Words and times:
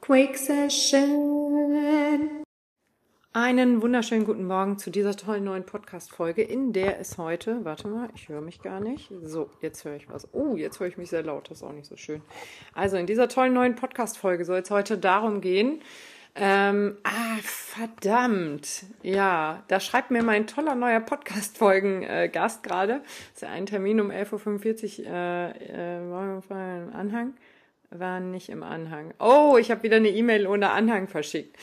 Quake 0.00 0.36
Session. 0.38 1.76
Einen 3.34 3.82
wunderschönen 3.82 4.24
guten 4.24 4.46
Morgen 4.46 4.78
zu 4.78 4.90
dieser 4.90 5.14
tollen 5.14 5.44
neuen 5.44 5.66
Podcast-Folge, 5.66 6.42
in 6.42 6.72
der 6.72 6.98
es 6.98 7.18
heute, 7.18 7.64
warte 7.66 7.86
mal, 7.86 8.08
ich 8.14 8.30
höre 8.30 8.40
mich 8.40 8.62
gar 8.62 8.80
nicht. 8.80 9.12
So, 9.22 9.50
jetzt 9.60 9.84
höre 9.84 9.96
ich 9.96 10.08
was. 10.08 10.32
Oh, 10.32 10.56
jetzt 10.56 10.80
höre 10.80 10.86
ich 10.86 10.96
mich 10.96 11.10
sehr 11.10 11.22
laut, 11.22 11.50
das 11.50 11.58
ist 11.58 11.62
auch 11.64 11.72
nicht 11.72 11.86
so 11.86 11.98
schön. 11.98 12.22
Also 12.72 12.96
in 12.96 13.06
dieser 13.06 13.28
tollen 13.28 13.52
neuen 13.52 13.74
Podcast-Folge 13.76 14.46
soll 14.46 14.60
es 14.60 14.70
heute 14.70 14.96
darum 14.96 15.42
gehen, 15.42 15.82
ähm, 16.34 16.96
ah, 17.02 17.38
verdammt. 17.42 18.84
Ja, 19.02 19.64
da 19.68 19.80
schreibt 19.80 20.10
mir 20.10 20.22
mein 20.22 20.46
toller 20.46 20.76
neuer 20.76 21.00
Podcast-Folgen-Gast 21.00 22.64
äh, 22.64 22.68
gerade. 22.68 23.00
Das 23.02 23.34
ist 23.34 23.42
ja 23.42 23.50
ein 23.50 23.66
Termin 23.66 24.00
um 24.00 24.10
11.45 24.10 25.00
Uhr 25.00 25.06
äh, 25.12 25.98
äh, 25.98 26.94
Anhang. 26.94 27.34
War 27.90 28.20
nicht 28.20 28.48
im 28.48 28.62
Anhang. 28.62 29.12
Oh, 29.18 29.56
ich 29.58 29.70
habe 29.70 29.82
wieder 29.82 29.96
eine 29.96 30.10
E-Mail 30.10 30.46
ohne 30.46 30.70
Anhang 30.70 31.08
verschickt. 31.08 31.56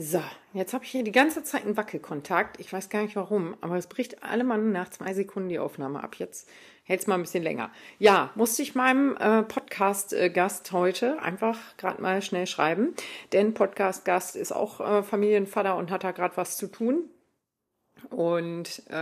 So, 0.00 0.22
jetzt 0.52 0.74
habe 0.74 0.84
ich 0.84 0.90
hier 0.92 1.02
die 1.02 1.10
ganze 1.10 1.42
Zeit 1.42 1.64
einen 1.64 1.76
Wackelkontakt. 1.76 2.60
Ich 2.60 2.72
weiß 2.72 2.88
gar 2.88 3.02
nicht 3.02 3.16
warum, 3.16 3.56
aber 3.60 3.76
es 3.76 3.88
bricht 3.88 4.22
alle 4.22 4.44
Mann 4.44 4.70
nach 4.70 4.90
zwei 4.90 5.12
Sekunden 5.12 5.48
die 5.48 5.58
Aufnahme 5.58 6.04
ab. 6.04 6.14
Jetzt 6.14 6.48
hält 6.84 7.00
es 7.00 7.08
mal 7.08 7.16
ein 7.16 7.22
bisschen 7.22 7.42
länger. 7.42 7.72
Ja, 7.98 8.30
musste 8.36 8.62
ich 8.62 8.76
meinem 8.76 9.16
äh, 9.16 9.42
Podcast-Gast 9.42 10.70
heute 10.70 11.20
einfach 11.20 11.58
gerade 11.78 12.00
mal 12.00 12.22
schnell 12.22 12.46
schreiben, 12.46 12.94
denn 13.32 13.54
Podcast-Gast 13.54 14.36
ist 14.36 14.52
auch 14.52 14.80
äh, 14.80 15.02
Familienvater 15.02 15.74
und 15.74 15.90
hat 15.90 16.04
da 16.04 16.12
gerade 16.12 16.36
was 16.36 16.56
zu 16.56 16.68
tun. 16.68 17.10
Und 18.10 18.84
äh, 18.90 18.94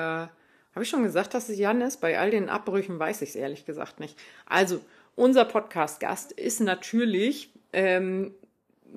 habe 0.77 0.83
ich 0.83 0.89
schon 0.89 1.03
gesagt, 1.03 1.35
dass 1.35 1.51
es 1.51 1.59
Jan 1.59 1.83
ist? 1.83 2.01
Bei 2.03 2.19
all 2.19 2.31
den 2.31 2.49
Abbrüchen 2.49 2.99
weiß 2.99 3.21
ich 3.21 3.31
es 3.31 3.37
ehrlich 3.37 3.67
gesagt 3.67 4.01
nicht. 4.01 4.19
Also, 4.47 4.81
unser 5.17 5.45
Podcast-Gast 5.45 6.33
ist 6.33 6.61
natürlich, 6.61 7.51
ähm, 7.73 8.35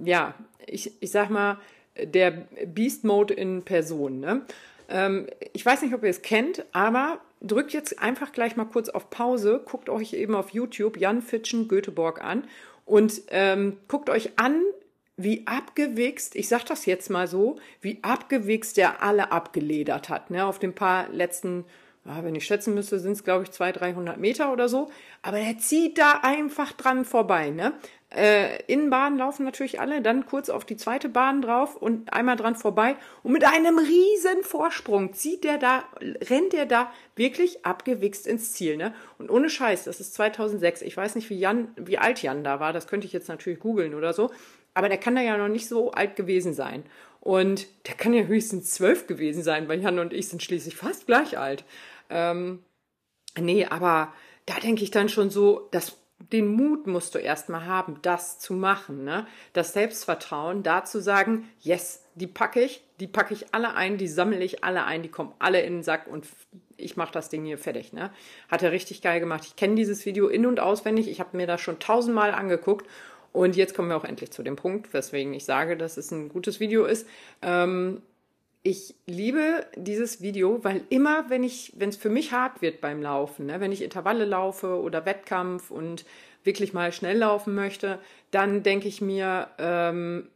ja, 0.03 0.35
ich, 0.67 0.91
ich 0.99 1.11
sag 1.11 1.29
mal, 1.29 1.57
der 2.01 2.31
Beast 2.65 3.03
Mode 3.03 3.33
in 3.33 3.63
Person. 3.63 4.19
Ne? 4.19 4.45
Ähm, 4.87 5.27
ich 5.53 5.65
weiß 5.65 5.81
nicht, 5.81 5.93
ob 5.93 6.03
ihr 6.03 6.09
es 6.09 6.21
kennt, 6.21 6.65
aber 6.71 7.19
drückt 7.41 7.73
jetzt 7.73 7.99
einfach 7.99 8.31
gleich 8.31 8.55
mal 8.55 8.65
kurz 8.65 8.89
auf 8.89 9.09
Pause, 9.09 9.61
guckt 9.65 9.89
euch 9.89 10.13
eben 10.13 10.35
auf 10.35 10.51
YouTube 10.51 10.97
Jan 10.97 11.21
Fitschen 11.21 11.67
Göteborg 11.67 12.21
an 12.23 12.43
und 12.85 13.21
ähm, 13.29 13.77
guckt 13.87 14.09
euch 14.09 14.31
an, 14.37 14.61
wie 15.15 15.45
abgewichst, 15.47 16.35
ich 16.35 16.47
sag 16.47 16.65
das 16.65 16.85
jetzt 16.85 17.09
mal 17.09 17.27
so, 17.27 17.57
wie 17.81 17.99
abgewichst 18.03 18.77
der 18.77 19.03
alle 19.03 19.31
abgeledert 19.31 20.09
hat, 20.09 20.31
ne, 20.31 20.45
auf 20.45 20.59
den 20.59 20.73
paar 20.73 21.09
letzten, 21.09 21.65
wenn 22.03 22.35
ich 22.35 22.45
schätzen 22.45 22.73
müsste, 22.73 22.99
sind 22.99 23.13
es 23.13 23.23
glaube 23.23 23.43
ich 23.43 23.51
200, 23.51 23.81
300 23.81 24.17
Meter 24.17 24.51
oder 24.51 24.69
so, 24.69 24.89
aber 25.21 25.39
er 25.39 25.57
zieht 25.57 25.97
da 25.97 26.19
einfach 26.23 26.71
dran 26.71 27.05
vorbei, 27.05 27.49
ne, 27.49 27.73
äh, 28.15 28.63
Innenbahn 28.63 29.17
laufen 29.17 29.45
natürlich 29.45 29.79
alle, 29.79 30.01
dann 30.01 30.25
kurz 30.25 30.49
auf 30.49 30.65
die 30.65 30.77
zweite 30.77 31.09
Bahn 31.09 31.43
drauf 31.43 31.75
und 31.75 32.11
einmal 32.11 32.37
dran 32.37 32.55
vorbei 32.55 32.95
und 33.21 33.33
mit 33.33 33.43
einem 33.45 33.77
riesen 33.77 34.41
Vorsprung 34.41 35.13
zieht 35.13 35.43
der 35.43 35.59
da, 35.59 35.83
rennt 36.01 36.53
der 36.53 36.65
da 36.65 36.91
wirklich 37.15 37.65
abgewichst 37.65 38.25
ins 38.25 38.53
Ziel, 38.53 38.77
ne? 38.77 38.95
Und 39.19 39.29
ohne 39.29 39.49
Scheiß, 39.49 39.83
das 39.83 39.99
ist 39.99 40.15
2006. 40.15 40.81
Ich 40.81 40.97
weiß 40.97 41.15
nicht, 41.15 41.29
wie 41.29 41.37
Jan, 41.37 41.67
wie 41.75 41.99
alt 41.99 42.23
Jan 42.23 42.43
da 42.43 42.59
war, 42.59 42.73
das 42.73 42.87
könnte 42.87 43.05
ich 43.05 43.13
jetzt 43.13 43.29
natürlich 43.29 43.59
googeln 43.59 43.93
oder 43.93 44.13
so, 44.13 44.31
aber 44.73 44.89
der 44.89 44.97
kann 44.97 45.15
da 45.15 45.21
ja 45.21 45.37
noch 45.37 45.47
nicht 45.47 45.67
so 45.67 45.91
alt 45.91 46.15
gewesen 46.15 46.53
sein. 46.53 46.83
Und 47.19 47.67
der 47.87 47.95
kann 47.95 48.13
ja 48.13 48.23
höchstens 48.23 48.71
zwölf 48.71 49.07
gewesen 49.07 49.43
sein, 49.43 49.67
weil 49.67 49.81
Jan 49.81 49.99
und 49.99 50.13
ich 50.13 50.29
sind 50.29 50.41
schließlich 50.41 50.75
fast 50.75 51.05
gleich 51.05 51.37
alt. 51.37 51.65
Ähm, 52.09 52.63
nee, 53.37 53.65
aber 53.65 54.13
da 54.45 54.59
denke 54.59 54.83
ich 54.83 54.91
dann 54.91 55.09
schon 55.09 55.29
so, 55.29 55.67
das 55.71 55.97
den 56.31 56.47
Mut 56.47 56.85
musst 56.85 57.15
du 57.15 57.19
erstmal 57.19 57.65
haben, 57.65 57.99
das 58.01 58.39
zu 58.39 58.53
machen, 58.53 59.03
ne? 59.05 59.25
Das 59.53 59.73
Selbstvertrauen, 59.73 60.63
da 60.63 60.83
zu 60.83 61.01
sagen, 61.01 61.49
yes, 61.61 62.03
die 62.15 62.27
packe 62.27 62.61
ich, 62.61 62.83
die 62.99 63.07
packe 63.07 63.33
ich 63.33 63.53
alle 63.53 63.73
ein, 63.73 63.97
die 63.97 64.07
sammle 64.07 64.43
ich 64.43 64.63
alle 64.63 64.83
ein, 64.83 65.01
die 65.01 65.09
kommen 65.09 65.33
alle 65.39 65.61
in 65.61 65.75
den 65.75 65.83
Sack 65.83 66.07
und 66.07 66.27
ich 66.75 66.97
mache 66.97 67.13
das 67.13 67.29
Ding 67.29 67.45
hier 67.45 67.57
fertig, 67.57 67.93
ne? 67.93 68.11
Hat 68.49 68.63
er 68.63 68.71
richtig 68.71 69.01
geil 69.01 69.19
gemacht. 69.19 69.45
Ich 69.45 69.55
kenne 69.55 69.75
dieses 69.75 70.05
Video 70.05 70.27
in- 70.27 70.45
und 70.45 70.59
auswendig, 70.59 71.09
ich 71.09 71.19
habe 71.19 71.37
mir 71.37 71.47
das 71.47 71.61
schon 71.61 71.79
tausendmal 71.79 72.33
angeguckt 72.33 72.87
und 73.31 73.55
jetzt 73.55 73.75
kommen 73.75 73.89
wir 73.89 73.97
auch 73.97 74.05
endlich 74.05 74.31
zu 74.31 74.43
dem 74.43 74.55
Punkt, 74.55 74.93
weswegen 74.93 75.33
ich 75.33 75.45
sage, 75.45 75.77
dass 75.77 75.97
es 75.97 76.11
ein 76.11 76.29
gutes 76.29 76.59
Video 76.59 76.85
ist. 76.85 77.07
Ähm, 77.41 78.01
ich 78.61 78.95
liebe 79.05 79.65
dieses 79.75 80.21
Video, 80.21 80.63
weil 80.63 80.81
immer, 80.89 81.29
wenn 81.29 81.43
ich, 81.43 81.73
wenn 81.77 81.89
es 81.89 81.95
für 81.95 82.09
mich 82.09 82.33
hart 82.33 82.61
wird 82.61 82.81
beim 82.81 83.01
Laufen, 83.01 83.45
ne, 83.45 83.59
wenn 83.61 83.71
ich 83.71 83.81
Intervalle 83.81 84.25
laufe 84.25 84.81
oder 84.81 85.05
Wettkampf 85.05 85.71
und 85.71 86.05
wirklich 86.43 86.73
mal 86.73 86.91
schnell 86.91 87.17
laufen 87.17 87.55
möchte, 87.55 87.99
dann 88.31 88.63
denke 88.63 88.87
ich 88.87 89.01
mir, 89.01 89.49
ähm, 89.57 90.29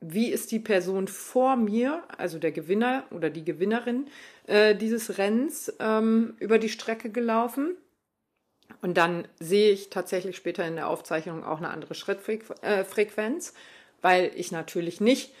wie 0.00 0.30
ist 0.30 0.50
die 0.50 0.58
Person 0.58 1.08
vor 1.08 1.56
mir, 1.56 2.02
also 2.18 2.38
der 2.38 2.52
Gewinner 2.52 3.04
oder 3.10 3.30
die 3.30 3.44
Gewinnerin 3.44 4.06
äh, 4.46 4.74
dieses 4.74 5.16
Rennens, 5.18 5.72
ähm, 5.78 6.34
über 6.40 6.58
die 6.58 6.68
Strecke 6.68 7.10
gelaufen? 7.10 7.76
Und 8.80 8.96
dann 8.96 9.28
sehe 9.38 9.70
ich 9.70 9.90
tatsächlich 9.90 10.36
später 10.36 10.66
in 10.66 10.76
der 10.76 10.88
Aufzeichnung 10.88 11.44
auch 11.44 11.58
eine 11.58 11.70
andere 11.70 11.94
Schrittfrequenz, 11.94 13.50
äh, 13.50 13.52
weil 14.00 14.30
ich 14.34 14.50
natürlich 14.50 15.00
nicht 15.00 15.32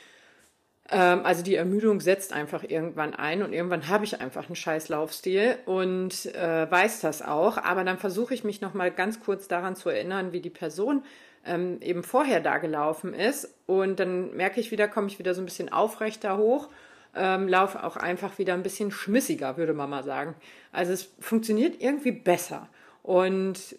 ähm, 0.92 1.24
also 1.24 1.42
die 1.42 1.54
Ermüdung 1.54 2.00
setzt 2.00 2.32
einfach 2.32 2.62
irgendwann 2.62 3.14
ein 3.14 3.42
und 3.42 3.52
irgendwann 3.52 3.88
habe 3.88 4.04
ich 4.04 4.20
einfach 4.20 4.46
einen 4.46 4.56
scheiß 4.56 4.88
Laufstil 4.88 5.56
und 5.64 6.26
äh, 6.34 6.70
weiß 6.70 7.00
das 7.00 7.22
auch. 7.22 7.56
Aber 7.56 7.84
dann 7.84 7.98
versuche 7.98 8.34
ich 8.34 8.44
mich 8.44 8.60
nochmal 8.60 8.90
ganz 8.90 9.20
kurz 9.20 9.48
daran 9.48 9.76
zu 9.76 9.88
erinnern, 9.88 10.32
wie 10.32 10.40
die 10.40 10.50
Person 10.50 11.04
ähm, 11.44 11.80
eben 11.80 12.02
vorher 12.02 12.40
da 12.40 12.58
gelaufen 12.58 13.14
ist. 13.14 13.54
Und 13.66 14.00
dann 14.00 14.36
merke 14.36 14.60
ich 14.60 14.70
wieder, 14.70 14.88
komme 14.88 15.06
ich 15.06 15.18
wieder 15.18 15.34
so 15.34 15.42
ein 15.42 15.46
bisschen 15.46 15.72
aufrechter 15.72 16.36
hoch. 16.36 16.68
Ähm, 17.14 17.46
laufe 17.46 17.84
auch 17.84 17.96
einfach 17.96 18.38
wieder 18.38 18.54
ein 18.54 18.62
bisschen 18.62 18.90
schmissiger, 18.90 19.56
würde 19.58 19.74
man 19.74 19.90
mal 19.90 20.02
sagen. 20.02 20.34
Also 20.72 20.92
es 20.92 21.12
funktioniert 21.20 21.80
irgendwie 21.80 22.12
besser. 22.12 22.68
Und 23.02 23.76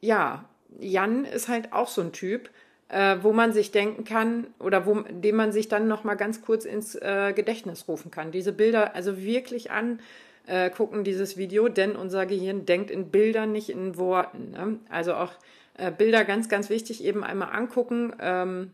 ja, 0.00 0.44
Jan 0.78 1.24
ist 1.24 1.48
halt 1.48 1.72
auch 1.72 1.88
so 1.88 2.00
ein 2.00 2.12
Typ, 2.12 2.50
äh, 2.88 3.18
wo 3.22 3.32
man 3.32 3.52
sich 3.52 3.70
denken 3.70 4.04
kann 4.04 4.48
oder 4.58 4.86
wo, 4.86 5.00
dem 5.08 5.36
man 5.36 5.52
sich 5.52 5.68
dann 5.68 5.88
noch 5.88 6.04
mal 6.04 6.14
ganz 6.14 6.42
kurz 6.42 6.64
ins 6.64 6.94
äh, 6.94 7.32
Gedächtnis 7.34 7.86
rufen 7.88 8.10
kann. 8.10 8.32
Diese 8.32 8.52
Bilder 8.52 8.94
also 8.94 9.20
wirklich 9.20 9.70
angucken, 9.70 11.00
äh, 11.00 11.02
dieses 11.02 11.36
Video, 11.36 11.68
denn 11.68 11.96
unser 11.96 12.26
Gehirn 12.26 12.66
denkt 12.66 12.90
in 12.90 13.10
Bildern, 13.10 13.52
nicht 13.52 13.70
in 13.70 13.96
Worten. 13.96 14.50
Ne? 14.52 14.78
Also 14.88 15.14
auch 15.14 15.32
äh, 15.74 15.90
Bilder 15.90 16.24
ganz, 16.24 16.48
ganz 16.48 16.70
wichtig, 16.70 17.04
eben 17.04 17.24
einmal 17.24 17.52
angucken, 17.52 18.12
ähm, 18.20 18.72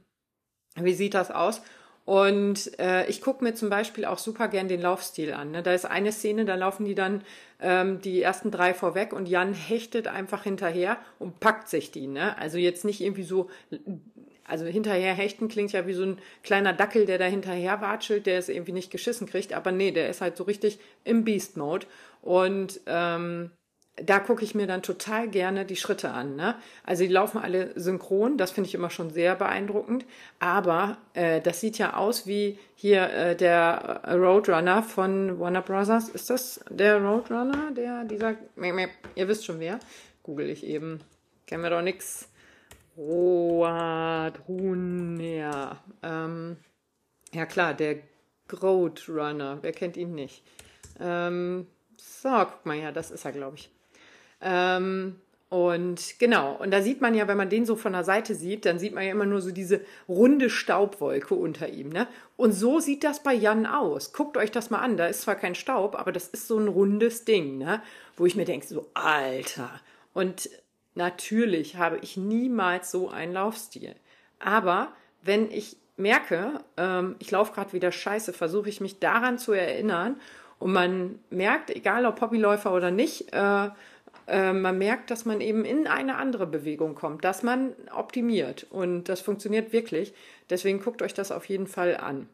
wie 0.77 0.95
sieht 0.95 1.15
das 1.15 1.31
aus. 1.31 1.63
Und 2.07 2.79
äh, 2.79 3.05
ich 3.09 3.21
gucke 3.21 3.43
mir 3.43 3.55
zum 3.55 3.69
Beispiel 3.69 4.05
auch 4.05 4.19
super 4.19 4.47
gern 4.47 4.69
den 4.69 4.81
Laufstil 4.81 5.35
an. 5.35 5.51
Ne? 5.51 5.65
Da 5.65 5.75
ist 5.75 5.87
eine 5.87 6.13
Szene, 6.13 6.45
da 6.45 6.55
laufen 6.55 6.85
die 6.85 6.95
dann 6.95 7.25
ähm, 7.61 8.01
die 8.01 8.23
ersten 8.23 8.53
drei 8.53 8.75
vorweg 8.75 9.13
und 9.13 9.29
Jan 9.29 9.55
hechtet 9.55 10.07
einfach 10.07 10.45
hinterher 10.45 10.99
und 11.19 11.41
packt 11.41 11.69
sich 11.69 11.91
die. 11.91 12.07
Ne? 12.07 12.39
Also 12.39 12.59
jetzt 12.59 12.85
nicht 12.85 13.01
irgendwie 13.01 13.25
so, 13.25 13.51
also 14.45 14.67
hinterher 14.67 15.15
hechten 15.15 15.49
klingt 15.49 15.73
ja 15.73 15.89
wie 15.89 15.95
so 15.95 16.05
ein 16.05 16.19
kleiner 16.45 16.73
Dackel, 16.73 17.07
der 17.07 17.19
da 17.19 17.25
hinterher 17.25 17.81
watschelt, 17.81 18.27
der 18.27 18.39
es 18.39 18.49
irgendwie 18.49 18.73
nicht 18.73 18.93
geschissen 18.93 19.27
kriegt. 19.27 19.53
Aber 19.53 19.73
nee, 19.73 19.91
der 19.91 20.09
ist 20.09 20.21
halt 20.21 20.37
so 20.37 20.45
richtig 20.45 20.79
im 21.03 21.25
Beast-Mode. 21.25 21.89
Und 22.23 22.81
ähm, 22.87 23.51
da 23.97 24.19
gucke 24.21 24.45
ich 24.45 24.55
mir 24.55 24.67
dann 24.67 24.83
total 24.83 25.29
gerne 25.29 25.65
die 25.65 25.77
Schritte 25.77 26.11
an. 26.11 26.37
Ne? 26.37 26.55
Also 26.85 27.05
die 27.05 27.13
laufen 27.13 27.39
alle 27.39 27.73
synchron, 27.81 28.37
das 28.37 28.51
finde 28.51 28.69
ich 28.69 28.75
immer 28.75 28.91
schon 28.91 29.09
sehr 29.11 29.35
beeindruckend. 29.35 30.05
Aber 30.39 30.99
äh, 31.15 31.41
das 31.41 31.61
sieht 31.61 31.79
ja 31.79 31.95
aus 31.95 32.27
wie 32.27 32.59
hier 32.75 33.09
äh, 33.11 33.35
der 33.35 34.03
Roadrunner 34.07 34.83
von 34.83 35.41
Warner 35.41 35.63
Brothers. 35.63 36.11
Ist 36.11 36.29
das 36.29 36.61
der 36.69 37.01
Roadrunner? 37.01 37.73
Der, 37.73 38.05
dieser, 38.05 38.35
ihr 39.15 39.29
wisst 39.29 39.47
schon 39.47 39.61
wer. 39.61 39.81
Google 40.23 40.51
ich 40.51 40.65
eben. 40.65 41.01
Kennen 41.47 41.63
wir 41.63 41.71
doch 41.71 41.81
nix. 41.81 42.29
Roadrunner. 42.99 44.33
Ähm, 46.03 46.57
ja 47.33 47.47
klar, 47.47 47.73
der 47.73 48.01
Roadrunner. 48.63 49.61
Wer 49.63 49.73
kennt 49.73 49.97
ihn 49.97 50.15
nicht? 50.15 50.43
Ähm, 51.01 51.67
so, 51.97 52.29
guck 52.29 52.67
mal, 52.67 52.77
ja, 52.77 52.93
das 52.93 53.11
ist 53.11 53.25
er, 53.25 53.33
glaube 53.33 53.57
ich. 53.57 53.71
Ähm, 54.41 55.17
und 55.49 56.19
genau, 56.19 56.57
und 56.57 56.73
da 56.73 56.83
sieht 56.83 57.01
man 57.01 57.15
ja, 57.15 57.29
wenn 57.29 57.37
man 57.37 57.49
den 57.49 57.67
so 57.67 57.77
von 57.77 57.93
der 57.93 58.03
Seite 58.03 58.35
sieht, 58.35 58.67
dann 58.67 58.81
sieht 58.81 58.95
man 58.95 59.05
ja 59.05 59.13
immer 59.13 59.27
nur 59.27 59.41
so 59.41 59.53
diese 59.53 59.81
runde 60.09 60.51
Staubwolke 60.51 61.37
unter 61.37 61.69
ihm. 61.69 61.89
Ne? 61.89 62.09
Und 62.37 62.53
so 62.53 62.81
sieht 62.81 63.05
das 63.05 63.23
bei 63.23 63.33
Jan 63.33 63.65
aus. 63.65 64.13
Guckt 64.13 64.37
euch 64.37 64.51
das 64.51 64.71
mal 64.71 64.81
an. 64.81 64.97
Da 64.97 65.07
ist 65.07 65.23
zwar 65.23 65.37
kein 65.37 65.55
Staub, 65.55 65.95
aber 65.95 66.11
das 66.11 66.29
ist 66.29 66.49
so 66.49 66.59
ein 66.59 66.67
rundes 66.67 67.25
Ding, 67.25 67.59
ne? 67.59 67.81
wo 68.17 68.27
ich 68.27 68.35
mir 68.35 68.45
denke, 68.45 68.67
so 68.67 68.91
Alter. 68.95 69.71
Und 70.13 70.51
natürlich 70.97 71.77
habe 71.77 71.99
ich 72.03 72.17
niemals 72.17 72.91
so 72.91 73.09
einen 73.09 73.33
Laufstil. 73.33 73.95
Aber 74.41 74.89
wenn 75.23 75.51
ich 75.53 75.77
merke, 75.97 76.61
ähm, 76.77 77.15
ich 77.21 77.31
laufe 77.31 77.53
gerade 77.53 77.73
wieder 77.73 77.93
scheiße, 77.93 78.33
versuche 78.33 78.69
ich 78.69 78.81
mich 78.81 78.99
daran 78.99 79.39
zu 79.39 79.53
erinnern. 79.53 80.21
Und 80.59 80.73
man 80.73 81.19
merkt, 81.31 81.71
egal 81.71 82.05
ob 82.07 82.21
Hobbyläufer 82.21 82.73
oder 82.73 82.91
nicht, 82.91 83.33
äh, 83.33 83.69
äh, 84.27 84.53
man 84.53 84.79
merkt, 84.79 85.11
dass 85.11 85.25
man 85.25 85.41
eben 85.41 85.65
in 85.65 85.87
eine 85.87 86.17
andere 86.17 86.47
Bewegung 86.47 86.95
kommt, 86.95 87.25
dass 87.25 87.43
man 87.43 87.75
optimiert. 87.95 88.67
Und 88.71 89.05
das 89.05 89.21
funktioniert 89.21 89.73
wirklich. 89.73 90.15
Deswegen 90.51 90.81
guckt 90.81 91.03
euch 91.03 91.15
das 91.15 91.33
auf 91.33 91.45
jeden 91.47 91.67
Fall 91.67 91.97
an. 91.97 92.29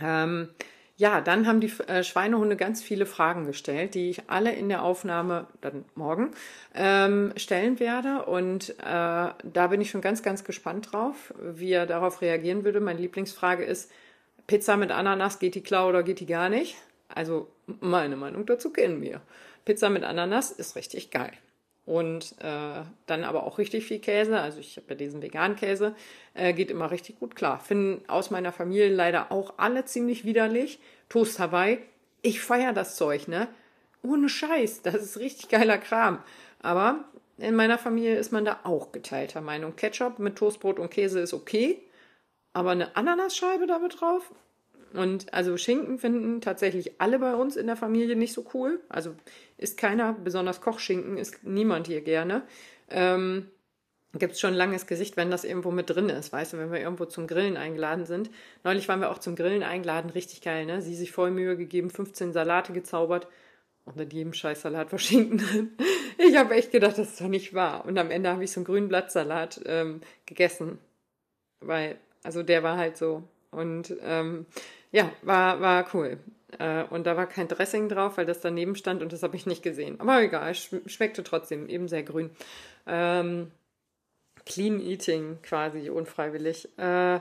Ähm, 0.00 0.48
ja, 0.96 1.20
dann 1.20 1.46
haben 1.46 1.60
die 1.60 1.72
äh, 1.88 2.04
Schweinehunde 2.04 2.56
ganz 2.56 2.82
viele 2.82 3.06
Fragen 3.06 3.46
gestellt, 3.46 3.94
die 3.94 4.10
ich 4.10 4.30
alle 4.30 4.52
in 4.52 4.68
der 4.68 4.82
Aufnahme 4.84 5.46
dann 5.60 5.84
morgen 5.94 6.30
ähm, 6.74 7.32
stellen 7.36 7.80
werde. 7.80 8.24
Und 8.26 8.70
äh, 8.78 8.84
da 8.84 9.66
bin 9.68 9.80
ich 9.80 9.90
schon 9.90 10.00
ganz, 10.00 10.22
ganz 10.22 10.44
gespannt 10.44 10.92
drauf, 10.92 11.34
wie 11.40 11.72
er 11.72 11.86
darauf 11.86 12.20
reagieren 12.20 12.64
würde. 12.64 12.80
Meine 12.80 13.00
Lieblingsfrage 13.00 13.64
ist, 13.64 13.90
Pizza 14.46 14.76
mit 14.76 14.90
Ananas, 14.90 15.38
geht 15.38 15.54
die 15.54 15.62
klar 15.62 15.88
oder 15.88 16.02
geht 16.02 16.20
die 16.20 16.26
gar 16.26 16.48
nicht? 16.48 16.76
Also 17.08 17.48
meine 17.80 18.16
Meinung 18.16 18.46
dazu 18.46 18.70
kennen 18.70 19.00
wir. 19.00 19.22
Pizza 19.64 19.90
mit 19.90 20.04
Ananas 20.04 20.50
ist 20.50 20.76
richtig 20.76 21.10
geil. 21.10 21.32
Und 21.84 22.36
äh, 22.40 22.82
dann 23.06 23.24
aber 23.24 23.44
auch 23.44 23.58
richtig 23.58 23.86
viel 23.86 23.98
Käse. 23.98 24.38
Also 24.38 24.60
ich 24.60 24.76
habe 24.76 24.86
ja 24.90 24.94
diesen 24.94 25.20
veganen 25.20 25.56
Käse. 25.56 25.96
Äh, 26.34 26.52
geht 26.52 26.70
immer 26.70 26.90
richtig 26.90 27.18
gut 27.18 27.34
klar. 27.34 27.58
Finden 27.58 28.08
aus 28.08 28.30
meiner 28.30 28.52
Familie 28.52 28.88
leider 28.88 29.32
auch 29.32 29.54
alle 29.56 29.84
ziemlich 29.84 30.24
widerlich. 30.24 30.78
Toast 31.08 31.40
Hawaii. 31.40 31.78
Ich 32.22 32.40
feiere 32.40 32.72
das 32.72 32.94
Zeug, 32.94 33.26
ne? 33.26 33.48
Ohne 34.02 34.28
Scheiß. 34.28 34.82
Das 34.82 34.94
ist 34.94 35.18
richtig 35.18 35.48
geiler 35.48 35.78
Kram. 35.78 36.22
Aber 36.60 37.04
in 37.38 37.56
meiner 37.56 37.78
Familie 37.78 38.16
ist 38.16 38.30
man 38.30 38.44
da 38.44 38.60
auch 38.62 38.92
geteilter 38.92 39.40
Meinung. 39.40 39.74
Ketchup 39.74 40.20
mit 40.20 40.36
Toastbrot 40.36 40.78
und 40.78 40.90
Käse 40.90 41.18
ist 41.18 41.34
okay. 41.34 41.82
Aber 42.52 42.70
eine 42.70 42.94
Ananasscheibe 42.94 43.66
damit 43.66 44.00
drauf? 44.00 44.30
Und 44.94 45.32
also 45.32 45.56
Schinken 45.56 45.98
finden 45.98 46.40
tatsächlich 46.40 47.00
alle 47.00 47.18
bei 47.18 47.34
uns 47.34 47.56
in 47.56 47.66
der 47.66 47.76
Familie 47.76 48.16
nicht 48.16 48.32
so 48.32 48.44
cool. 48.54 48.80
Also 48.88 49.14
ist 49.56 49.78
keiner, 49.78 50.12
besonders 50.12 50.60
Kochschinken, 50.60 51.16
ist 51.16 51.44
niemand 51.44 51.86
hier 51.86 52.02
gerne. 52.02 52.42
Ähm, 52.90 53.48
Gibt 54.14 54.34
es 54.34 54.40
schon 54.40 54.52
ein 54.52 54.56
langes 54.56 54.86
Gesicht, 54.86 55.16
wenn 55.16 55.30
das 55.30 55.44
irgendwo 55.44 55.70
mit 55.70 55.88
drin 55.88 56.10
ist, 56.10 56.32
weißt 56.32 56.52
du, 56.52 56.58
wenn 56.58 56.70
wir 56.70 56.80
irgendwo 56.80 57.06
zum 57.06 57.26
Grillen 57.26 57.56
eingeladen 57.56 58.04
sind. 58.04 58.30
Neulich 58.62 58.86
waren 58.86 59.00
wir 59.00 59.10
auch 59.10 59.18
zum 59.18 59.36
Grillen 59.36 59.62
eingeladen, 59.62 60.10
richtig 60.10 60.42
geil, 60.42 60.66
ne? 60.66 60.82
Sie 60.82 60.94
sich 60.94 61.12
voll 61.12 61.30
Mühe 61.30 61.56
gegeben, 61.56 61.88
15 61.88 62.34
Salate 62.34 62.74
gezaubert. 62.74 63.26
Unter 63.86 64.04
jedem 64.04 64.34
Scheißsalat 64.34 64.92
war 64.92 64.98
Schinken 64.98 65.38
drin. 65.38 65.70
Ich 66.18 66.36
habe 66.36 66.54
echt 66.54 66.70
gedacht, 66.70 66.98
das 66.98 67.12
ist 67.12 67.20
doch 67.20 67.26
nicht 67.26 67.52
wahr. 67.52 67.84
Und 67.84 67.98
am 67.98 68.10
Ende 68.10 68.30
habe 68.30 68.44
ich 68.44 68.52
so 68.52 68.60
einen 68.60 68.66
grünen 68.66 68.86
Blattsalat 68.86 69.60
ähm, 69.64 70.02
gegessen. 70.24 70.78
Weil, 71.60 71.96
also 72.22 72.44
der 72.44 72.62
war 72.62 72.76
halt 72.76 72.96
so. 72.96 73.24
Und 73.50 73.96
ähm, 74.02 74.46
ja, 74.92 75.10
war, 75.22 75.60
war 75.60 75.86
cool. 75.94 76.18
Äh, 76.58 76.84
und 76.84 77.06
da 77.06 77.16
war 77.16 77.26
kein 77.26 77.48
Dressing 77.48 77.88
drauf, 77.88 78.16
weil 78.16 78.26
das 78.26 78.40
daneben 78.40 78.76
stand 78.76 79.02
und 79.02 79.12
das 79.12 79.22
habe 79.22 79.36
ich 79.36 79.46
nicht 79.46 79.62
gesehen. 79.62 80.00
Aber 80.00 80.22
egal, 80.22 80.54
schmeckte 80.54 81.24
trotzdem 81.24 81.68
eben 81.68 81.88
sehr 81.88 82.02
grün. 82.02 82.30
Ähm, 82.86 83.50
Clean 84.44 84.80
Eating 84.80 85.38
quasi, 85.42 85.88
unfreiwillig. 85.90 86.68
Äh, 86.78 87.20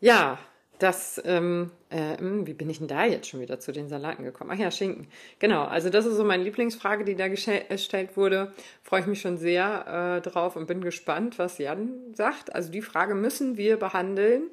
ja, 0.00 0.38
das, 0.78 1.22
ähm, 1.24 1.70
äh, 1.90 2.18
hm, 2.18 2.46
wie 2.46 2.54
bin 2.54 2.68
ich 2.68 2.78
denn 2.78 2.88
da 2.88 3.04
jetzt 3.04 3.28
schon 3.28 3.40
wieder 3.40 3.60
zu 3.60 3.70
den 3.70 3.88
Salaten 3.88 4.24
gekommen? 4.24 4.50
Ach 4.52 4.58
ja, 4.58 4.70
Schinken. 4.70 5.06
Genau, 5.38 5.64
also 5.64 5.88
das 5.88 6.04
ist 6.04 6.16
so 6.16 6.24
meine 6.24 6.42
Lieblingsfrage, 6.42 7.04
die 7.04 7.14
da 7.14 7.28
gestellt 7.28 8.16
wurde. 8.16 8.52
Freue 8.82 9.00
ich 9.00 9.06
mich 9.06 9.20
schon 9.20 9.38
sehr 9.38 10.18
äh, 10.18 10.28
drauf 10.28 10.56
und 10.56 10.66
bin 10.66 10.80
gespannt, 10.80 11.38
was 11.38 11.58
Jan 11.58 11.92
sagt. 12.14 12.54
Also 12.54 12.72
die 12.72 12.82
Frage 12.82 13.14
müssen 13.14 13.56
wir 13.56 13.76
behandeln. 13.76 14.50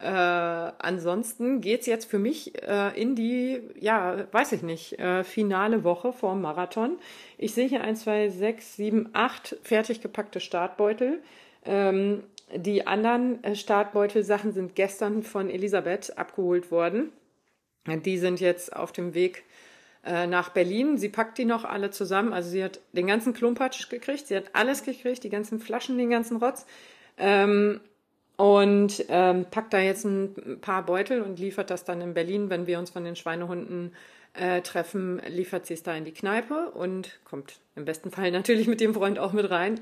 Äh, 0.00 0.06
ansonsten 0.06 1.60
geht's 1.60 1.86
jetzt 1.86 2.10
für 2.10 2.18
mich 2.18 2.62
äh, 2.62 2.98
in 3.00 3.14
die, 3.14 3.60
ja, 3.78 4.26
weiß 4.32 4.52
ich 4.52 4.62
nicht, 4.62 4.98
äh, 4.98 5.24
finale 5.24 5.84
Woche 5.84 6.14
vorm 6.14 6.40
Marathon. 6.40 6.98
Ich 7.36 7.52
sehe 7.52 7.68
hier 7.68 7.82
1, 7.82 8.04
2, 8.04 8.30
6, 8.30 8.76
7, 8.76 9.10
8 9.12 9.58
fertig 9.62 10.00
gepackte 10.00 10.40
Startbeutel. 10.40 11.20
Ähm, 11.66 12.22
die 12.56 12.86
anderen 12.86 13.44
äh, 13.44 13.54
Startbeutelsachen 13.54 14.52
sind 14.52 14.74
gestern 14.74 15.22
von 15.22 15.50
Elisabeth 15.50 16.16
abgeholt 16.16 16.70
worden. 16.70 17.12
Die 17.86 18.16
sind 18.16 18.40
jetzt 18.40 18.74
auf 18.74 18.92
dem 18.92 19.12
Weg 19.12 19.44
äh, 20.04 20.26
nach 20.26 20.48
Berlin. 20.48 20.96
Sie 20.96 21.10
packt 21.10 21.36
die 21.36 21.44
noch 21.44 21.64
alle 21.66 21.90
zusammen. 21.90 22.32
Also 22.32 22.48
sie 22.48 22.64
hat 22.64 22.80
den 22.92 23.06
ganzen 23.06 23.34
Klumpatsch 23.34 23.90
gekriegt, 23.90 24.28
sie 24.28 24.36
hat 24.36 24.54
alles 24.54 24.82
gekriegt, 24.82 25.24
die 25.24 25.30
ganzen 25.30 25.60
Flaschen, 25.60 25.98
den 25.98 26.08
ganzen 26.08 26.38
Rotz. 26.38 26.64
Ähm, 27.18 27.80
und 28.40 29.04
ähm, 29.10 29.44
packt 29.50 29.74
da 29.74 29.80
jetzt 29.80 30.06
ein 30.06 30.60
paar 30.62 30.86
Beutel 30.86 31.20
und 31.20 31.38
liefert 31.38 31.68
das 31.68 31.84
dann 31.84 32.00
in 32.00 32.14
Berlin, 32.14 32.48
wenn 32.48 32.66
wir 32.66 32.78
uns 32.78 32.88
von 32.88 33.04
den 33.04 33.14
Schweinehunden 33.14 33.92
äh, 34.32 34.62
treffen, 34.62 35.20
liefert 35.28 35.66
sie 35.66 35.74
es 35.74 35.82
da 35.82 35.94
in 35.94 36.06
die 36.06 36.14
Kneipe 36.14 36.70
und 36.70 37.20
kommt 37.26 37.60
im 37.76 37.84
besten 37.84 38.10
Fall 38.10 38.30
natürlich 38.30 38.66
mit 38.66 38.80
dem 38.80 38.94
Freund 38.94 39.18
auch 39.18 39.34
mit 39.34 39.50
rein 39.50 39.78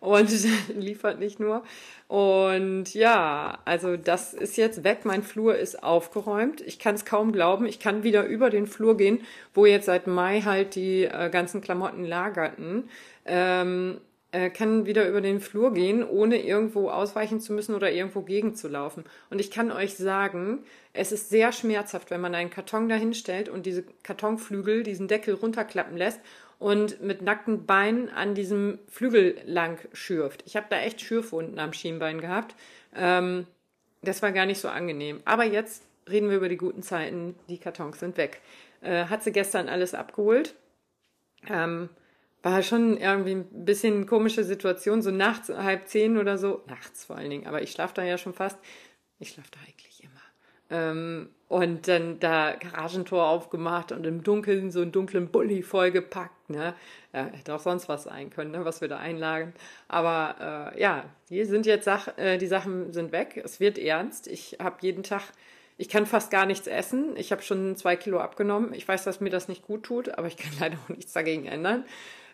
und 0.00 0.30
liefert 0.74 1.18
nicht 1.18 1.38
nur. 1.38 1.64
Und 2.06 2.94
ja, 2.94 3.58
also 3.66 3.98
das 3.98 4.32
ist 4.32 4.56
jetzt 4.56 4.84
weg. 4.84 5.00
Mein 5.04 5.22
Flur 5.22 5.56
ist 5.56 5.82
aufgeräumt. 5.82 6.62
Ich 6.62 6.78
kann 6.78 6.94
es 6.94 7.04
kaum 7.04 7.30
glauben. 7.30 7.66
Ich 7.66 7.78
kann 7.78 8.04
wieder 8.04 8.24
über 8.24 8.48
den 8.48 8.66
Flur 8.66 8.96
gehen, 8.96 9.20
wo 9.52 9.66
jetzt 9.66 9.84
seit 9.84 10.06
Mai 10.06 10.40
halt 10.40 10.76
die 10.76 11.04
äh, 11.04 11.28
ganzen 11.28 11.60
Klamotten 11.60 12.06
lagerten. 12.06 12.88
Ähm, 13.26 14.00
äh, 14.30 14.50
kann 14.50 14.86
wieder 14.86 15.08
über 15.08 15.20
den 15.20 15.40
Flur 15.40 15.72
gehen, 15.72 16.04
ohne 16.04 16.42
irgendwo 16.42 16.90
ausweichen 16.90 17.40
zu 17.40 17.52
müssen 17.52 17.74
oder 17.74 17.90
irgendwo 17.90 18.22
gegenzulaufen. 18.22 19.04
Und 19.30 19.40
ich 19.40 19.50
kann 19.50 19.72
euch 19.72 19.96
sagen, 19.96 20.64
es 20.92 21.12
ist 21.12 21.30
sehr 21.30 21.52
schmerzhaft, 21.52 22.10
wenn 22.10 22.20
man 22.20 22.34
einen 22.34 22.50
Karton 22.50 22.88
dahinstellt 22.88 23.48
und 23.48 23.64
diese 23.64 23.84
Kartonflügel, 24.02 24.82
diesen 24.82 25.08
Deckel 25.08 25.34
runterklappen 25.34 25.96
lässt 25.96 26.20
und 26.58 27.00
mit 27.00 27.22
nackten 27.22 27.66
Beinen 27.66 28.10
an 28.10 28.34
diesem 28.34 28.78
Flügel 28.88 29.36
lang 29.46 29.78
schürft. 29.92 30.42
Ich 30.44 30.56
habe 30.56 30.66
da 30.68 30.80
echt 30.80 31.00
Schürfwunden 31.00 31.58
am 31.58 31.72
Schienbein 31.72 32.20
gehabt. 32.20 32.54
Ähm, 32.94 33.46
das 34.02 34.22
war 34.22 34.32
gar 34.32 34.46
nicht 34.46 34.60
so 34.60 34.68
angenehm. 34.68 35.20
Aber 35.24 35.44
jetzt 35.44 35.82
reden 36.08 36.30
wir 36.30 36.36
über 36.36 36.48
die 36.48 36.56
guten 36.56 36.82
Zeiten. 36.82 37.34
Die 37.48 37.58
Kartons 37.58 38.00
sind 38.00 38.16
weg. 38.16 38.40
Äh, 38.82 39.06
hat 39.06 39.22
sie 39.22 39.32
gestern 39.32 39.68
alles 39.68 39.94
abgeholt. 39.94 40.54
Ähm, 41.48 41.88
war 42.42 42.62
schon 42.62 42.96
irgendwie 42.96 43.32
ein 43.32 43.64
bisschen 43.64 44.06
komische 44.06 44.44
Situation, 44.44 45.02
so 45.02 45.10
nachts 45.10 45.48
halb 45.48 45.88
zehn 45.88 46.18
oder 46.18 46.38
so, 46.38 46.62
nachts 46.66 47.04
vor 47.04 47.16
allen 47.16 47.30
Dingen, 47.30 47.46
aber 47.46 47.62
ich 47.62 47.72
schlafe 47.72 47.94
da 47.94 48.04
ja 48.04 48.18
schon 48.18 48.34
fast, 48.34 48.58
ich 49.18 49.30
schlafe 49.30 49.50
da 49.52 49.58
eigentlich 49.66 50.02
immer. 50.04 50.10
Ähm, 50.70 51.30
und 51.48 51.88
dann 51.88 52.20
da 52.20 52.56
Garagentor 52.56 53.26
aufgemacht 53.26 53.90
und 53.90 54.06
im 54.06 54.22
Dunkeln 54.22 54.70
so 54.70 54.82
einen 54.82 54.92
dunklen 54.92 55.28
Bulli 55.28 55.62
vollgepackt, 55.62 56.50
ne? 56.50 56.74
Ja, 57.14 57.24
hätte 57.32 57.54
auch 57.54 57.60
sonst 57.60 57.88
was 57.88 58.04
sein 58.04 58.28
können, 58.28 58.50
ne, 58.50 58.66
was 58.66 58.82
wir 58.82 58.88
da 58.88 58.98
einlagen. 58.98 59.54
Aber 59.88 60.74
äh, 60.76 60.80
ja, 60.80 61.04
hier 61.28 61.46
sind 61.46 61.64
jetzt 61.64 61.86
Sach 61.86 62.18
äh, 62.18 62.36
die 62.36 62.46
Sachen 62.46 62.92
sind 62.92 63.12
weg. 63.12 63.40
Es 63.42 63.60
wird 63.60 63.78
ernst. 63.78 64.26
Ich 64.26 64.58
habe 64.62 64.76
jeden 64.82 65.02
Tag, 65.02 65.22
ich 65.78 65.88
kann 65.88 66.04
fast 66.04 66.30
gar 66.30 66.44
nichts 66.44 66.66
essen. 66.66 67.16
Ich 67.16 67.32
habe 67.32 67.40
schon 67.40 67.76
zwei 67.76 67.96
Kilo 67.96 68.20
abgenommen. 68.20 68.74
Ich 68.74 68.86
weiß, 68.86 69.04
dass 69.04 69.22
mir 69.22 69.30
das 69.30 69.48
nicht 69.48 69.62
gut 69.62 69.84
tut, 69.84 70.10
aber 70.18 70.26
ich 70.26 70.36
kann 70.36 70.52
leider 70.60 70.76
auch 70.84 70.94
nichts 70.94 71.14
dagegen 71.14 71.46
ändern. 71.46 71.86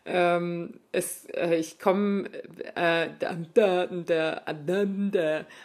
Ähm, 0.06 0.80
es, 0.92 1.24
äh, 1.30 1.56
ich 1.56 1.78
komme, 1.78 2.28
äh, 2.74 3.08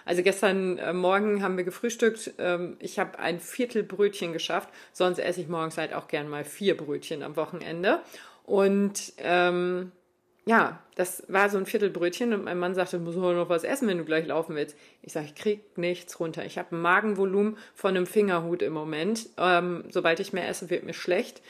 also 0.06 0.24
gestern 0.24 0.78
äh, 0.78 0.94
Morgen 0.94 1.44
haben 1.44 1.58
wir 1.58 1.66
gefrühstückt. 1.66 2.32
Ähm, 2.38 2.78
ich 2.80 3.00
habe 3.00 3.20
ein 3.20 3.40
Viertel 3.40 3.84
Brötchen 3.84 4.32
geschafft. 4.32 4.70
Sonst 4.94 5.20
esse 5.20 5.42
ich 5.42 5.50
morgens 5.50 5.78
halt 5.78 5.94
auch 5.94 6.08
gern 6.08 6.30
mal 6.30 6.46
vier 6.46 6.78
Brötchen 6.78 7.22
am 7.22 7.36
Wochenende. 7.36 8.00
Und 8.46 9.14
ähm, 9.18 9.92
ja, 10.50 10.82
das 10.96 11.24
war 11.28 11.50
so 11.50 11.60
ein 11.60 11.68
Viertelbrötchen 11.68 12.34
und 12.34 12.46
mein 12.46 12.58
Mann 12.58 12.74
sagte, 12.74 12.98
du 12.98 13.04
musst 13.04 13.18
noch 13.18 13.50
was 13.50 13.64
essen, 13.64 13.88
wenn 13.88 14.00
du 14.00 14.04
gleich 14.04 14.26
laufen 14.26 14.56
willst. 14.56 14.76
Ich 15.04 15.14
sage, 15.14 15.28
ich 15.28 15.36
krieg 15.36 15.78
nichts 15.78 16.20
runter. 16.20 16.44
Ich 16.44 16.58
habe 16.58 16.76
ein 16.76 16.82
Magenvolumen 16.82 17.56
von 17.76 17.96
einem 17.96 18.08
Fingerhut 18.08 18.64
im 18.64 18.74
Moment. 18.74 19.30
Ähm, 19.38 19.84
sobald 19.92 20.20
ich 20.20 20.34
mehr 20.34 20.50
esse, 20.50 20.72
wird 20.72 20.86
mir 20.86 20.94
schlecht. 20.94 21.44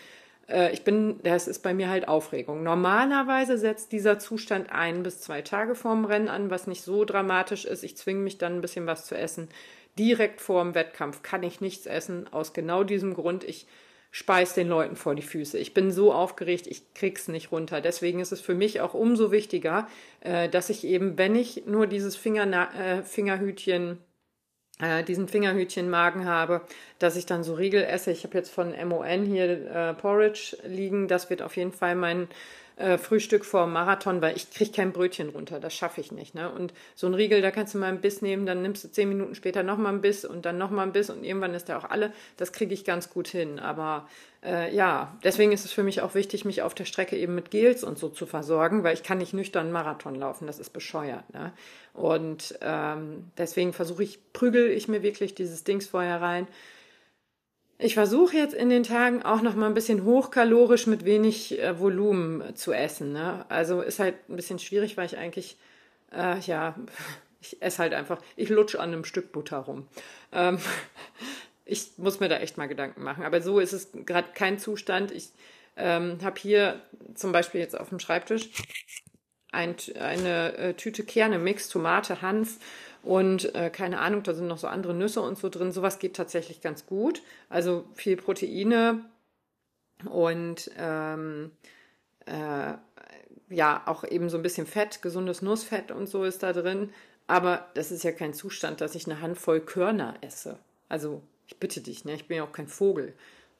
Äh, 0.49 0.73
ich 0.73 0.83
bin, 0.83 1.19
das 1.23 1.47
ist 1.47 1.59
bei 1.59 1.73
mir 1.73 1.89
halt 1.89 2.07
Aufregung. 2.07 2.63
Normalerweise 2.63 3.57
setzt 3.57 3.91
dieser 3.91 4.19
Zustand 4.19 4.71
ein 4.71 5.03
bis 5.03 5.21
zwei 5.21 5.41
Tage 5.41 5.75
vorm 5.75 6.05
Rennen 6.05 6.27
an, 6.27 6.49
was 6.49 6.67
nicht 6.67 6.81
so 6.81 7.05
dramatisch 7.05 7.65
ist. 7.65 7.83
Ich 7.83 7.97
zwinge 7.97 8.21
mich 8.21 8.37
dann 8.37 8.55
ein 8.55 8.61
bisschen 8.61 8.87
was 8.87 9.05
zu 9.05 9.15
essen. 9.15 9.49
Direkt 9.97 10.41
vorm 10.41 10.75
Wettkampf 10.75 11.23
kann 11.23 11.43
ich 11.43 11.61
nichts 11.61 11.85
essen, 11.85 12.27
aus 12.31 12.53
genau 12.53 12.83
diesem 12.83 13.13
Grund. 13.13 13.43
Ich 13.43 13.67
speise 14.11 14.55
den 14.55 14.69
Leuten 14.69 14.95
vor 14.95 15.13
die 15.13 15.21
Füße. 15.21 15.57
Ich 15.59 15.73
bin 15.73 15.91
so 15.91 16.11
aufgeregt, 16.13 16.65
ich 16.67 16.93
krieg's 16.93 17.27
nicht 17.27 17.51
runter. 17.51 17.79
Deswegen 17.79 18.19
ist 18.19 18.31
es 18.31 18.41
für 18.41 18.55
mich 18.55 18.81
auch 18.81 18.93
umso 18.93 19.31
wichtiger, 19.31 19.87
äh, 20.21 20.49
dass 20.49 20.69
ich 20.69 20.83
eben, 20.83 21.17
wenn 21.17 21.35
ich 21.35 21.65
nur 21.67 21.85
dieses 21.85 22.15
Finger, 22.15 22.69
äh, 22.73 23.03
Fingerhütchen 23.03 23.99
äh, 24.79 25.03
diesen 25.03 25.27
Fingerhütchenmagen 25.27 26.25
habe, 26.25 26.61
dass 26.99 27.15
ich 27.15 27.25
dann 27.25 27.43
so 27.43 27.53
Riegel 27.53 27.83
esse. 27.83 28.11
Ich 28.11 28.23
habe 28.23 28.37
jetzt 28.37 28.51
von 28.51 28.73
MON 28.87 29.25
hier 29.25 29.71
äh, 29.71 29.93
Porridge 29.93 30.57
liegen. 30.65 31.07
Das 31.07 31.29
wird 31.29 31.41
auf 31.41 31.57
jeden 31.57 31.71
Fall 31.73 31.95
mein 31.95 32.27
äh, 32.79 32.97
Frühstück 32.97 33.43
vor 33.43 33.67
Marathon, 33.67 34.21
weil 34.21 34.37
ich 34.37 34.51
kriege 34.51 34.71
kein 34.71 34.93
Brötchen 34.93 35.29
runter, 35.29 35.59
das 35.59 35.75
schaffe 35.75 35.99
ich 35.99 36.13
nicht. 36.13 36.33
Ne? 36.33 36.49
Und 36.49 36.73
so 36.95 37.07
ein 37.07 37.13
Riegel, 37.13 37.41
da 37.41 37.51
kannst 37.51 37.73
du 37.73 37.77
mal 37.77 37.87
einen 37.87 37.99
Biss 37.99 38.21
nehmen, 38.21 38.45
dann 38.45 38.61
nimmst 38.61 38.83
du 38.83 38.89
zehn 38.89 39.09
Minuten 39.09 39.35
später 39.35 39.63
nochmal 39.63 39.91
einen 39.91 40.01
Biss 40.01 40.23
und 40.23 40.45
dann 40.45 40.57
nochmal 40.57 40.83
einen 40.83 40.93
Biss 40.93 41.09
und 41.09 41.23
irgendwann 41.23 41.53
ist 41.53 41.67
der 41.67 41.77
auch 41.77 41.89
alle. 41.89 42.13
Das 42.37 42.53
kriege 42.53 42.73
ich 42.73 42.85
ganz 42.85 43.09
gut 43.09 43.27
hin. 43.27 43.59
Aber 43.59 44.07
äh, 44.43 44.73
ja, 44.73 45.17
deswegen 45.25 45.51
ist 45.51 45.65
es 45.65 45.73
für 45.73 45.83
mich 45.83 46.01
auch 46.01 46.15
wichtig, 46.15 46.45
mich 46.45 46.61
auf 46.61 46.73
der 46.73 46.85
Strecke 46.85 47.17
eben 47.17 47.35
mit 47.35 47.51
Gels 47.51 47.83
und 47.83 47.97
so 47.99 48.07
zu 48.07 48.25
versorgen, 48.25 48.83
weil 48.83 48.93
ich 48.93 49.03
kann 49.03 49.17
nicht 49.17 49.33
nüchtern 49.33 49.71
Marathon 49.71 50.15
laufen, 50.15 50.47
das 50.47 50.57
ist 50.57 50.71
bescheuert. 50.71 51.33
Ne? 51.33 51.51
Und 51.93 52.57
ähm, 52.61 53.31
deswegen 53.37 53.73
versuche 53.73 54.03
ich, 54.03 54.19
prügel 54.31 54.71
ich 54.71 54.87
mir 54.87 55.03
wirklich 55.03 55.35
dieses 55.35 55.65
Dings 55.65 55.87
vorher 55.87 56.21
rein 56.21 56.47
ich 57.81 57.93
versuche 57.93 58.35
jetzt 58.35 58.53
in 58.53 58.69
den 58.69 58.83
Tagen 58.83 59.23
auch 59.23 59.41
noch 59.41 59.55
mal 59.55 59.67
ein 59.67 59.73
bisschen 59.73 60.03
hochkalorisch 60.03 60.85
mit 60.85 61.05
wenig 61.05 61.57
äh, 61.59 61.79
Volumen 61.79 62.55
zu 62.55 62.73
essen. 62.73 63.13
Ne? 63.13 63.45
Also 63.47 63.81
ist 63.81 63.99
halt 63.99 64.15
ein 64.29 64.35
bisschen 64.35 64.59
schwierig, 64.59 64.97
weil 64.97 65.05
ich 65.05 65.17
eigentlich, 65.17 65.57
äh, 66.11 66.37
ja, 66.39 66.75
ich 67.41 67.61
esse 67.61 67.79
halt 67.79 67.93
einfach, 67.93 68.21
ich 68.35 68.49
lutsche 68.49 68.81
an 68.81 68.91
einem 68.91 69.05
Stück 69.05 69.31
Butter 69.31 69.59
rum. 69.59 69.87
Ähm, 70.33 70.59
ich 71.65 71.91
muss 71.95 72.19
mir 72.19 72.27
da 72.27 72.39
echt 72.39 72.57
mal 72.57 72.67
Gedanken 72.67 73.01
machen. 73.01 73.23
Aber 73.23 73.41
so 73.41 73.59
ist 73.59 73.71
es 73.71 73.91
gerade 74.05 74.27
kein 74.33 74.59
Zustand. 74.59 75.11
Ich 75.11 75.29
ähm, 75.77 76.17
habe 76.21 76.37
hier 76.37 76.81
zum 77.15 77.31
Beispiel 77.31 77.61
jetzt 77.61 77.79
auf 77.79 77.89
dem 77.89 77.99
Schreibtisch 77.99 78.49
ein, 79.53 79.75
eine 79.97 80.57
äh, 80.57 80.73
Tüte 80.73 81.03
Kerne, 81.03 81.39
Mix, 81.39 81.69
Tomate, 81.69 82.21
Hanf 82.21 82.57
und 83.03 83.53
äh, 83.55 83.69
keine 83.69 83.99
Ahnung, 83.99 84.23
da 84.23 84.33
sind 84.33 84.47
noch 84.47 84.57
so 84.57 84.67
andere 84.67 84.93
Nüsse 84.93 85.21
und 85.21 85.37
so 85.37 85.49
drin. 85.49 85.71
Sowas 85.71 85.99
geht 85.99 86.15
tatsächlich 86.15 86.61
ganz 86.61 86.85
gut. 86.85 87.21
Also 87.49 87.85
viel 87.93 88.17
Proteine 88.17 89.05
und 90.05 90.69
ähm, 90.77 91.51
äh, 92.25 92.73
ja, 93.49 93.83
auch 93.85 94.03
eben 94.03 94.29
so 94.29 94.37
ein 94.37 94.43
bisschen 94.43 94.67
Fett, 94.67 95.01
gesundes 95.01 95.41
Nussfett 95.41 95.91
und 95.91 96.07
so 96.07 96.23
ist 96.23 96.43
da 96.43 96.53
drin. 96.53 96.91
Aber 97.27 97.67
das 97.73 97.91
ist 97.91 98.03
ja 98.03 98.11
kein 98.11 98.33
Zustand, 98.33 98.81
dass 98.81 98.95
ich 98.95 99.05
eine 99.05 99.21
Handvoll 99.21 99.59
Körner 99.59 100.15
esse. 100.21 100.57
Also 100.87 101.21
ich 101.47 101.57
bitte 101.57 101.81
dich, 101.81 102.05
ne? 102.05 102.15
ich 102.15 102.27
bin 102.27 102.37
ja 102.37 102.43
auch 102.43 102.51
kein 102.51 102.67
Vogel 102.67 103.13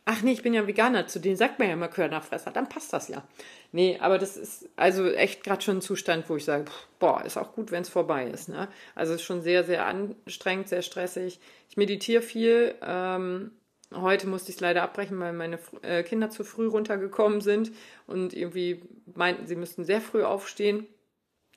ach 0.10 0.24
nee, 0.24 0.32
ich 0.32 0.42
bin 0.42 0.56
ja 0.56 0.66
Veganer, 0.66 1.06
zu 1.06 1.20
denen 1.20 1.36
sagt 1.36 1.60
man 1.60 1.68
ja 1.68 1.76
immer 1.76 1.88
Körnerfresser, 1.88 2.50
dann 2.50 2.68
passt 2.68 2.92
das 2.94 3.10
ja. 3.10 3.24
Nee, 3.72 4.00
aber 4.02 4.18
das 4.18 4.38
ist 4.38 4.68
also 4.76 5.06
echt 5.08 5.44
gerade 5.44 5.62
schon 5.62 5.78
ein 5.78 5.82
Zustand, 5.82 6.28
wo 6.30 6.36
ich 6.36 6.46
sage, 6.46 6.66
boah, 6.98 7.24
ist 7.24 7.38
auch 7.38 7.54
gut, 7.54 7.70
wenn 7.70 7.84
es 7.84 7.90
vorbei 7.90 8.26
ist. 8.26 8.50
Ne? 8.50 8.70
Also 8.96 9.14
ist 9.14 9.22
schon 9.22 9.44
sehr, 9.44 9.64
sehr 9.64 9.86
anstrengend, 9.86 10.68
sehr 10.68 10.82
stressig. 10.82 11.40
Ich 11.70 11.78
meditiere 11.78 12.24
viel. 12.24 12.74
Ähm, 12.82 13.52
heute 13.94 14.26
musste 14.26 14.50
ich 14.50 14.56
es 14.56 14.62
leider 14.62 14.82
abbrechen, 14.82 15.20
weil 15.20 15.32
meine 15.32 15.60
äh, 15.84 16.02
Kinder 16.02 16.32
zu 16.32 16.44
früh 16.44 16.66
runtergekommen 16.66 17.42
sind 17.42 17.72
und 18.08 18.34
irgendwie 18.34 18.82
meinten, 19.14 19.46
sie 19.46 19.56
müssten 19.56 19.86
sehr 19.86 20.02
früh 20.02 20.24
aufstehen, 20.24 20.88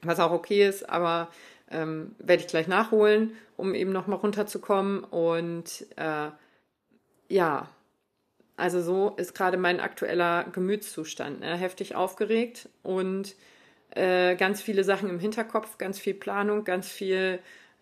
was 0.03 0.21
auch 0.21 0.31
okay 0.31 0.69
ist, 0.69 0.91
aber 0.91 1.31
ähm, 1.71 2.15
werde 2.19 2.43
ich 2.43 2.49
gleich 2.49 2.69
nachholen, 2.69 3.35
um 3.57 3.75
eben 3.75 3.93
nochmal 3.93 4.19
runterzukommen. 4.19 5.05
Und 5.05 5.87
äh, 5.97 6.29
ja, 7.31 7.71
also 8.57 8.83
so 8.83 9.15
ist 9.17 9.35
gerade 9.35 9.57
mein 9.57 9.81
aktueller 9.81 10.45
Gemütszustand. 10.53 11.41
Ne? 11.41 11.57
Heftig 11.57 11.95
aufgeregt 11.95 12.69
und 12.83 13.35
äh, 13.91 14.37
ganz 14.37 14.63
viele 14.63 14.85
Sachen 14.85 15.11
im 15.11 15.19
Hinterkopf, 15.19 15.79
ganz 15.79 15.99
viel 15.99 16.15
Planung, 16.15 16.65
ganz 16.65 16.89
viel 16.89 17.41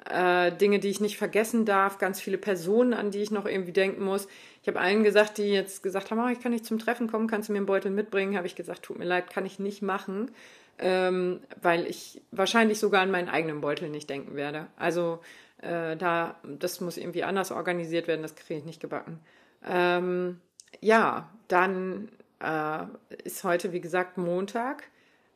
äh, 0.08 0.52
Dinge, 0.52 0.78
die 0.78 0.88
ich 0.88 1.00
nicht 1.00 1.18
vergessen 1.18 1.64
darf, 1.64 1.98
ganz 1.98 2.20
viele 2.20 2.38
Personen, 2.38 2.94
an 2.94 3.10
die 3.10 3.20
ich 3.20 3.30
noch 3.30 3.46
irgendwie 3.46 3.72
denken 3.72 4.02
muss. 4.02 4.28
Ich 4.62 4.68
habe 4.68 4.80
allen 4.80 5.02
gesagt, 5.02 5.38
die 5.38 5.44
jetzt 5.44 5.82
gesagt 5.82 6.10
haben, 6.10 6.20
oh, 6.20 6.28
ich 6.28 6.40
kann 6.40 6.52
nicht 6.52 6.64
zum 6.64 6.78
Treffen 6.78 7.10
kommen, 7.10 7.26
kannst 7.28 7.48
du 7.48 7.52
mir 7.52 7.58
einen 7.58 7.66
Beutel 7.66 7.90
mitbringen? 7.90 8.36
Habe 8.36 8.46
ich 8.46 8.56
gesagt, 8.56 8.82
tut 8.82 8.98
mir 8.98 9.04
leid, 9.04 9.30
kann 9.30 9.46
ich 9.46 9.58
nicht 9.58 9.82
machen, 9.82 10.30
ähm, 10.78 11.40
weil 11.60 11.86
ich 11.86 12.22
wahrscheinlich 12.30 12.78
sogar 12.78 13.02
an 13.02 13.10
meinen 13.10 13.28
eigenen 13.28 13.60
Beutel 13.60 13.90
nicht 13.90 14.08
denken 14.08 14.36
werde. 14.36 14.66
Also 14.76 15.20
äh, 15.62 15.96
da, 15.96 16.40
das 16.44 16.80
muss 16.80 16.96
irgendwie 16.96 17.24
anders 17.24 17.52
organisiert 17.52 18.08
werden, 18.08 18.22
das 18.22 18.34
kriege 18.34 18.58
ich 18.58 18.66
nicht 18.66 18.80
gebacken. 18.80 19.20
Ähm, 19.68 20.40
ja, 20.80 21.28
dann 21.48 22.08
äh, 22.40 22.84
ist 23.24 23.44
heute, 23.44 23.72
wie 23.72 23.80
gesagt, 23.80 24.18
Montag. 24.18 24.84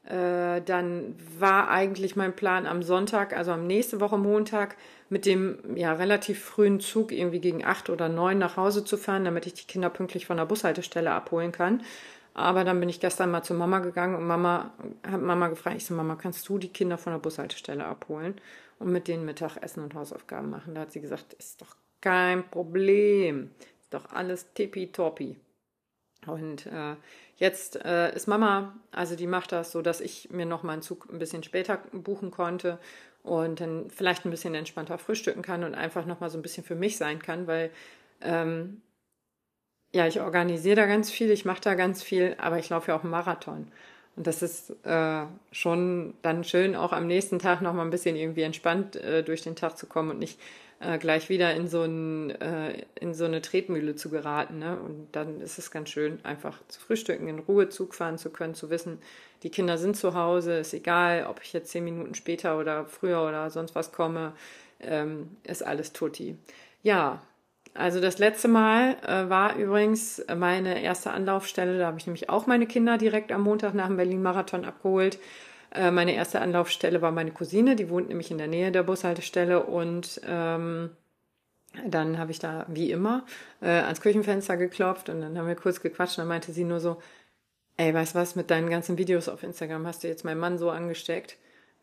Äh, 0.05 0.61
dann 0.63 1.17
war 1.39 1.71
eigentlich 1.71 2.15
mein 2.15 2.37
Plan 2.37 2.67
am 2.67 2.83
Sonntag, 2.83 3.35
also 3.35 3.53
am 3.53 3.67
nächste 3.67 4.01
Woche 4.01 4.19
Montag, 4.19 4.77
mit 5.09 5.25
dem 5.25 5.77
ja 5.77 5.95
relativ 5.95 6.45
frühen 6.45 6.81
Zug 6.81 7.11
irgendwie 7.11 7.41
gegen 7.41 7.65
acht 7.65 7.89
oder 7.89 8.09
neun 8.09 8.39
nach 8.39 8.57
Hause 8.57 8.85
zu 8.85 8.99
fahren, 8.99 9.25
damit 9.25 9.47
ich 9.47 9.55
die 9.55 9.67
Kinder 9.67 9.89
pünktlich 9.89 10.27
von 10.27 10.37
der 10.37 10.45
Bushaltestelle 10.45 11.11
abholen 11.11 11.53
kann. 11.53 11.83
Aber 12.35 12.65
dann 12.65 12.81
bin 12.81 12.89
ich 12.89 13.01
gestern 13.01 13.31
mal 13.31 13.45
zu 13.45 13.55
Mama 13.55 13.79
gegangen 13.79 14.17
und 14.17 14.27
Mama 14.27 14.73
hat 15.09 15.23
Mama 15.23 15.49
gefragt, 15.49 15.77
ich 15.77 15.87
so, 15.87 15.95
Mama, 15.95 16.17
kannst 16.17 16.49
du 16.49 16.59
die 16.59 16.73
Kinder 16.73 16.99
von 16.99 17.13
der 17.13 17.21
Bushaltestelle 17.21 17.85
abholen 17.85 18.35
und 18.79 18.91
mit 18.91 19.09
denen 19.09 19.25
Mittagessen 19.25 19.85
und 19.85 19.95
Hausaufgaben 19.95 20.51
machen? 20.51 20.75
Da 20.75 20.83
hat 20.83 20.93
sie 20.93 21.01
gesagt, 21.01 21.33
ist 21.35 21.63
doch 21.63 21.77
kein 22.01 22.43
Problem 22.51 23.51
doch 23.95 24.13
alles 24.13 24.53
tippitoppi. 24.55 25.37
Und 26.27 26.67
äh, 26.67 26.97
jetzt 27.37 27.77
äh, 27.85 28.15
ist 28.15 28.27
Mama, 28.27 28.75
also 28.93 29.17
die 29.17 29.27
macht 29.27 29.53
das 29.53 29.73
so, 29.73 29.83
dass 29.83 30.01
ich 30.01 30.31
mir 30.31 30.47
noch 30.47 30.63
mal 30.63 30.75
einen 30.75 30.83
Zug 30.83 31.09
ein 31.13 31.19
bisschen 31.19 31.43
später 31.43 31.79
buchen 31.93 32.31
konnte 32.31 32.79
und 33.23 33.61
dann 33.61 33.91
vielleicht 33.91 34.25
ein 34.25 34.31
bisschen 34.31 34.55
entspannter 34.55 34.99
frühstücken 34.99 35.43
kann 35.43 35.65
und 35.65 35.75
einfach 35.75 36.07
noch 36.07 36.21
mal 36.21 36.31
so 36.31 36.39
ein 36.39 36.43
bisschen 36.43 36.65
für 36.65 36.75
mich 36.75 36.97
sein 36.97 37.19
kann, 37.21 37.47
weil 37.47 37.71
ähm, 38.21 38.83
ja, 39.95 40.07
ich 40.07 40.21
organisiere 40.21 40.77
da 40.77 40.87
ganz 40.87 41.11
viel, 41.11 41.31
ich 41.31 41.45
mache 41.45 41.61
da 41.61 41.75
ganz 41.75 42.03
viel, 42.03 42.37
aber 42.39 42.59
ich 42.59 42.69
laufe 42.69 42.89
ja 42.89 42.97
auch 42.97 43.03
einen 43.03 43.13
Marathon. 43.13 43.69
Und 44.17 44.27
das 44.27 44.43
ist 44.43 44.71
äh, 44.85 45.25
schon 45.51 46.15
dann 46.23 46.45
schön, 46.45 46.77
auch 46.77 46.93
am 46.93 47.07
nächsten 47.07 47.39
Tag 47.39 47.63
noch 47.63 47.73
mal 47.73 47.83
ein 47.83 47.91
bisschen 47.91 48.17
irgendwie 48.17 48.43
entspannt 48.43 48.97
äh, 48.97 49.23
durch 49.23 49.43
den 49.43 49.57
Tag 49.57 49.77
zu 49.77 49.87
kommen 49.87 50.11
und 50.11 50.19
nicht 50.19 50.39
äh, 50.81 50.99
gleich 50.99 51.29
wieder 51.29 51.55
in 51.55 51.69
so, 51.69 51.83
ein, 51.83 52.31
äh, 52.41 52.85
in 53.01 53.15
so 53.15 53.25
eine 53.25 53.41
Tretmühle 53.43 53.97
zu 53.97 54.11
geraten. 54.11 54.59
Ne? 54.59 54.79
Und 54.79 55.09
dann 55.13 55.41
ist 55.41 55.59
es 55.59 55.71
ganz 55.71 55.91
schön, 55.91 56.19
einfach 56.25 56.59
zu 56.69 56.81
frühstücken, 56.81 57.29
in 57.29 57.39
Ruhe 57.39 57.69
Zug 57.69 57.95
fahren 57.95 58.19
zu 58.19 58.31
können, 58.31 58.55
zu 58.55 58.71
wissen, 58.71 58.99
die 59.43 59.51
Kinder 59.51 59.79
sind 59.79 59.97
zu 59.97 60.15
Hause, 60.15 60.59
ist 60.59 60.75
egal, 60.75 61.27
ob 61.29 61.41
ich 61.43 61.53
jetzt 61.53 61.71
zehn 61.71 61.85
Minuten 61.85 62.15
später 62.15 62.59
oder 62.59 62.87
früher 62.87 63.23
oder 63.23 63.51
sonst 63.51 63.75
was 63.75 63.93
komme, 63.93 64.33
ähm, 64.81 65.37
ist 65.45 65.65
alles 65.65 65.93
tutti. 65.93 66.37
Ja, 66.83 67.23
also 67.75 68.01
das 68.01 68.19
letzte 68.19 68.49
Mal 68.49 68.97
äh, 69.07 69.29
war 69.29 69.57
übrigens 69.57 70.25
meine 70.37 70.83
erste 70.83 71.11
Anlaufstelle, 71.11 71.79
da 71.79 71.87
habe 71.87 71.99
ich 71.99 72.07
nämlich 72.07 72.31
auch 72.31 72.47
meine 72.47 72.67
Kinder 72.67 72.99
direkt 72.99 73.33
am 73.33 73.43
Montag 73.43 73.75
nach 73.75 73.89
dem 73.89 73.97
Berlin-Marathon 73.97 74.65
abgeholt. 74.65 75.19
Äh, 75.75 75.91
meine 75.91 76.15
erste 76.15 76.41
Anlaufstelle 76.41 77.03
war 77.03 77.11
meine 77.11 77.33
Cousine, 77.33 77.77
die 77.77 77.91
wohnt 77.91 78.09
nämlich 78.09 78.31
in 78.31 78.39
der 78.39 78.47
Nähe 78.47 78.73
der 78.73 78.85
Bushaltestelle 78.85 79.65
und 79.65 80.21
ähm, 80.27 80.91
dann 81.87 82.19
habe 82.19 82.31
ich 82.31 82.39
da 82.39 82.65
wie 82.69 82.91
immer 82.93 83.27
äh, 83.61 83.67
ans 83.67 84.01
Küchenfenster 84.01 84.57
geklopft 84.57 85.09
und 85.09 85.21
dann 85.21 85.37
haben 85.37 85.49
wir 85.49 85.57
kurz 85.57 85.81
gequatscht 85.81 86.19
und 86.19 86.23
dann 86.23 86.29
meinte 86.29 86.53
sie 86.53 86.65
nur 86.65 86.81
so, 86.81 87.03
ey, 87.77 87.93
weißt 87.93 88.15
was, 88.15 88.37
mit 88.37 88.51
deinen 88.51 88.71
ganzen 88.71 88.99
Videos 88.99 89.29
auf 89.29 89.43
Instagram 89.43 89.87
hast 89.87 90.05
du 90.05 90.09
jetzt 90.09 90.25
meinen 90.25 90.39
Mann 90.39 90.59
so 90.59 90.71
angesteckt, 90.71 91.37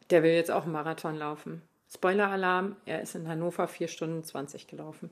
der 0.10 0.24
will 0.24 0.31
jetzt 0.31 0.51
auch 0.51 0.63
einen 0.63 0.71
Marathon 0.71 1.17
laufen. 1.17 1.62
Spoiler-Alarm, 1.93 2.77
er 2.86 3.01
ist 3.01 3.15
in 3.15 3.27
Hannover 3.27 3.67
4 3.67 3.89
Stunden 3.89 4.24
20 4.24 4.67
gelaufen. 4.67 5.10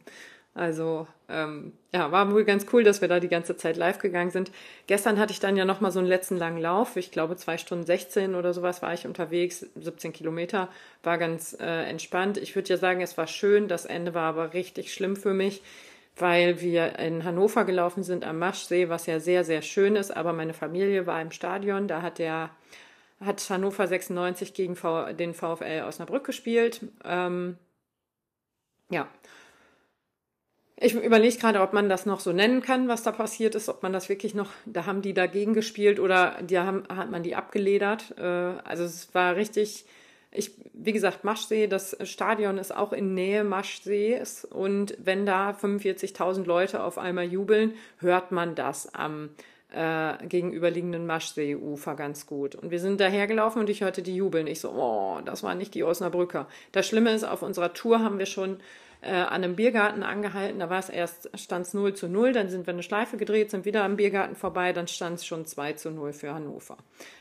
Also 0.53 1.07
ähm, 1.29 1.73
ja, 1.93 2.11
war 2.11 2.31
wohl 2.31 2.43
ganz 2.43 2.65
cool, 2.73 2.83
dass 2.83 3.01
wir 3.01 3.07
da 3.07 3.19
die 3.19 3.29
ganze 3.29 3.55
Zeit 3.55 3.77
live 3.77 3.99
gegangen 3.99 4.31
sind. 4.31 4.51
Gestern 4.87 5.19
hatte 5.19 5.31
ich 5.31 5.39
dann 5.39 5.55
ja 5.55 5.63
nochmal 5.63 5.91
so 5.91 5.99
einen 5.99 6.07
letzten 6.07 6.37
langen 6.37 6.59
Lauf. 6.59 6.95
Ich 6.97 7.11
glaube, 7.11 7.35
zwei 7.35 7.57
Stunden 7.57 7.85
16 7.85 8.35
oder 8.35 8.53
sowas 8.53 8.81
war 8.81 8.93
ich 8.93 9.05
unterwegs, 9.05 9.65
17 9.75 10.11
Kilometer, 10.11 10.69
war 11.03 11.17
ganz 11.17 11.55
äh, 11.59 11.83
entspannt. 11.83 12.37
Ich 12.37 12.55
würde 12.55 12.69
ja 12.69 12.77
sagen, 12.77 13.01
es 13.01 13.17
war 13.17 13.27
schön. 13.27 13.67
Das 13.67 13.85
Ende 13.85 14.13
war 14.13 14.23
aber 14.23 14.53
richtig 14.53 14.93
schlimm 14.93 15.15
für 15.15 15.33
mich, 15.33 15.61
weil 16.17 16.61
wir 16.61 16.97
in 16.97 17.23
Hannover 17.23 17.63
gelaufen 17.63 18.03
sind 18.03 18.25
am 18.25 18.39
Maschsee, 18.39 18.89
was 18.89 19.05
ja 19.05 19.19
sehr, 19.19 19.43
sehr 19.43 19.61
schön 19.61 19.95
ist. 19.95 20.15
Aber 20.15 20.33
meine 20.33 20.53
Familie 20.53 21.05
war 21.05 21.21
im 21.21 21.31
Stadion. 21.31 21.87
Da 21.87 22.01
hat 22.01 22.17
der 22.17 22.49
hat 23.21 23.47
Hannover 23.49 23.87
96 23.87 24.53
gegen 24.53 24.75
v, 24.75 25.13
den 25.13 25.33
VfL 25.33 25.83
Osnabrück 25.87 26.25
gespielt. 26.25 26.81
Ähm, 27.03 27.57
ja, 28.89 29.07
ich 30.81 30.95
überlege 30.95 31.37
gerade, 31.37 31.61
ob 31.61 31.73
man 31.73 31.89
das 31.89 32.05
noch 32.05 32.21
so 32.21 32.31
nennen 32.31 32.61
kann, 32.61 32.87
was 32.87 33.03
da 33.03 33.11
passiert 33.11 33.53
ist, 33.55 33.67
ob 33.67 33.83
man 33.83 33.91
das 33.91 34.07
wirklich 34.07 34.33
noch, 34.33 34.49
da 34.65 34.85
haben 34.85 35.01
die 35.01 35.13
dagegen 35.13 35.53
gespielt 35.53 35.99
oder 35.99 36.37
die 36.41 36.57
haben, 36.57 36.83
hat 36.87 37.11
man 37.11 37.21
die 37.21 37.35
abgeledert. 37.35 38.17
Äh, 38.17 38.23
also 38.23 38.85
es 38.85 39.13
war 39.13 39.35
richtig, 39.35 39.85
ich, 40.31 40.51
wie 40.73 40.93
gesagt, 40.93 41.25
Maschsee, 41.25 41.67
das 41.67 41.97
Stadion 42.03 42.57
ist 42.57 42.73
auch 42.75 42.93
in 42.93 43.13
Nähe 43.13 43.43
Maschsees 43.43 44.45
und 44.45 44.95
wenn 45.03 45.25
da 45.25 45.51
45.000 45.51 46.45
Leute 46.45 46.81
auf 46.81 46.97
einmal 46.97 47.25
jubeln, 47.25 47.73
hört 47.97 48.31
man 48.31 48.55
das 48.55 48.93
am 48.93 49.31
äh, 49.73 50.13
gegenüberliegenden 50.27 51.05
Maschseeufer 51.05 51.95
ganz 51.95 52.25
gut. 52.25 52.55
Und 52.55 52.71
wir 52.71 52.79
sind 52.79 53.01
dahergelaufen 53.01 53.59
und 53.59 53.69
ich 53.69 53.81
hörte 53.81 54.01
die 54.01 54.15
jubeln. 54.15 54.47
Ich 54.47 54.61
so, 54.61 54.69
oh, 54.69 55.19
das 55.25 55.43
waren 55.43 55.57
nicht 55.57 55.75
die 55.75 55.83
Osnabrücker. 55.83 56.47
Das 56.71 56.87
Schlimme 56.87 57.13
ist, 57.13 57.25
auf 57.25 57.41
unserer 57.41 57.73
Tour 57.73 57.99
haben 57.99 58.17
wir 58.17 58.25
schon 58.25 58.61
äh, 59.01 59.11
an 59.11 59.43
einem 59.43 59.55
Biergarten 59.55 60.03
angehalten. 60.03 60.59
Da 60.59 60.69
war 60.69 60.79
es 60.79 60.89
erst, 60.89 61.29
stand 61.39 61.65
es 61.65 61.73
0 61.73 61.93
zu 61.93 62.07
0, 62.07 62.33
dann 62.33 62.49
sind 62.49 62.67
wir 62.67 62.73
eine 62.73 62.83
Schleife 62.83 63.17
gedreht, 63.17 63.51
sind 63.51 63.65
wieder 63.65 63.83
am 63.83 63.95
Biergarten 63.95 64.35
vorbei, 64.35 64.73
dann 64.73 64.87
stand 64.87 65.19
es 65.19 65.25
schon 65.25 65.45
2 65.45 65.73
zu 65.73 65.91
0 65.91 66.13
für 66.13 66.33
Hannover. 66.33 66.77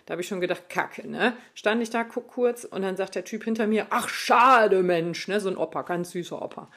Da 0.06 0.12
habe 0.12 0.22
ich 0.22 0.28
schon 0.28 0.40
gedacht, 0.40 0.68
kacke, 0.68 1.08
ne? 1.08 1.34
Stand 1.54 1.82
ich 1.82 1.90
da, 1.90 2.04
guck 2.04 2.28
kurz 2.28 2.64
und 2.64 2.82
dann 2.82 2.96
sagt 2.96 3.14
der 3.14 3.24
Typ 3.24 3.44
hinter 3.44 3.66
mir, 3.66 3.86
ach 3.90 4.08
schade, 4.08 4.82
Mensch, 4.82 5.28
ne? 5.28 5.40
So 5.40 5.48
ein 5.48 5.56
Opa, 5.56 5.82
ganz 5.82 6.10
süßer 6.10 6.42
Opa. 6.42 6.68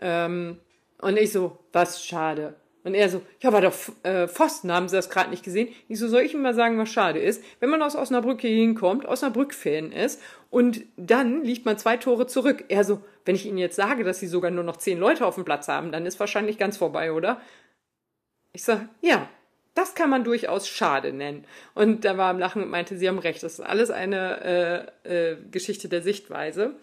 Ähm, 0.00 0.58
und 1.00 1.16
ich 1.16 1.32
so, 1.32 1.58
was 1.72 2.04
schade? 2.04 2.54
Und 2.84 2.94
er 2.94 3.08
so, 3.08 3.20
ja, 3.40 3.52
war 3.52 3.60
doch 3.60 3.74
äh, 4.02 4.28
Pfosten, 4.28 4.72
haben 4.72 4.88
Sie 4.88 4.96
das 4.96 5.10
gerade 5.10 5.30
nicht 5.30 5.44
gesehen? 5.44 5.68
Ich 5.88 5.98
so, 5.98 6.08
soll 6.08 6.22
ich 6.22 6.32
ihm 6.32 6.42
mal 6.42 6.54
sagen, 6.54 6.78
was 6.78 6.88
schade 6.88 7.18
ist? 7.18 7.42
Wenn 7.60 7.70
man 7.70 7.82
aus 7.82 7.96
Osnabrück 7.96 8.40
hier 8.40 8.50
hinkommt, 8.50 9.04
Osnabrück-Fan 9.04 9.92
ist 9.92 10.22
und 10.50 10.82
dann 10.96 11.44
liegt 11.44 11.66
man 11.66 11.78
zwei 11.78 11.96
Tore 11.96 12.26
zurück. 12.26 12.64
Er 12.68 12.84
so, 12.84 13.02
wenn 13.24 13.34
ich 13.34 13.46
Ihnen 13.46 13.58
jetzt 13.58 13.76
sage, 13.76 14.04
dass 14.04 14.20
Sie 14.20 14.26
sogar 14.26 14.50
nur 14.50 14.64
noch 14.64 14.78
zehn 14.78 14.98
Leute 14.98 15.26
auf 15.26 15.34
dem 15.34 15.44
Platz 15.44 15.68
haben, 15.68 15.92
dann 15.92 16.06
ist 16.06 16.18
wahrscheinlich 16.20 16.58
ganz 16.58 16.76
vorbei, 16.76 17.12
oder? 17.12 17.40
Ich 18.52 18.64
sag, 18.64 18.88
ja, 19.02 19.28
das 19.74 19.94
kann 19.94 20.10
man 20.10 20.24
durchaus 20.24 20.66
schade 20.66 21.12
nennen. 21.12 21.44
Und 21.74 22.04
da 22.04 22.16
war 22.16 22.30
am 22.30 22.38
Lachen 22.38 22.62
und 22.62 22.70
meinte, 22.70 22.96
Sie 22.96 23.08
haben 23.08 23.18
recht, 23.18 23.42
das 23.42 23.54
ist 23.54 23.60
alles 23.60 23.90
eine 23.90 24.92
äh, 25.04 25.32
äh, 25.32 25.36
Geschichte 25.50 25.88
der 25.88 26.02
Sichtweise. 26.02 26.74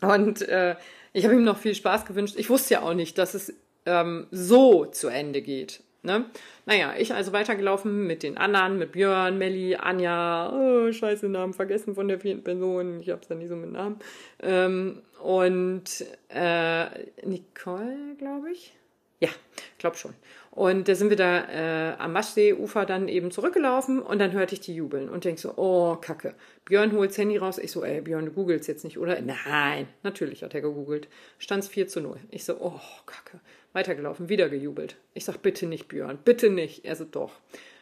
Und 0.00 0.42
äh, 0.42 0.76
ich 1.12 1.24
habe 1.24 1.34
ihm 1.34 1.44
noch 1.44 1.58
viel 1.58 1.74
Spaß 1.74 2.06
gewünscht. 2.06 2.36
Ich 2.38 2.48
wusste 2.48 2.74
ja 2.74 2.82
auch 2.82 2.94
nicht, 2.94 3.18
dass 3.18 3.34
es 3.34 3.52
ähm, 3.86 4.28
so 4.30 4.86
zu 4.86 5.08
Ende 5.08 5.42
geht. 5.42 5.82
Ne? 6.04 6.26
Naja, 6.66 6.94
ich 6.98 7.14
also 7.14 7.32
weitergelaufen 7.32 8.06
mit 8.06 8.22
den 8.22 8.36
anderen, 8.36 8.78
mit 8.78 8.92
Björn, 8.92 9.38
Melli, 9.38 9.74
Anja, 9.76 10.52
oh, 10.52 10.92
scheiße, 10.92 11.28
Namen 11.30 11.54
vergessen 11.54 11.94
von 11.94 12.08
der 12.08 12.20
vierten 12.20 12.44
Person, 12.44 13.00
ich 13.00 13.08
hab's 13.08 13.28
da 13.28 13.34
nie 13.34 13.46
so 13.46 13.56
mit 13.56 13.72
Namen. 13.72 13.98
Ähm, 14.42 15.00
und 15.22 16.04
äh, 16.28 16.86
Nicole, 17.24 18.16
glaube 18.18 18.50
ich. 18.52 18.74
Ja, 19.20 19.30
glaub 19.78 19.96
schon. 19.96 20.12
Und 20.54 20.86
da 20.86 20.94
sind 20.94 21.10
wir 21.10 21.16
da 21.16 21.48
äh, 21.48 21.96
am 21.98 22.12
Maschseeufer 22.12 22.86
dann 22.86 23.08
eben 23.08 23.32
zurückgelaufen 23.32 24.00
und 24.00 24.20
dann 24.20 24.30
hörte 24.30 24.54
ich 24.54 24.60
die 24.60 24.72
jubeln 24.72 25.08
und 25.08 25.24
denk 25.24 25.40
so, 25.40 25.54
oh, 25.56 25.96
Kacke. 25.96 26.36
Björn 26.64 26.92
holt 26.92 27.10
das 27.10 27.18
Handy 27.18 27.38
raus. 27.38 27.58
Ich 27.58 27.72
so, 27.72 27.82
ey, 27.82 28.00
Björn, 28.00 28.26
du 28.26 28.30
googelst 28.30 28.68
jetzt 28.68 28.84
nicht, 28.84 28.96
oder? 28.96 29.20
Nein, 29.20 29.88
natürlich 30.04 30.44
hat 30.44 30.54
er 30.54 30.60
gegoogelt. 30.60 31.08
Stand's 31.38 31.66
4 31.66 31.88
zu 31.88 32.00
0. 32.00 32.20
Ich 32.30 32.44
so, 32.44 32.56
oh, 32.60 32.80
Kacke. 33.04 33.40
Weitergelaufen, 33.72 34.28
wieder 34.28 34.48
gejubelt. 34.48 34.94
Ich 35.12 35.24
sag, 35.24 35.42
bitte 35.42 35.66
nicht, 35.66 35.88
Björn, 35.88 36.20
bitte 36.24 36.50
nicht. 36.50 36.84
Er 36.84 36.94
so, 36.94 37.04
doch. 37.04 37.32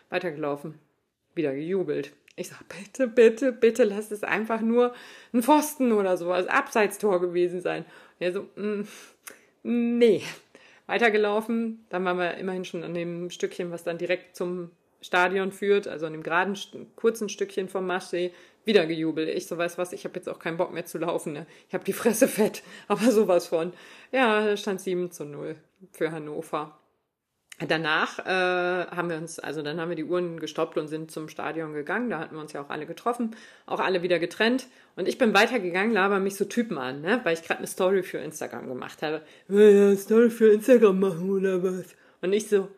Weitergelaufen, 0.08 0.78
wieder 1.34 1.54
gejubelt. 1.54 2.12
Ich 2.36 2.48
sag, 2.48 2.62
bitte, 2.70 3.06
bitte, 3.06 3.52
bitte, 3.52 3.84
lass 3.84 4.10
es 4.10 4.24
einfach 4.24 4.62
nur 4.62 4.94
ein 5.34 5.42
Pfosten 5.42 5.92
oder 5.92 6.16
sowas, 6.16 6.46
Abseitstor 6.46 7.20
gewesen 7.20 7.60
sein. 7.60 7.84
Er 8.18 8.32
so, 8.32 8.48
mm, 8.56 8.84
nee. 9.62 10.22
Weitergelaufen, 10.92 11.86
dann 11.88 12.04
waren 12.04 12.18
wir 12.18 12.34
immerhin 12.34 12.66
schon 12.66 12.84
an 12.84 12.92
dem 12.92 13.30
Stückchen, 13.30 13.70
was 13.70 13.82
dann 13.82 13.96
direkt 13.96 14.36
zum 14.36 14.72
Stadion 15.00 15.50
führt, 15.50 15.88
also 15.88 16.04
an 16.04 16.12
dem 16.12 16.22
geraden, 16.22 16.54
kurzen 16.96 17.30
Stückchen 17.30 17.70
vom 17.70 17.86
Maschsee, 17.86 18.30
wieder 18.66 18.84
gejubelt. 18.84 19.30
Ich 19.30 19.46
so, 19.46 19.56
weiß 19.56 19.78
was, 19.78 19.94
ich 19.94 20.04
habe 20.04 20.16
jetzt 20.16 20.28
auch 20.28 20.38
keinen 20.38 20.58
Bock 20.58 20.70
mehr 20.70 20.84
zu 20.84 20.98
laufen. 20.98 21.32
Ne? 21.32 21.46
Ich 21.66 21.72
habe 21.72 21.82
die 21.82 21.94
Fresse 21.94 22.28
fett, 22.28 22.62
aber 22.88 23.10
sowas 23.10 23.46
von. 23.46 23.72
Ja, 24.12 24.44
da 24.44 24.56
stand 24.58 24.82
7 24.82 25.10
zu 25.10 25.24
0 25.24 25.56
für 25.92 26.12
Hannover. 26.12 26.78
Danach 27.68 28.18
äh, 28.20 28.86
haben 28.94 29.10
wir 29.10 29.16
uns, 29.16 29.38
also 29.38 29.62
dann 29.62 29.80
haben 29.80 29.88
wir 29.88 29.96
die 29.96 30.04
Uhren 30.04 30.40
gestoppt 30.40 30.78
und 30.78 30.88
sind 30.88 31.10
zum 31.10 31.28
Stadion 31.28 31.74
gegangen. 31.74 32.10
Da 32.10 32.18
hatten 32.18 32.34
wir 32.34 32.40
uns 32.40 32.52
ja 32.52 32.62
auch 32.62 32.70
alle 32.70 32.86
getroffen, 32.86 33.36
auch 33.66 33.80
alle 33.80 34.02
wieder 34.02 34.18
getrennt. 34.18 34.66
Und 34.96 35.08
ich 35.08 35.18
bin 35.18 35.34
weitergegangen, 35.34 35.92
laber 35.92 36.18
mich 36.18 36.36
so 36.36 36.44
Typen 36.44 36.78
an, 36.78 37.00
ne? 37.02 37.20
weil 37.24 37.34
ich 37.34 37.42
gerade 37.42 37.58
eine 37.58 37.66
Story 37.66 38.02
für 38.02 38.18
Instagram 38.18 38.68
gemacht 38.68 39.02
habe. 39.02 39.22
Ja, 39.48 39.96
Story 39.96 40.30
für 40.30 40.52
Instagram 40.52 41.00
machen 41.00 41.30
oder 41.30 41.62
was? 41.62 41.86
Und 42.20 42.32
ich 42.32 42.48
so, 42.48 42.68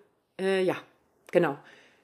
äh, 0.41 0.62
ja, 0.62 0.76
genau. 1.31 1.59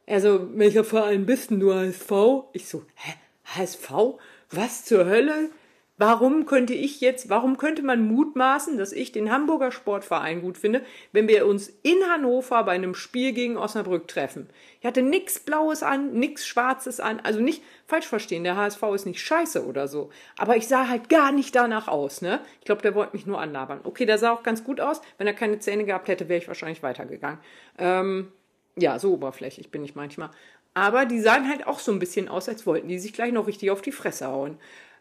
Also, 0.07 0.49
welcher 0.55 0.85
Verein 0.85 1.27
bist 1.27 1.51
denn 1.51 1.61
du, 1.61 1.73
HSV? 1.73 2.11
Ich 2.53 2.69
so, 2.69 2.85
hä, 2.97 3.15
HSV? 3.45 4.19
Was 4.51 4.85
zur 4.85 5.07
Hölle? 5.07 5.51
Warum 6.01 6.47
könnte 6.47 6.73
ich 6.73 7.03
jetzt, 7.03 7.29
warum 7.29 7.59
könnte 7.59 7.83
man 7.83 8.01
mutmaßen, 8.09 8.79
dass 8.79 8.91
ich 8.91 9.13
den 9.13 9.31
Hamburger 9.31 9.71
Sportverein 9.71 10.41
gut 10.41 10.57
finde, 10.57 10.81
wenn 11.13 11.29
wir 11.29 11.47
uns 11.47 11.69
in 11.83 11.99
Hannover 12.11 12.65
bei 12.65 12.73
einem 12.73 12.95
Spiel 12.95 13.33
gegen 13.35 13.59
Osnabrück 13.59 14.09
treffen? 14.09 14.49
Ich 14.81 14.87
hatte 14.87 15.03
nichts 15.03 15.41
Blaues 15.41 15.83
an, 15.83 16.15
nichts 16.15 16.47
Schwarzes 16.47 17.01
an, 17.01 17.21
also 17.21 17.41
nicht 17.41 17.63
falsch 17.87 18.07
verstehen, 18.07 18.45
der 18.45 18.57
HSV 18.57 18.83
ist 18.95 19.05
nicht 19.05 19.21
scheiße 19.21 19.67
oder 19.67 19.89
so. 19.89 20.09
Aber 20.39 20.57
ich 20.57 20.67
sah 20.69 20.89
halt 20.89 21.11
gar 21.11 21.33
nicht 21.33 21.55
danach 21.55 21.87
aus, 21.87 22.23
ne? 22.23 22.41
Ich 22.61 22.65
glaube, 22.65 22.81
der 22.81 22.95
wollte 22.95 23.15
mich 23.15 23.27
nur 23.27 23.39
anlabern. 23.39 23.81
Okay, 23.85 24.07
der 24.07 24.17
sah 24.17 24.31
auch 24.31 24.43
ganz 24.43 24.65
gut 24.65 24.81
aus. 24.81 25.03
Wenn 25.19 25.27
er 25.27 25.35
keine 25.35 25.59
Zähne 25.59 25.85
gehabt 25.85 26.09
hätte, 26.09 26.31
wäre 26.31 26.39
ich 26.39 26.49
wahrscheinlich 26.49 26.83
weitergegangen. 26.83 27.41
Ähm, 27.77 28.33
ja, 28.75 28.99
so 28.99 29.13
oberflächlich 29.13 29.71
bin 29.71 29.85
ich 29.85 29.95
manchmal. 29.95 30.31
Aber 30.73 31.05
die 31.05 31.21
sahen 31.21 31.47
halt 31.47 31.67
auch 31.67 31.79
so 31.79 31.93
ein 31.93 31.99
bisschen 31.99 32.29
aus, 32.29 32.49
als 32.49 32.65
wollten 32.65 32.89
die 32.89 32.99
sich 32.99 33.13
gleich 33.13 33.33
noch 33.33 33.47
richtig 33.47 33.71
auf 33.71 33.83
die 33.83 33.93
Fresse 33.93 34.29
hauen. 34.29 34.57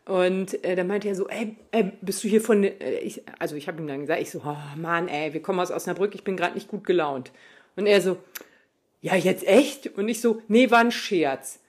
Und 0.10 0.64
äh, 0.64 0.76
dann 0.76 0.88
meinte 0.88 1.08
er 1.08 1.14
so, 1.14 1.28
ey, 1.28 1.56
ey 1.70 1.92
bist 2.02 2.24
du 2.24 2.28
hier 2.28 2.42
von, 2.42 2.64
äh, 2.64 2.98
ich, 3.02 3.22
also 3.38 3.56
ich 3.56 3.68
habe 3.68 3.80
ihm 3.80 3.86
dann 3.86 4.02
gesagt, 4.02 4.20
ich 4.20 4.32
so, 4.32 4.42
oh 4.44 4.58
Mann, 4.76 5.08
ey, 5.08 5.34
wir 5.34 5.42
kommen 5.44 5.60
aus 5.60 5.70
Osnabrück, 5.70 6.16
ich 6.16 6.24
bin 6.24 6.36
gerade 6.36 6.56
nicht 6.56 6.68
gut 6.68 6.84
gelaunt. 6.84 7.32
Und 7.76 7.86
er 7.86 8.02
so, 8.02 8.18
ja, 9.02 9.14
jetzt 9.14 9.46
echt? 9.46 9.86
Und 10.00 10.10
ich 10.10 10.20
so, 10.20 10.42
nee, 10.48 10.72
war 10.72 10.80
ein 10.80 10.92
Scherz. 10.92 11.60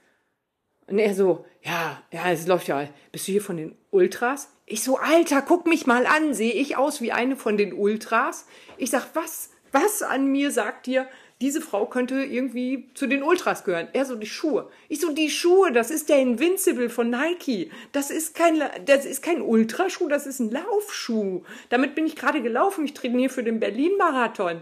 Und 0.86 0.98
er 0.98 1.14
so, 1.14 1.44
ja, 1.60 2.02
ja, 2.14 2.32
es 2.32 2.46
läuft 2.46 2.66
ja, 2.68 2.88
bist 3.12 3.28
du 3.28 3.32
hier 3.32 3.42
von 3.42 3.58
den 3.58 3.76
Ultras? 3.90 4.50
Ich 4.64 4.82
so, 4.84 4.96
Alter, 4.96 5.42
guck 5.42 5.66
mich 5.66 5.86
mal 5.86 6.06
an, 6.06 6.32
sehe 6.32 6.54
ich 6.54 6.78
aus 6.78 7.02
wie 7.02 7.12
eine 7.12 7.36
von 7.36 7.58
den 7.58 7.74
Ultras? 7.74 8.46
Ich 8.78 8.88
sag, 8.88 9.08
was, 9.12 9.50
was 9.70 10.02
an 10.02 10.28
mir 10.32 10.50
sagt 10.50 10.86
dir, 10.86 11.06
diese 11.40 11.62
Frau 11.62 11.86
könnte 11.86 12.16
irgendwie 12.22 12.88
zu 12.94 13.06
den 13.06 13.22
Ultras 13.22 13.64
gehören. 13.64 13.88
Er 13.94 14.04
so, 14.04 14.14
die 14.14 14.26
Schuhe. 14.26 14.70
Ich 14.88 15.00
so, 15.00 15.12
die 15.12 15.30
Schuhe, 15.30 15.72
das 15.72 15.90
ist 15.90 16.10
der 16.10 16.18
Invincible 16.18 16.90
von 16.90 17.08
Nike. 17.08 17.70
Das 17.92 18.10
ist 18.10 18.34
kein, 18.34 18.62
das 18.84 19.06
ist 19.06 19.22
kein 19.22 19.40
Ultraschuh, 19.40 20.08
das 20.08 20.26
ist 20.26 20.40
ein 20.40 20.50
Laufschuh. 20.50 21.42
Damit 21.70 21.94
bin 21.94 22.06
ich 22.06 22.16
gerade 22.16 22.42
gelaufen. 22.42 22.84
Ich 22.84 22.92
trainiere 22.92 23.32
für 23.32 23.42
den 23.42 23.58
Berlin-Marathon. 23.58 24.60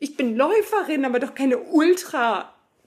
Ich 0.00 0.16
bin 0.16 0.36
Läuferin, 0.36 1.04
aber 1.06 1.18
doch 1.18 1.34
keine 1.34 1.58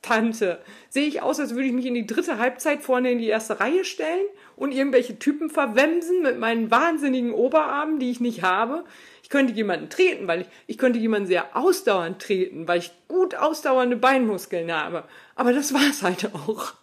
Ultra-Tante. 0.02 0.60
Sehe 0.90 1.08
ich 1.08 1.22
aus, 1.22 1.40
als 1.40 1.52
würde 1.52 1.68
ich 1.68 1.74
mich 1.74 1.86
in 1.86 1.94
die 1.94 2.08
dritte 2.08 2.38
Halbzeit 2.38 2.82
vorne 2.82 3.12
in 3.12 3.20
die 3.20 3.28
erste 3.28 3.60
Reihe 3.60 3.86
stellen 3.86 4.26
und 4.56 4.72
irgendwelche 4.72 5.20
Typen 5.20 5.50
verwemsen 5.50 6.22
mit 6.22 6.40
meinen 6.40 6.72
wahnsinnigen 6.72 7.34
Oberarmen, 7.34 8.00
die 8.00 8.12
ich 8.12 8.20
nicht 8.20 8.44
habe 8.44 8.84
könnte 9.32 9.54
jemanden 9.54 9.90
treten, 9.90 10.28
weil 10.28 10.42
ich, 10.42 10.48
ich 10.68 10.78
könnte 10.78 11.00
jemanden 11.00 11.26
sehr 11.26 11.56
ausdauernd 11.56 12.22
treten, 12.22 12.68
weil 12.68 12.80
ich 12.80 12.92
gut 13.08 13.34
ausdauernde 13.34 13.96
Beinmuskeln 13.96 14.72
habe. 14.72 15.06
Aber 15.36 15.54
das 15.54 15.74
war 15.74 15.90
es 15.90 16.04
halt 16.04 16.30
auch. 16.36 16.74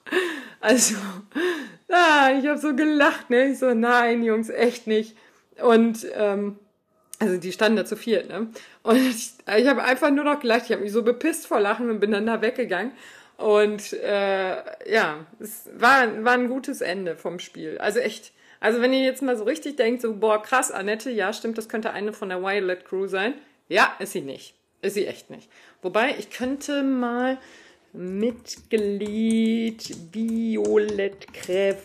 Also, 0.60 0.96
ah, 1.88 2.30
ich 2.36 2.48
habe 2.48 2.58
so 2.58 2.74
gelacht, 2.74 3.30
ne? 3.30 3.52
Ich 3.52 3.60
so, 3.60 3.74
nein, 3.74 4.24
Jungs, 4.24 4.48
echt 4.48 4.88
nicht. 4.88 5.16
Und 5.62 6.04
ähm, 6.14 6.58
also 7.18 7.36
die 7.36 7.52
standen 7.52 7.76
da 7.76 7.84
zu 7.84 7.96
viert, 7.96 8.28
ne? 8.28 8.48
Und 8.82 8.96
ich, 9.10 9.32
ich 9.56 9.66
habe 9.66 9.82
einfach 9.82 10.10
nur 10.10 10.24
noch 10.24 10.40
gelacht. 10.40 10.64
Ich 10.66 10.72
habe 10.72 10.82
mich 10.82 10.92
so 10.92 11.02
bepisst 11.02 11.46
vor 11.46 11.60
Lachen 11.60 11.90
und 11.90 12.00
bin 12.00 12.12
dann 12.12 12.26
da 12.26 12.42
weggegangen. 12.42 12.92
Und 13.36 13.92
äh, 13.92 14.56
ja, 14.92 15.26
es 15.38 15.68
war, 15.76 16.24
war 16.24 16.32
ein 16.32 16.48
gutes 16.48 16.80
Ende 16.80 17.16
vom 17.16 17.38
Spiel. 17.38 17.78
Also 17.78 18.00
echt 18.00 18.32
also 18.60 18.80
wenn 18.80 18.92
ihr 18.92 19.02
jetzt 19.02 19.22
mal 19.22 19.36
so 19.36 19.44
richtig 19.44 19.76
denkt, 19.76 20.02
so, 20.02 20.16
boah, 20.16 20.42
krass, 20.42 20.72
Annette, 20.72 21.10
ja, 21.10 21.32
stimmt, 21.32 21.58
das 21.58 21.68
könnte 21.68 21.92
eine 21.92 22.12
von 22.12 22.28
der 22.28 22.42
Violet 22.42 22.84
Crew 22.84 23.06
sein. 23.06 23.34
Ja, 23.68 23.94
ist 23.98 24.12
sie 24.12 24.20
nicht. 24.20 24.54
Ist 24.82 24.94
sie 24.94 25.06
echt 25.06 25.30
nicht. 25.30 25.48
Wobei, 25.82 26.16
ich 26.18 26.30
könnte 26.30 26.82
mal 26.82 27.38
Mitglied 27.92 29.82
Violett 30.12 31.32
Kräf 31.32 31.76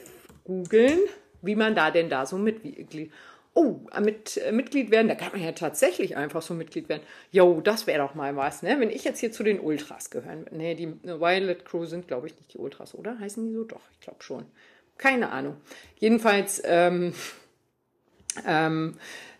googeln, 0.43 0.99
wie 1.41 1.55
man 1.55 1.75
da 1.75 1.91
denn 1.91 2.09
da 2.09 2.25
so 2.25 2.37
Mitglied. 2.37 3.11
Oh, 3.55 3.81
mit, 4.01 4.37
äh, 4.37 4.51
Mitglied 4.51 4.89
werden, 4.89 5.07
da 5.07 5.15
kann 5.15 5.31
man 5.31 5.43
ja 5.43 5.51
tatsächlich 5.51 6.17
einfach 6.17 6.41
so 6.41 6.55
Mitglied 6.55 6.89
werden. 6.89 7.03
Jo, 7.31 7.61
das 7.61 7.85
wäre 7.85 7.99
doch 7.99 8.15
mal 8.15 8.35
was, 8.35 8.63
ne? 8.63 8.79
Wenn 8.79 8.89
ich 8.89 9.03
jetzt 9.03 9.19
hier 9.19 9.31
zu 9.31 9.43
den 9.43 9.59
Ultras 9.59 10.09
gehören. 10.09 10.45
Nee, 10.51 10.73
die 10.73 10.91
Violet 11.03 11.63
Crew 11.63 11.85
sind, 11.85 12.07
glaube 12.07 12.27
ich, 12.27 12.35
nicht 12.35 12.53
die 12.53 12.57
Ultras, 12.57 12.95
oder? 12.95 13.19
Heißen 13.19 13.45
die 13.45 13.53
so? 13.53 13.63
Doch, 13.63 13.81
ich 13.91 13.99
glaube 13.99 14.23
schon. 14.23 14.45
Keine 14.97 15.31
Ahnung. 15.31 15.57
Jedenfalls 15.97 16.63
ähm, 16.65 17.13
ähm, 18.47 18.95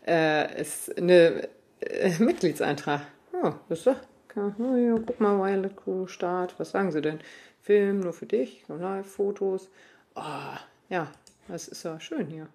äh, 0.06 0.62
ist 0.62 0.96
eine 0.96 1.50
äh, 1.80 2.18
Mitgliedseintrag. 2.20 3.02
Oh, 3.32 3.54
das 3.70 3.80
ist 3.80 3.88
doch. 3.88 3.98
Oh, 4.36 4.76
ja, 4.76 4.96
guck 5.06 5.20
mal, 5.20 5.40
Violet 5.40 5.76
Crew 5.76 6.08
Start. 6.08 6.56
Was 6.60 6.72
sagen 6.72 6.92
sie 6.92 7.02
denn? 7.02 7.20
Film 7.62 8.02
nur 8.02 8.14
für 8.14 8.26
dich, 8.26 8.64
Live-Fotos. 8.68 9.70
Oh, 10.16 10.58
ja, 10.90 11.12
das 11.48 11.68
ist 11.68 11.84
ja 11.84 12.00
schön 12.00 12.28
hier. 12.28 12.48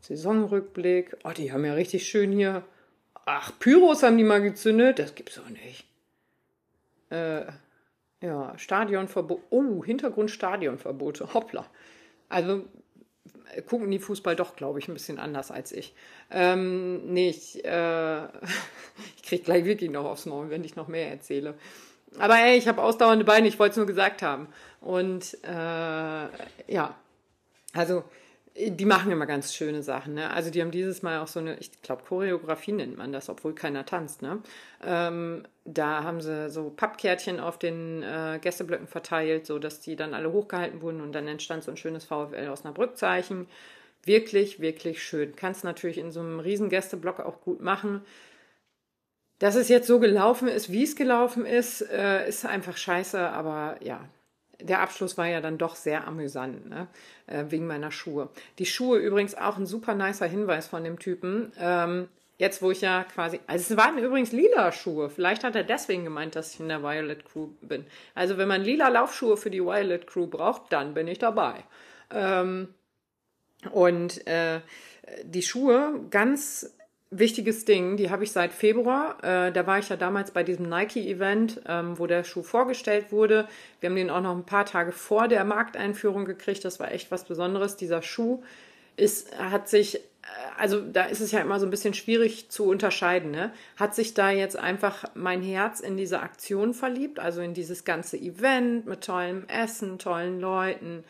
Saisonrückblick. 0.00 1.16
Oh, 1.24 1.30
die 1.36 1.52
haben 1.52 1.64
ja 1.64 1.74
richtig 1.74 2.08
schön 2.08 2.32
hier. 2.32 2.62
Ach, 3.26 3.52
Pyros 3.58 4.02
haben 4.02 4.16
die 4.16 4.24
mal 4.24 4.40
gezündet. 4.40 4.98
Das 4.98 5.14
gibt's 5.14 5.36
doch 5.36 5.48
nicht. 5.48 5.84
Äh, 7.10 7.44
ja, 8.20 8.56
Stadionverbot. 8.56 9.42
Oh, 9.50 9.84
Hintergrund 9.84 10.30
Stadionverbote. 10.30 11.34
Hoppla. 11.34 11.66
Also 12.28 12.64
gucken 13.66 13.90
die 13.90 13.98
Fußball 13.98 14.36
doch, 14.36 14.56
glaube 14.56 14.78
ich, 14.78 14.88
ein 14.88 14.94
bisschen 14.94 15.18
anders 15.18 15.50
als 15.50 15.72
ich. 15.72 15.94
Ähm, 16.30 17.12
nee, 17.12 17.30
ich, 17.30 17.64
äh, 17.64 18.24
ich 19.16 19.22
kriege 19.22 19.42
gleich 19.42 19.64
wirklich 19.64 19.90
noch 19.90 20.04
aufs 20.04 20.26
Maul, 20.26 20.50
wenn 20.50 20.64
ich 20.64 20.76
noch 20.76 20.88
mehr 20.88 21.10
erzähle. 21.10 21.54
Aber 22.18 22.34
hey, 22.34 22.56
ich 22.56 22.68
habe 22.68 22.82
ausdauernde 22.82 23.24
Beine, 23.24 23.48
ich 23.48 23.58
wollte 23.58 23.72
es 23.72 23.76
nur 23.76 23.86
gesagt 23.86 24.22
haben. 24.22 24.48
Und 24.80 25.36
äh, 25.44 25.48
ja, 26.72 26.94
also 27.74 28.04
die 28.58 28.84
machen 28.84 29.12
immer 29.12 29.26
ganz 29.26 29.54
schöne 29.54 29.82
Sachen. 29.82 30.14
Ne? 30.14 30.30
Also 30.30 30.50
die 30.50 30.60
haben 30.60 30.70
dieses 30.70 31.02
Mal 31.02 31.20
auch 31.20 31.28
so 31.28 31.40
eine, 31.40 31.56
ich 31.58 31.80
glaube, 31.82 32.02
Choreografie 32.04 32.72
nennt 32.72 32.96
man 32.96 33.12
das, 33.12 33.28
obwohl 33.28 33.54
keiner 33.54 33.86
tanzt. 33.86 34.22
Ne? 34.22 34.40
Ähm, 34.84 35.44
da 35.64 36.02
haben 36.02 36.20
sie 36.20 36.50
so 36.50 36.70
Pappkärtchen 36.70 37.40
auf 37.40 37.58
den 37.58 38.02
äh, 38.02 38.38
Gästeblöcken 38.40 38.88
verteilt, 38.88 39.46
so 39.46 39.58
dass 39.58 39.80
die 39.80 39.96
dann 39.96 40.14
alle 40.14 40.32
hochgehalten 40.32 40.82
wurden 40.82 41.00
und 41.00 41.12
dann 41.12 41.28
entstand 41.28 41.62
so 41.62 41.70
ein 41.70 41.76
schönes 41.76 42.04
VfL 42.04 42.48
Osnabrück-Zeichen. 42.50 43.46
Wirklich, 44.04 44.60
wirklich 44.60 45.02
schön. 45.02 45.36
Kannst 45.36 45.64
natürlich 45.64 45.98
in 45.98 46.10
so 46.10 46.20
einem 46.20 46.40
riesen 46.40 46.68
Gästeblock 46.68 47.20
auch 47.20 47.40
gut 47.40 47.60
machen. 47.60 48.02
Dass 49.38 49.54
es 49.54 49.68
jetzt 49.68 49.86
so 49.86 50.00
gelaufen 50.00 50.48
ist, 50.48 50.72
wie 50.72 50.82
es 50.82 50.96
gelaufen 50.96 51.46
ist, 51.46 51.82
äh, 51.82 52.28
ist 52.28 52.44
einfach 52.44 52.76
scheiße, 52.76 53.20
aber 53.20 53.76
ja, 53.80 54.08
der 54.60 54.80
Abschluss 54.80 55.16
war 55.16 55.26
ja 55.26 55.40
dann 55.40 55.58
doch 55.58 55.76
sehr 55.76 56.06
amüsant, 56.06 56.68
ne? 56.68 56.88
äh, 57.26 57.44
wegen 57.48 57.66
meiner 57.66 57.90
Schuhe. 57.90 58.28
Die 58.58 58.66
Schuhe 58.66 58.98
übrigens 58.98 59.36
auch 59.36 59.56
ein 59.56 59.66
super 59.66 59.94
nicer 59.94 60.26
Hinweis 60.26 60.66
von 60.66 60.84
dem 60.84 60.98
Typen. 60.98 61.52
Ähm, 61.58 62.08
jetzt, 62.38 62.62
wo 62.62 62.70
ich 62.70 62.80
ja 62.80 63.04
quasi, 63.04 63.40
also 63.46 63.72
es 63.72 63.76
waren 63.76 63.98
übrigens 63.98 64.32
lila 64.32 64.72
Schuhe. 64.72 65.10
Vielleicht 65.10 65.44
hat 65.44 65.54
er 65.54 65.64
deswegen 65.64 66.04
gemeint, 66.04 66.34
dass 66.34 66.54
ich 66.54 66.60
in 66.60 66.68
der 66.68 66.82
Violet 66.82 67.24
Crew 67.24 67.48
bin. 67.60 67.84
Also 68.14 68.38
wenn 68.38 68.48
man 68.48 68.62
lila 68.62 68.88
Laufschuhe 68.88 69.36
für 69.36 69.50
die 69.50 69.62
Violet 69.62 70.06
Crew 70.06 70.26
braucht, 70.26 70.72
dann 70.72 70.94
bin 70.94 71.06
ich 71.06 71.18
dabei. 71.18 71.64
Ähm, 72.10 72.74
und 73.72 74.26
äh, 74.26 74.60
die 75.24 75.42
Schuhe 75.42 76.00
ganz 76.10 76.74
wichtiges 77.10 77.64
Ding, 77.64 77.96
die 77.96 78.10
habe 78.10 78.24
ich 78.24 78.32
seit 78.32 78.52
Februar. 78.52 79.16
Äh, 79.22 79.52
da 79.52 79.66
war 79.66 79.78
ich 79.78 79.88
ja 79.88 79.96
damals 79.96 80.30
bei 80.30 80.42
diesem 80.42 80.68
Nike-Event, 80.68 81.62
ähm, 81.66 81.98
wo 81.98 82.06
der 82.06 82.24
Schuh 82.24 82.42
vorgestellt 82.42 83.12
wurde. 83.12 83.48
Wir 83.80 83.88
haben 83.88 83.96
den 83.96 84.10
auch 84.10 84.20
noch 84.20 84.36
ein 84.36 84.44
paar 84.44 84.66
Tage 84.66 84.92
vor 84.92 85.28
der 85.28 85.44
Markteinführung 85.44 86.24
gekriegt. 86.26 86.64
Das 86.64 86.80
war 86.80 86.92
echt 86.92 87.10
was 87.10 87.24
Besonderes. 87.24 87.76
Dieser 87.76 88.02
Schuh 88.02 88.42
ist, 88.96 89.38
hat 89.38 89.68
sich, 89.70 89.96
äh, 89.96 90.00
also 90.58 90.80
da 90.80 91.04
ist 91.04 91.20
es 91.20 91.32
ja 91.32 91.40
immer 91.40 91.58
so 91.58 91.66
ein 91.66 91.70
bisschen 91.70 91.94
schwierig 91.94 92.50
zu 92.50 92.66
unterscheiden. 92.66 93.30
Ne? 93.30 93.52
Hat 93.76 93.94
sich 93.94 94.12
da 94.12 94.30
jetzt 94.30 94.58
einfach 94.58 95.04
mein 95.14 95.40
Herz 95.40 95.80
in 95.80 95.96
diese 95.96 96.20
Aktion 96.20 96.74
verliebt, 96.74 97.20
also 97.20 97.40
in 97.40 97.54
dieses 97.54 97.84
ganze 97.84 98.18
Event 98.18 98.86
mit 98.86 99.02
tollem 99.02 99.46
Essen, 99.48 99.98
tollen 99.98 100.40
Leuten, 100.40 101.04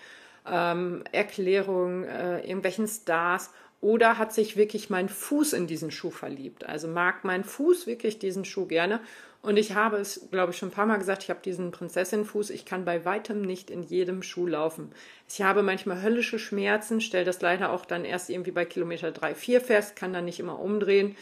ähm, 0.49 1.03
Erklärungen, 1.11 2.05
äh, 2.05 2.39
irgendwelchen 2.41 2.87
Stars 2.87 3.51
oder 3.81 4.19
hat 4.19 4.33
sich 4.33 4.57
wirklich 4.57 4.91
mein 4.91 5.09
Fuß 5.09 5.53
in 5.53 5.67
diesen 5.67 5.91
Schuh 5.91 6.11
verliebt? 6.11 6.67
Also 6.67 6.89
mag 6.89 7.25
mein 7.25 7.45
Fuß 7.45 7.87
wirklich 7.87 8.19
diesen 8.19 8.45
Schuh 8.45 8.67
gerne. 8.67 9.01
Und 9.41 9.57
ich 9.57 9.75
habe 9.75 9.99
es, 9.99 10.29
glaube 10.33 10.51
ich, 10.51 10.59
schon 10.59 10.71
ein 10.71 10.73
paar 10.73 10.87
Mal 10.87 10.97
gesagt, 10.99 11.23
ich 11.23 11.31
habe 11.31 11.41
diesen 11.45 11.71
Prinzessin-Fuß. 11.71 12.51
Ich 12.51 12.65
kann 12.65 12.85
bei 12.85 13.05
weitem 13.05 13.41
nicht 13.43 13.71
in 13.71 13.85
jedem 13.85 14.25
Schuh 14.25 14.49
laufen. 14.49 14.91
Ich 15.29 15.43
habe 15.43 15.63
manchmal 15.63 16.03
höllische 16.03 16.41
Schmerzen, 16.41 17.01
stelle 17.01 17.25
das 17.25 17.41
leider 17.41 17.71
auch 17.71 17.87
dann 17.87 18.05
erst 18.05 18.31
irgendwie 18.31 18.51
bei 18.51 18.65
Kilometer 18.65 19.13
3, 19.13 19.37
4 19.37 19.61
fest, 19.61 19.97
kann 19.97 20.13
dann 20.13 20.25
nicht 20.25 20.41
immer 20.41 20.59
umdrehen. 20.59 21.15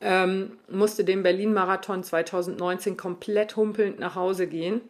Ähm, 0.00 0.58
musste 0.68 1.04
den 1.04 1.22
Berlin-Marathon 1.22 2.02
2019 2.02 2.96
komplett 2.96 3.54
humpelnd 3.54 4.00
nach 4.00 4.16
Hause 4.16 4.48
gehen, 4.48 4.80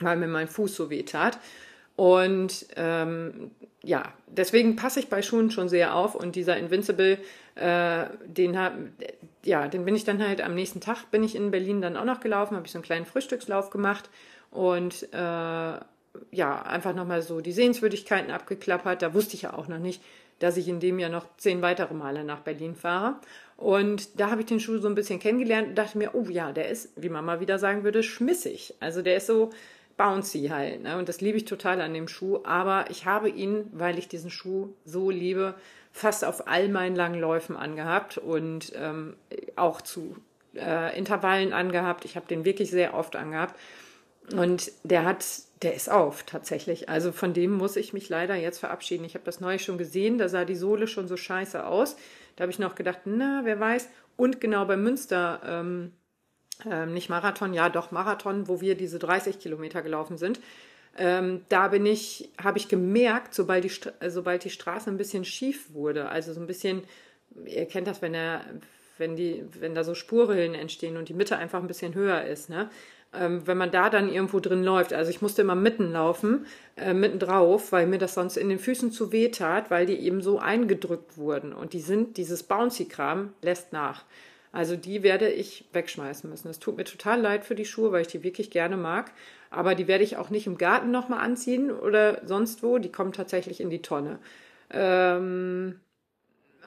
weil 0.00 0.16
mir 0.18 0.26
mein 0.26 0.48
Fuß 0.48 0.76
so 0.76 0.90
weh 0.90 1.04
tat. 1.04 1.38
Und 2.00 2.64
ähm, 2.76 3.50
ja, 3.82 4.10
deswegen 4.26 4.74
passe 4.74 5.00
ich 5.00 5.10
bei 5.10 5.20
Schuhen 5.20 5.50
schon 5.50 5.68
sehr 5.68 5.94
auf 5.94 6.14
und 6.14 6.34
dieser 6.34 6.56
Invincible, 6.56 7.18
äh, 7.56 8.06
den 8.24 8.58
hab, 8.58 8.72
ja, 9.44 9.68
den 9.68 9.84
bin 9.84 9.94
ich 9.94 10.04
dann 10.04 10.26
halt 10.26 10.40
am 10.40 10.54
nächsten 10.54 10.80
Tag 10.80 11.10
bin 11.10 11.22
ich 11.22 11.36
in 11.36 11.50
Berlin 11.50 11.82
dann 11.82 11.98
auch 11.98 12.06
noch 12.06 12.20
gelaufen, 12.20 12.56
habe 12.56 12.64
ich 12.64 12.72
so 12.72 12.78
einen 12.78 12.84
kleinen 12.84 13.04
Frühstückslauf 13.04 13.68
gemacht 13.68 14.08
und 14.50 15.12
äh, 15.12 15.16
ja, 15.16 16.62
einfach 16.62 16.94
nochmal 16.94 17.20
so 17.20 17.42
die 17.42 17.52
Sehenswürdigkeiten 17.52 18.30
abgeklappert. 18.30 19.02
Da 19.02 19.12
wusste 19.12 19.34
ich 19.34 19.42
ja 19.42 19.52
auch 19.52 19.68
noch 19.68 19.78
nicht, 19.78 20.02
dass 20.38 20.56
ich 20.56 20.68
in 20.68 20.80
dem 20.80 20.98
Jahr 20.98 21.10
noch 21.10 21.26
zehn 21.36 21.60
weitere 21.60 21.92
Male 21.92 22.24
nach 22.24 22.40
Berlin 22.40 22.76
fahre. 22.76 23.16
Und 23.58 24.18
da 24.18 24.30
habe 24.30 24.40
ich 24.40 24.46
den 24.46 24.58
Schuh 24.58 24.78
so 24.78 24.88
ein 24.88 24.94
bisschen 24.94 25.18
kennengelernt 25.18 25.68
und 25.68 25.74
dachte 25.74 25.98
mir, 25.98 26.14
oh 26.14 26.24
ja, 26.30 26.52
der 26.52 26.70
ist, 26.70 26.94
wie 26.96 27.10
man 27.10 27.26
mal 27.26 27.40
wieder 27.40 27.58
sagen 27.58 27.84
würde, 27.84 28.02
schmissig. 28.02 28.72
Also 28.80 29.02
der 29.02 29.18
ist 29.18 29.26
so, 29.26 29.50
bouncy 30.00 30.48
halt. 30.48 30.82
Ne? 30.82 30.96
Und 30.96 31.10
das 31.10 31.20
liebe 31.20 31.36
ich 31.36 31.44
total 31.44 31.82
an 31.82 31.92
dem 31.92 32.08
Schuh. 32.08 32.40
Aber 32.42 32.86
ich 32.88 33.04
habe 33.04 33.28
ihn, 33.28 33.66
weil 33.72 33.98
ich 33.98 34.08
diesen 34.08 34.30
Schuh 34.30 34.70
so 34.86 35.10
liebe, 35.10 35.54
fast 35.92 36.24
auf 36.24 36.48
all 36.48 36.70
meinen 36.70 36.96
langen 36.96 37.20
Läufen 37.20 37.54
angehabt 37.54 38.16
und 38.16 38.72
ähm, 38.76 39.14
auch 39.56 39.82
zu 39.82 40.16
äh, 40.54 40.96
Intervallen 40.96 41.52
angehabt. 41.52 42.06
Ich 42.06 42.16
habe 42.16 42.26
den 42.26 42.46
wirklich 42.46 42.70
sehr 42.70 42.94
oft 42.94 43.14
angehabt. 43.14 43.60
Und 44.32 44.72
der 44.84 45.04
hat, 45.04 45.22
der 45.60 45.74
ist 45.74 45.90
auf 45.90 46.22
tatsächlich. 46.22 46.88
Also 46.88 47.12
von 47.12 47.34
dem 47.34 47.50
muss 47.50 47.76
ich 47.76 47.92
mich 47.92 48.08
leider 48.08 48.36
jetzt 48.36 48.58
verabschieden. 48.58 49.04
Ich 49.04 49.12
habe 49.12 49.24
das 49.26 49.40
neue 49.40 49.58
schon 49.58 49.76
gesehen, 49.76 50.16
da 50.16 50.30
sah 50.30 50.46
die 50.46 50.56
Sohle 50.56 50.86
schon 50.86 51.08
so 51.08 51.18
scheiße 51.18 51.66
aus. 51.66 51.96
Da 52.36 52.42
habe 52.42 52.52
ich 52.52 52.58
noch 52.58 52.74
gedacht, 52.74 53.00
na, 53.04 53.42
wer 53.44 53.60
weiß. 53.60 53.90
Und 54.16 54.40
genau 54.40 54.64
bei 54.64 54.78
Münster 54.78 55.42
ähm, 55.44 55.92
ähm, 56.70 56.94
nicht 56.94 57.08
Marathon, 57.08 57.54
ja 57.54 57.68
doch 57.68 57.90
Marathon, 57.90 58.48
wo 58.48 58.60
wir 58.60 58.74
diese 58.74 58.98
30 58.98 59.38
Kilometer 59.38 59.82
gelaufen 59.82 60.16
sind. 60.16 60.40
Ähm, 60.98 61.42
da 61.48 61.68
bin 61.68 61.86
ich, 61.86 62.30
habe 62.42 62.58
ich 62.58 62.68
gemerkt, 62.68 63.34
sobald 63.34 63.64
die, 63.64 63.72
sobald 64.08 64.44
die 64.44 64.50
Straße 64.50 64.90
ein 64.90 64.96
bisschen 64.96 65.24
schief 65.24 65.72
wurde, 65.72 66.08
also 66.08 66.32
so 66.32 66.40
ein 66.40 66.46
bisschen, 66.46 66.82
ihr 67.44 67.66
kennt 67.66 67.86
das, 67.86 68.02
wenn 68.02 68.14
er, 68.14 68.44
wenn 68.98 69.16
die, 69.16 69.44
wenn 69.60 69.74
da 69.74 69.84
so 69.84 69.94
Spurrillen 69.94 70.54
entstehen 70.54 70.96
und 70.96 71.08
die 71.08 71.14
Mitte 71.14 71.36
einfach 71.36 71.60
ein 71.60 71.68
bisschen 71.68 71.94
höher 71.94 72.24
ist, 72.24 72.50
ne? 72.50 72.70
Ähm, 73.12 73.44
wenn 73.44 73.58
man 73.58 73.72
da 73.72 73.90
dann 73.90 74.08
irgendwo 74.08 74.38
drin 74.38 74.62
läuft, 74.62 74.92
also 74.92 75.10
ich 75.10 75.20
musste 75.20 75.42
immer 75.42 75.56
mitten 75.56 75.90
laufen, 75.90 76.46
äh, 76.76 76.94
mitten 76.94 77.18
drauf, 77.18 77.72
weil 77.72 77.88
mir 77.88 77.98
das 77.98 78.14
sonst 78.14 78.36
in 78.36 78.48
den 78.48 78.60
Füßen 78.60 78.92
zu 78.92 79.10
weh 79.10 79.30
tat, 79.30 79.68
weil 79.68 79.86
die 79.86 79.98
eben 79.98 80.22
so 80.22 80.38
eingedrückt 80.38 81.18
wurden 81.18 81.52
und 81.52 81.72
die 81.72 81.80
sind, 81.80 82.18
dieses 82.18 82.44
Bouncy-Kram 82.44 83.32
lässt 83.42 83.72
nach. 83.72 84.04
Also 84.52 84.76
die 84.76 85.02
werde 85.02 85.30
ich 85.30 85.68
wegschmeißen 85.72 86.28
müssen. 86.28 86.48
Es 86.48 86.58
tut 86.58 86.76
mir 86.76 86.84
total 86.84 87.20
leid 87.20 87.44
für 87.44 87.54
die 87.54 87.64
Schuhe, 87.64 87.92
weil 87.92 88.02
ich 88.02 88.08
die 88.08 88.24
wirklich 88.24 88.50
gerne 88.50 88.76
mag. 88.76 89.12
Aber 89.50 89.74
die 89.74 89.86
werde 89.88 90.04
ich 90.04 90.16
auch 90.16 90.30
nicht 90.30 90.46
im 90.46 90.58
Garten 90.58 90.90
nochmal 90.90 91.20
anziehen 91.20 91.70
oder 91.70 92.26
sonst 92.26 92.62
wo. 92.62 92.78
Die 92.78 92.90
kommen 92.92 93.12
tatsächlich 93.12 93.60
in 93.60 93.70
die 93.70 93.82
Tonne. 93.82 94.18
Ähm, 94.70 95.80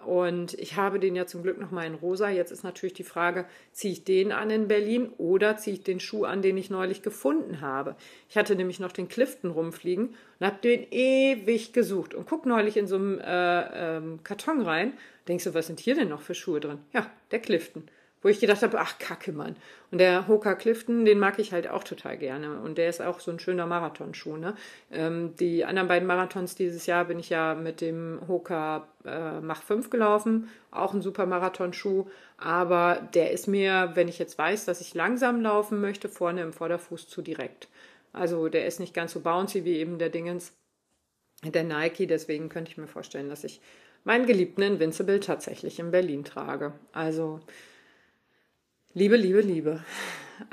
und 0.06 0.54
ich 0.56 0.76
habe 0.76 1.00
den 1.00 1.16
ja 1.16 1.26
zum 1.26 1.44
Glück 1.44 1.60
noch 1.60 1.72
mal 1.72 1.86
in 1.86 1.96
rosa. 1.96 2.30
Jetzt 2.30 2.52
ist 2.52 2.64
natürlich 2.64 2.94
die 2.94 3.04
Frage, 3.04 3.46
ziehe 3.72 3.94
ich 3.94 4.04
den 4.04 4.32
an 4.32 4.50
in 4.50 4.68
Berlin 4.68 5.10
oder 5.18 5.58
ziehe 5.58 5.76
ich 5.76 5.84
den 5.84 6.00
Schuh 6.00 6.26
an, 6.26 6.42
den 6.42 6.58
ich 6.58 6.70
neulich 6.70 7.02
gefunden 7.02 7.62
habe? 7.62 7.96
Ich 8.30 8.38
hatte 8.38 8.56
nämlich 8.56 8.80
noch 8.80 8.92
den 8.92 9.08
Clifton 9.08 9.52
rumfliegen 9.52 10.16
und 10.40 10.46
habe 10.46 10.58
den 10.62 10.86
ewig 10.92 11.74
gesucht 11.74 12.14
und 12.14 12.28
guck 12.28 12.46
neulich 12.46 12.78
in 12.78 12.88
so 12.88 12.96
einem 12.96 13.20
äh, 13.20 13.98
ähm, 13.98 14.20
Karton 14.24 14.62
rein. 14.62 14.94
Denkst 15.28 15.46
du, 15.46 15.54
was 15.54 15.68
sind 15.68 15.80
hier 15.80 15.96
denn 15.96 16.10
noch 16.10 16.22
für 16.22 16.36
Schuhe 16.36 16.60
drin? 16.60 16.80
Ja, 16.94 17.10
der 17.32 17.40
Clifton 17.40 17.84
wo 18.24 18.30
ich 18.30 18.40
gedacht 18.40 18.64
habe, 18.64 18.80
ach 18.80 18.98
Kacke, 18.98 19.34
Mann. 19.34 19.56
Und 19.92 20.00
der 20.00 20.28
Hoka 20.28 20.56
Clifton, 20.56 21.06
den 21.06 21.20
mag 21.20 21.38
ich 21.38 21.52
halt 21.52 21.68
auch 21.68 21.84
total 21.84 22.18
gerne. 22.18 22.62
Und 22.62 22.78
der 22.78 22.90
ist 22.90 23.02
auch 23.02 23.20
so 23.20 23.30
ein 23.30 23.40
schöner 23.40 23.68
Marathonschuh. 23.68 24.38
Ne? 24.38 24.56
Ähm, 24.92 25.36
die 25.36 25.66
anderen 25.66 25.90
beiden 25.90 26.08
Marathons 26.08 26.56
dieses 26.56 26.86
Jahr 26.86 27.06
bin 27.06 27.20
ich 27.20 27.30
ja 27.30 27.54
mit 27.54 27.82
dem 27.82 28.22
Hoka 28.28 28.88
äh, 29.06 29.42
Mach 29.42 29.62
5 29.62 29.90
gelaufen. 29.90 30.50
Auch 30.72 30.94
ein 30.94 31.02
super 31.02 31.26
Marathonschuh. 31.26 32.08
Aber 32.38 33.08
der 33.14 33.32
ist 33.32 33.48
mir, 33.48 33.92
wenn 33.94 34.08
ich 34.08 34.20
jetzt 34.20 34.38
weiß, 34.38 34.66
dass 34.66 34.82
ich 34.82 34.96
langsam 34.96 35.42
laufen 35.42 35.82
möchte, 35.82 36.10
vorne 36.10 36.42
im 36.42 36.54
Vorderfuß 36.54 37.08
zu 37.08 37.22
direkt. 37.22 37.68
Also 38.14 38.48
der 38.48 38.66
ist 38.66 38.80
nicht 38.80 38.94
ganz 38.94 39.12
so 39.12 39.20
bouncy 39.20 39.66
wie 39.66 39.78
eben 39.78 39.98
der 40.00 40.10
Dingens, 40.10 40.54
der 41.44 41.66
Nike. 41.66 42.08
Deswegen 42.08 42.48
könnte 42.48 42.72
ich 42.72 42.78
mir 42.78 42.88
vorstellen, 42.88 43.30
dass 43.30 43.44
ich 43.44 43.60
meinen 44.06 44.26
geliebten 44.26 44.62
Invincible 44.62 45.20
tatsächlich 45.20 45.80
in 45.80 45.92
Berlin 45.92 46.24
trage. 46.24 46.74
Also 46.94 47.42
Liebe, 48.96 49.16
Liebe, 49.18 49.42
Liebe. 49.42 49.84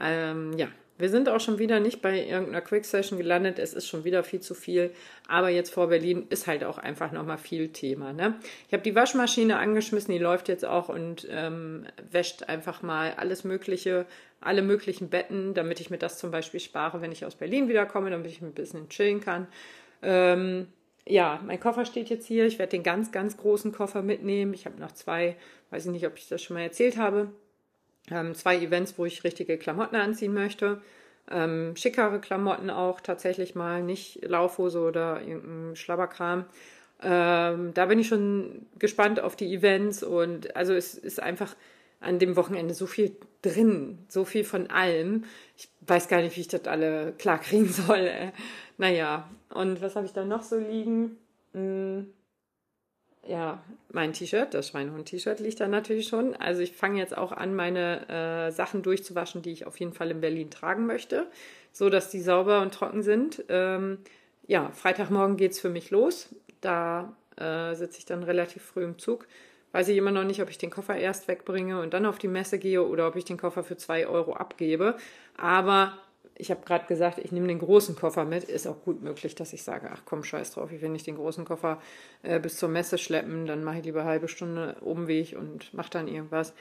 Ähm, 0.00 0.55
ja, 0.57 0.68
wir 0.96 1.11
sind 1.11 1.29
auch 1.29 1.40
schon 1.40 1.59
wieder 1.59 1.79
nicht 1.79 2.00
bei 2.00 2.24
irgendeiner 2.24 2.62
Quick 2.62 2.87
Session 2.87 3.18
gelandet. 3.18 3.59
Es 3.59 3.74
ist 3.74 3.87
schon 3.87 4.05
wieder 4.05 4.24
viel 4.24 4.40
zu 4.40 4.55
viel. 4.55 4.92
Aber 5.29 5.50
jetzt 5.50 5.74
vor 5.74 5.88
Berlin 5.88 6.26
ist 6.31 6.46
halt 6.46 6.64
auch 6.64 6.79
einfach 6.79 7.12
nochmal 7.12 7.37
viel 7.37 7.68
Thema. 7.68 8.14
Ne? 8.14 8.37
Ich 8.66 8.72
habe 8.72 8.83
die 8.83 8.94
Waschmaschine 8.94 9.59
angeschmissen, 9.59 10.12
die 10.12 10.18
läuft 10.18 10.48
jetzt 10.48 10.64
auch 10.64 10.88
und 10.88 11.29
ähm, 11.31 11.85
wäscht 12.11 12.44
einfach 12.44 12.81
mal 12.81 13.12
alles 13.18 13.44
Mögliche, 13.44 14.07
alle 14.40 14.62
möglichen 14.62 15.11
Betten, 15.11 15.53
damit 15.53 15.79
ich 15.79 15.90
mir 15.90 15.98
das 15.98 16.16
zum 16.16 16.31
Beispiel 16.31 16.61
spare, 16.61 17.03
wenn 17.03 17.12
ich 17.12 17.26
aus 17.26 17.35
Berlin 17.35 17.68
wiederkomme, 17.68 18.09
damit 18.09 18.31
ich 18.31 18.40
ein 18.40 18.55
bisschen 18.55 18.88
chillen 18.88 19.20
kann. 19.20 19.48
Ähm, 20.00 20.68
ja, 21.07 21.42
mein 21.44 21.61
Koffer 21.61 21.85
steht 21.85 22.09
jetzt 22.09 22.26
hier. 22.26 22.46
Ich 22.46 22.59
werde 22.59 22.70
den 22.70 22.85
ganz, 22.85 23.12
ganz 23.12 23.37
großen 23.37 23.70
Koffer 23.72 24.00
mitnehmen. 24.00 24.55
Ich 24.55 24.64
habe 24.64 24.81
noch 24.81 24.92
zwei, 24.92 25.37
weiß 25.68 25.85
ich 25.85 25.92
nicht, 25.92 26.07
ob 26.07 26.16
ich 26.16 26.26
das 26.26 26.42
schon 26.42 26.55
mal 26.55 26.62
erzählt 26.62 26.96
habe 26.96 27.29
ähm, 28.10 28.34
zwei 28.34 28.58
Events, 28.58 28.98
wo 28.98 29.04
ich 29.04 29.24
richtige 29.24 29.58
Klamotten 29.58 29.96
anziehen 29.96 30.34
möchte. 30.34 30.80
Ähm, 31.30 31.76
schickere 31.76 32.20
Klamotten 32.20 32.70
auch 32.70 33.00
tatsächlich 33.00 33.54
mal, 33.54 33.82
nicht 33.82 34.24
Laufhose 34.24 34.80
oder 34.80 35.20
irgendein 35.22 35.76
Schlabberkram. 35.76 36.44
Ähm, 37.02 37.72
da 37.72 37.86
bin 37.86 37.98
ich 37.98 38.08
schon 38.08 38.66
gespannt 38.78 39.20
auf 39.20 39.36
die 39.36 39.54
Events 39.54 40.02
und 40.02 40.54
also 40.56 40.74
es 40.74 40.94
ist 40.94 41.22
einfach 41.22 41.54
an 42.00 42.18
dem 42.18 42.36
Wochenende 42.36 42.74
so 42.74 42.86
viel 42.86 43.16
drin, 43.42 43.98
so 44.08 44.24
viel 44.24 44.44
von 44.44 44.70
allem. 44.70 45.24
Ich 45.56 45.68
weiß 45.82 46.08
gar 46.08 46.20
nicht, 46.20 46.36
wie 46.36 46.40
ich 46.40 46.48
das 46.48 46.64
alle 46.66 47.12
klar 47.12 47.38
kriegen 47.38 47.68
soll. 47.68 48.00
Äh. 48.00 48.32
Naja, 48.78 49.28
und 49.50 49.80
was 49.82 49.96
habe 49.96 50.06
ich 50.06 50.12
da 50.12 50.24
noch 50.24 50.42
so 50.42 50.58
liegen? 50.58 51.16
Hm, 51.52 52.12
ja, 53.26 53.62
mein 53.92 54.12
T-Shirt, 54.12 54.54
das 54.54 54.68
Schweinehund-T-Shirt 54.68 55.40
liegt 55.40 55.61
da 55.61 55.68
natürlich 55.68 56.09
schon. 56.09 56.35
Also 56.37 56.62
ich 56.62 56.72
fange 56.72 56.98
jetzt 56.98 57.16
auch 57.16 57.33
an, 57.33 57.54
meine 57.54 58.09
äh, 58.09 58.50
Sachen 58.50 58.83
durchzuwaschen, 58.83 59.42
die 59.42 59.52
ich 59.52 59.66
auf 59.66 59.78
jeden 59.78 59.92
Fall 59.92 60.11
in 60.11 60.20
Berlin 60.20 60.50
tragen 60.50 60.87
möchte, 60.87 61.26
so 61.72 61.90
dass 61.90 62.11
die 62.11 62.20
sauber 62.20 62.62
und 62.62 62.72
trocken 62.72 63.02
sind. 63.02 63.44
Ähm, 63.48 63.98
ja, 64.46 64.70
Freitagmorgen 64.70 65.37
geht 65.37 65.52
es 65.52 65.61
für 65.61 65.68
mich 65.68 65.90
los. 65.90 66.35
Da 66.61 67.14
äh, 67.37 67.74
sitze 67.74 67.98
ich 67.98 68.06
dann 68.06 68.22
relativ 68.22 68.62
früh 68.62 68.85
im 68.85 68.98
Zug. 68.98 69.26
Weiß 69.72 69.87
ich 69.88 69.96
immer 69.96 70.11
noch 70.11 70.24
nicht, 70.24 70.42
ob 70.42 70.50
ich 70.50 70.59
den 70.59 70.70
Koffer 70.70 70.96
erst 70.96 71.28
wegbringe 71.28 71.80
und 71.80 71.94
dann 71.94 72.06
auf 72.06 72.18
die 72.18 72.26
Messe 72.26 72.59
gehe 72.59 72.85
oder 72.85 73.06
ob 73.06 73.16
ich 73.16 73.24
den 73.24 73.37
Koffer 73.37 73.62
für 73.62 73.76
zwei 73.76 74.06
Euro 74.06 74.33
abgebe. 74.33 74.96
Aber 75.37 75.96
ich 76.40 76.50
habe 76.50 76.64
gerade 76.64 76.87
gesagt, 76.87 77.18
ich 77.18 77.33
nehme 77.33 77.46
den 77.46 77.59
großen 77.59 77.94
Koffer 77.96 78.24
mit. 78.24 78.44
Ist 78.44 78.66
auch 78.66 78.83
gut 78.83 79.03
möglich, 79.03 79.35
dass 79.35 79.53
ich 79.53 79.62
sage, 79.62 79.90
ach 79.92 80.03
komm, 80.05 80.24
scheiß 80.24 80.53
drauf, 80.53 80.72
ich 80.72 80.81
will 80.81 80.88
nicht 80.88 81.07
den 81.07 81.16
großen 81.16 81.44
Koffer 81.44 81.81
äh, 82.22 82.40
bis 82.40 82.57
zur 82.57 82.68
Messe 82.68 82.98
schleppen, 82.98 83.46
dann 83.46 83.62
mache 83.62 83.79
ich 83.79 83.85
lieber 83.85 84.00
eine 84.00 84.11
halbe 84.11 84.29
Stunde 84.29 84.76
Umweg 84.81 85.37
und 85.38 85.72
mache 85.74 85.90
dann 85.90 86.09
irgendwas. 86.09 86.55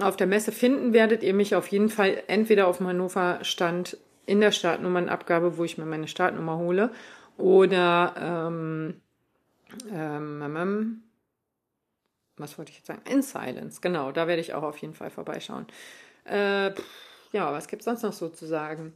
Auf 0.00 0.16
der 0.16 0.26
Messe 0.26 0.52
finden 0.52 0.92
werdet 0.92 1.22
ihr 1.22 1.34
mich 1.34 1.54
auf 1.54 1.66
jeden 1.68 1.88
Fall 1.88 2.22
entweder 2.26 2.66
auf 2.68 2.78
dem 2.78 2.88
Hannover 2.88 3.38
Stand 3.42 3.96
in 4.26 4.40
der 4.40 4.52
Startnummernabgabe, 4.52 5.56
wo 5.56 5.64
ich 5.64 5.78
mir 5.78 5.86
meine 5.86 6.08
Startnummer 6.08 6.58
hole, 6.58 6.90
oder 7.38 8.14
ähm, 8.18 9.00
ähm, 9.90 10.42
ähm, 10.42 10.56
ähm 10.56 11.02
was 12.36 12.56
wollte 12.56 12.70
ich 12.70 12.78
jetzt 12.78 12.86
sagen? 12.86 13.02
In 13.10 13.22
Silence, 13.22 13.80
genau, 13.80 14.12
da 14.12 14.28
werde 14.28 14.40
ich 14.40 14.54
auch 14.54 14.62
auf 14.62 14.78
jeden 14.78 14.94
Fall 14.94 15.10
vorbeischauen. 15.10 15.66
Äh, 16.24 16.72
ja, 17.32 17.52
was 17.52 17.68
gibt 17.68 17.82
es 17.82 17.84
sonst 17.86 18.02
noch 18.02 18.12
so 18.12 18.28
zu 18.28 18.46
sagen? 18.46 18.92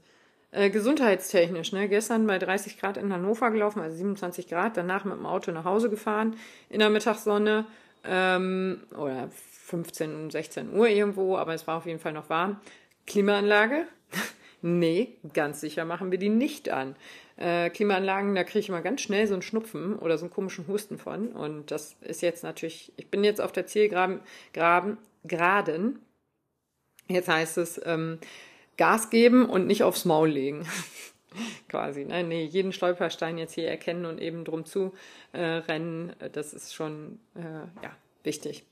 Äh, 0.54 0.68
gesundheitstechnisch, 0.68 1.72
ne? 1.72 1.88
Gestern 1.88 2.26
bei 2.26 2.38
30 2.38 2.78
Grad 2.78 2.98
in 2.98 3.10
Hannover 3.10 3.50
gelaufen, 3.50 3.80
also 3.80 3.96
27 3.96 4.48
Grad, 4.48 4.76
danach 4.76 5.04
mit 5.06 5.16
dem 5.16 5.24
Auto 5.24 5.50
nach 5.50 5.64
Hause 5.64 5.88
gefahren 5.88 6.36
in 6.68 6.80
der 6.80 6.90
Mittagssonne 6.90 7.64
ähm, 8.04 8.82
oder 8.94 9.30
15, 9.30 10.30
16 10.30 10.74
Uhr 10.74 10.88
irgendwo, 10.88 11.38
aber 11.38 11.54
es 11.54 11.66
war 11.66 11.78
auf 11.78 11.86
jeden 11.86 12.00
Fall 12.00 12.12
noch 12.12 12.28
warm. 12.28 12.60
Klimaanlage? 13.06 13.86
nee, 14.62 15.16
ganz 15.32 15.62
sicher 15.62 15.86
machen 15.86 16.10
wir 16.10 16.18
die 16.18 16.28
nicht 16.28 16.68
an. 16.68 16.96
Äh, 17.38 17.70
Klimaanlagen, 17.70 18.34
da 18.34 18.44
kriege 18.44 18.58
ich 18.58 18.68
immer 18.68 18.82
ganz 18.82 19.00
schnell 19.00 19.26
so 19.26 19.32
einen 19.32 19.40
Schnupfen 19.40 19.98
oder 19.98 20.18
so 20.18 20.26
einen 20.26 20.34
komischen 20.34 20.68
Husten 20.68 20.98
von. 20.98 21.28
Und 21.28 21.70
das 21.70 21.96
ist 22.02 22.20
jetzt 22.20 22.44
natürlich, 22.44 22.92
ich 22.98 23.08
bin 23.08 23.24
jetzt 23.24 23.40
auf 23.40 23.52
der 23.52 23.66
Zielgraben, 23.66 24.20
Graben, 24.52 24.98
Graden. 25.26 26.00
Jetzt 27.08 27.28
heißt 27.28 27.56
es, 27.56 27.80
ähm, 27.86 28.18
Gas 28.82 29.10
geben 29.10 29.46
und 29.46 29.68
nicht 29.68 29.84
aufs 29.84 30.04
Maul 30.04 30.28
legen. 30.28 30.66
Quasi. 31.68 32.04
Ne? 32.04 32.24
Nee, 32.24 32.44
jeden 32.46 32.72
Stolperstein 32.72 33.38
jetzt 33.38 33.54
hier 33.54 33.68
erkennen 33.68 34.06
und 34.06 34.20
eben 34.20 34.44
drum 34.44 34.64
zu 34.64 34.92
äh, 35.30 35.40
rennen, 35.40 36.12
das 36.32 36.52
ist 36.52 36.74
schon 36.74 37.20
äh, 37.36 37.84
ja, 37.84 37.92
wichtig. 38.24 38.64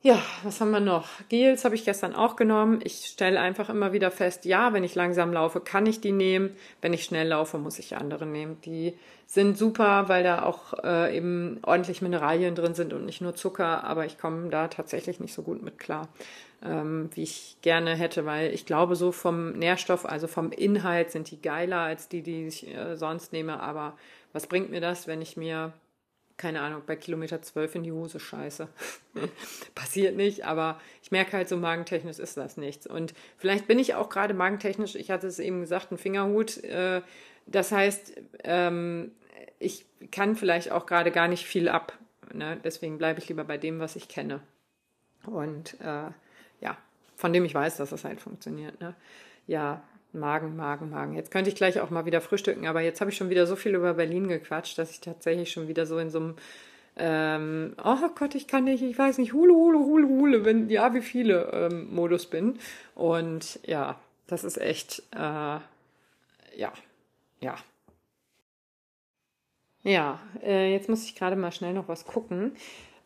Ja, 0.00 0.22
was 0.44 0.62
haben 0.62 0.70
wir 0.70 0.80
noch? 0.80 1.08
Gels 1.28 1.66
habe 1.66 1.74
ich 1.74 1.84
gestern 1.84 2.14
auch 2.14 2.36
genommen. 2.36 2.80
Ich 2.84 3.04
stelle 3.04 3.38
einfach 3.38 3.68
immer 3.68 3.92
wieder 3.92 4.10
fest, 4.10 4.46
ja, 4.46 4.72
wenn 4.72 4.82
ich 4.82 4.94
langsam 4.94 5.30
laufe, 5.30 5.60
kann 5.60 5.84
ich 5.84 6.00
die 6.00 6.12
nehmen. 6.12 6.56
Wenn 6.80 6.94
ich 6.94 7.04
schnell 7.04 7.28
laufe, 7.28 7.58
muss 7.58 7.78
ich 7.78 7.98
andere 7.98 8.24
nehmen. 8.24 8.58
Die 8.64 8.94
sind 9.26 9.58
super, 9.58 10.08
weil 10.08 10.22
da 10.22 10.42
auch 10.42 10.72
äh, 10.84 11.14
eben 11.14 11.58
ordentlich 11.62 12.00
Mineralien 12.00 12.54
drin 12.54 12.74
sind 12.74 12.94
und 12.94 13.04
nicht 13.04 13.20
nur 13.20 13.34
Zucker. 13.34 13.84
Aber 13.84 14.06
ich 14.06 14.16
komme 14.16 14.48
da 14.48 14.68
tatsächlich 14.68 15.20
nicht 15.20 15.34
so 15.34 15.42
gut 15.42 15.62
mit 15.62 15.78
klar, 15.78 16.08
ähm, 16.64 17.10
wie 17.14 17.22
ich 17.22 17.58
gerne 17.62 17.94
hätte, 17.94 18.26
weil 18.26 18.52
ich 18.52 18.66
glaube, 18.66 18.96
so 18.96 19.12
vom 19.12 19.52
Nährstoff, 19.52 20.06
also 20.06 20.26
vom 20.26 20.50
Inhalt 20.50 21.10
sind 21.10 21.30
die 21.30 21.40
geiler 21.40 21.80
als 21.80 22.08
die, 22.08 22.22
die 22.22 22.46
ich 22.46 22.66
äh, 22.74 22.96
sonst 22.96 23.32
nehme. 23.32 23.60
Aber 23.60 23.96
was 24.32 24.46
bringt 24.46 24.70
mir 24.70 24.80
das, 24.80 25.06
wenn 25.06 25.22
ich 25.22 25.36
mir 25.36 25.72
keine 26.36 26.60
Ahnung, 26.60 26.82
bei 26.86 26.96
Kilometer 26.96 27.42
12 27.42 27.76
in 27.76 27.82
die 27.84 27.92
Hose 27.92 28.18
scheiße. 28.18 28.68
Passiert 29.74 30.16
nicht, 30.16 30.44
aber 30.44 30.80
ich 31.02 31.12
merke 31.12 31.36
halt 31.36 31.48
so, 31.48 31.56
magentechnisch 31.56 32.18
ist 32.18 32.36
das 32.36 32.56
nichts. 32.56 32.86
Und 32.86 33.14
vielleicht 33.38 33.68
bin 33.68 33.78
ich 33.78 33.94
auch 33.94 34.08
gerade 34.08 34.34
magentechnisch, 34.34 34.96
ich 34.96 35.10
hatte 35.10 35.28
es 35.28 35.38
eben 35.38 35.60
gesagt, 35.60 35.92
ein 35.92 35.98
Fingerhut. 35.98 36.62
Äh, 36.64 37.02
das 37.46 37.70
heißt, 37.70 38.20
ähm, 38.42 39.12
ich 39.58 39.86
kann 40.10 40.34
vielleicht 40.34 40.72
auch 40.72 40.86
gerade 40.86 41.12
gar 41.12 41.28
nicht 41.28 41.46
viel 41.46 41.68
ab. 41.68 41.96
Ne? 42.32 42.58
Deswegen 42.64 42.98
bleibe 42.98 43.20
ich 43.20 43.28
lieber 43.28 43.44
bei 43.44 43.58
dem, 43.58 43.78
was 43.78 43.94
ich 43.94 44.08
kenne. 44.08 44.40
Und 45.26 45.80
äh, 45.80 46.10
ja, 46.60 46.76
von 47.16 47.32
dem 47.32 47.44
ich 47.44 47.54
weiß, 47.54 47.76
dass 47.76 47.90
das 47.90 48.04
halt 48.04 48.20
funktioniert. 48.20 48.80
Ne? 48.80 48.94
Ja, 49.46 49.82
Magen, 50.12 50.56
Magen, 50.56 50.90
Magen. 50.90 51.14
Jetzt 51.14 51.30
könnte 51.30 51.50
ich 51.50 51.56
gleich 51.56 51.80
auch 51.80 51.90
mal 51.90 52.06
wieder 52.06 52.20
frühstücken, 52.20 52.66
aber 52.66 52.80
jetzt 52.80 53.00
habe 53.00 53.10
ich 53.10 53.16
schon 53.16 53.30
wieder 53.30 53.46
so 53.46 53.56
viel 53.56 53.74
über 53.74 53.94
Berlin 53.94 54.28
gequatscht, 54.28 54.78
dass 54.78 54.90
ich 54.90 55.00
tatsächlich 55.00 55.50
schon 55.50 55.68
wieder 55.68 55.86
so 55.86 55.98
in 55.98 56.10
so 56.10 56.18
einem 56.18 56.34
ähm, 56.96 57.74
oh 57.82 58.08
Gott, 58.14 58.34
ich 58.34 58.46
kann 58.46 58.64
nicht, 58.64 58.82
ich 58.82 58.96
weiß 58.96 59.18
nicht, 59.18 59.32
hule, 59.32 59.52
hule, 59.52 59.78
hule, 59.78 60.06
hule, 60.08 60.44
wenn, 60.44 60.70
ja, 60.70 60.94
wie 60.94 61.00
viele 61.00 61.50
ähm, 61.52 61.92
Modus 61.92 62.26
bin. 62.26 62.58
Und 62.94 63.58
ja, 63.66 63.98
das 64.26 64.44
ist 64.44 64.58
echt, 64.58 65.02
äh, 65.12 65.18
ja, 65.18 66.72
ja. 67.40 67.56
Ja, 69.82 70.20
äh, 70.42 70.72
jetzt 70.72 70.88
muss 70.88 71.04
ich 71.04 71.14
gerade 71.14 71.36
mal 71.36 71.52
schnell 71.52 71.74
noch 71.74 71.88
was 71.88 72.06
gucken. 72.06 72.52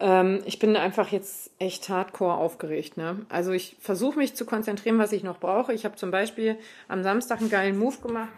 Ähm, 0.00 0.42
ich 0.44 0.58
bin 0.58 0.76
einfach 0.76 1.08
jetzt 1.08 1.50
echt 1.58 1.88
hardcore 1.88 2.34
aufgeregt. 2.34 2.96
Ne? 2.96 3.26
Also 3.28 3.52
ich 3.52 3.76
versuche 3.80 4.18
mich 4.18 4.34
zu 4.34 4.44
konzentrieren, 4.44 4.98
was 4.98 5.12
ich 5.12 5.22
noch 5.22 5.38
brauche. 5.38 5.72
Ich 5.72 5.84
habe 5.84 5.96
zum 5.96 6.10
Beispiel 6.10 6.56
am 6.88 7.02
Samstag 7.02 7.40
einen 7.40 7.50
geilen 7.50 7.78
Move 7.78 7.96
gemacht. 7.98 8.30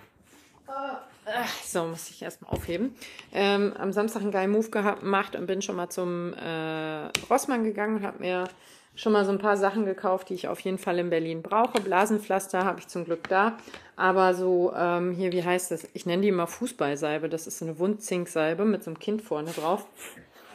So, 1.65 1.85
muss 1.85 2.11
ich 2.11 2.23
erstmal 2.23 2.53
aufheben. 2.53 2.95
Ähm, 3.33 3.75
am 3.79 3.93
Samstag 3.93 4.23
einen 4.23 4.33
geilen 4.33 4.51
Move 4.51 4.71
gemacht 4.71 5.37
und 5.37 5.47
bin 5.47 5.63
schon 5.63 5.77
mal 5.77 5.91
zum 5.91 6.35
äh, 6.35 7.07
Rossmann 7.29 7.63
gegangen 7.63 7.97
und 7.97 8.07
habe 8.07 8.21
mir 8.21 8.49
schon 8.97 9.13
mal 9.13 9.25
so 9.25 9.31
ein 9.31 9.39
paar 9.39 9.57
Sachen 9.57 9.85
gekauft, 9.85 10.29
die 10.31 10.35
ich 10.35 10.49
auf 10.49 10.61
jeden 10.61 10.79
Fall 10.79 10.99
in 10.99 11.11
Berlin 11.11 11.43
brauche. 11.43 11.81
Blasenpflaster 11.81 12.65
habe 12.65 12.81
ich 12.81 12.89
zum 12.89 13.05
Glück 13.05 13.29
da. 13.29 13.57
Aber 13.97 14.35
so, 14.35 14.73
ähm, 14.77 15.13
hier, 15.13 15.31
wie 15.33 15.45
heißt 15.45 15.71
das? 15.71 15.87
Ich 15.95 16.07
nenne 16.07 16.23
die 16.23 16.29
immer 16.29 16.47
Fußballsalbe. 16.47 17.29
Das 17.29 17.47
ist 17.47 17.59
so 17.59 17.65
eine 17.65 17.79
Wundzinksalbe 17.79 18.65
mit 18.65 18.83
so 18.83 18.91
einem 18.91 18.99
Kind 18.99 19.23
vorne 19.23 19.53
drauf. 19.53 19.87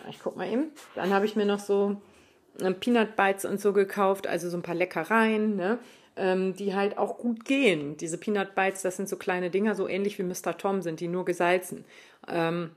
Ich 0.10 0.20
guck 0.22 0.36
mal 0.36 0.52
eben. 0.52 0.72
Dann 0.96 1.14
habe 1.14 1.26
ich 1.26 1.36
mir 1.36 1.46
noch 1.46 1.60
so 1.60 2.02
äh, 2.60 2.72
Peanut 2.72 3.16
Bites 3.16 3.46
und 3.46 3.60
so 3.60 3.74
gekauft, 3.74 4.28
also 4.28 4.50
so 4.50 4.58
ein 4.58 4.64
paar 4.64 4.76
Leckereien, 4.76 5.56
ne? 5.56 5.80
Ähm, 6.18 6.56
die 6.56 6.74
halt 6.74 6.98
auch 6.98 7.18
gut 7.18 7.44
gehen. 7.44 7.98
Diese 7.98 8.18
Peanut 8.18 8.56
Bites, 8.56 8.82
das 8.82 8.96
sind 8.96 9.10
so 9.10 9.18
kleine 9.18 9.50
Dinger, 9.50 9.76
so 9.76 9.88
ähnlich 9.88 10.18
wie 10.18 10.24
Mr. 10.24 10.58
Tom 10.58 10.82
sind, 10.82 11.02
die 11.02 11.10
nur 11.10 11.26
gesalzen. 11.26 11.84
Ähm, 12.30 12.72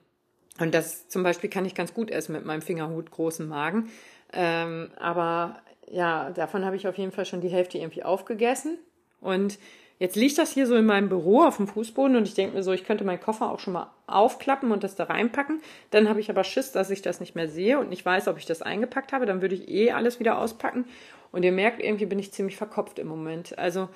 und 0.59 0.75
das 0.75 1.09
zum 1.09 1.23
Beispiel 1.23 1.49
kann 1.49 1.65
ich 1.65 1.77
ganz 1.77 1.95
gut 1.95 2.11
essen 2.11 2.33
mit 2.33 2.45
meinem 2.45 2.63
Fingerhut 2.63 3.13
großen 3.13 3.47
Magen. 3.47 3.91
Ähm, 4.33 4.91
aber 4.99 5.61
ja, 5.89 6.31
davon 6.31 6.65
habe 6.65 6.75
ich 6.75 6.89
auf 6.89 6.99
jeden 6.99 7.13
Fall 7.13 7.27
schon 7.27 7.41
die 7.41 7.49
Hälfte 7.49 7.79
irgendwie 7.79 8.03
aufgegessen. 8.03 8.79
Und 9.21 9.59
Jetzt 9.99 10.15
liegt 10.15 10.39
das 10.39 10.53
hier 10.53 10.67
so 10.67 10.77
in 10.77 10.87
meinem 10.87 11.09
Büro 11.09 11.43
auf 11.43 11.57
dem 11.57 11.67
Fußboden 11.67 12.17
und 12.17 12.29
ich 12.29 12.35
denke 12.35 12.57
mir 12.57 12.63
so, 12.63 12.73
ich 12.73 12.85
könnte 12.85 13.05
meinen 13.05 13.21
Koffer 13.21 13.51
auch 13.51 13.59
schon 13.59 13.73
mal 13.73 13.91
aufklappen 14.07 14.71
und 14.71 14.85
das 14.85 14.95
da 14.95 15.05
reinpacken. 15.05 15.61
Dann 15.91 16.09
habe 16.09 16.21
ich 16.21 16.31
aber 16.31 16.45
Schiss, 16.45 16.71
dass 16.71 16.91
ich 16.91 17.03
das 17.03 17.19
nicht 17.19 17.35
mehr 17.35 17.49
sehe 17.49 17.79
und 17.81 17.91
nicht 17.91 18.07
weiß, 18.07 18.29
ob 18.29 18.39
ich 18.39 18.47
das 18.47 18.63
eingepackt 18.63 19.13
habe. 19.13 19.27
Dann 19.27 19.43
würde 19.43 19.57
ich 19.57 19.69
eh 19.69 19.91
alles 19.91 20.21
wieder 20.21 20.39
auspacken. 20.39 20.85
Und 21.33 21.43
ihr 21.43 21.53
merkt, 21.53 21.83
irgendwie 21.83 22.07
bin 22.07 22.19
ich 22.19 22.33
ziemlich 22.33 22.57
verkopft 22.57 22.99
im 23.01 23.09
Moment. 23.09 23.59
Also, 23.59 23.89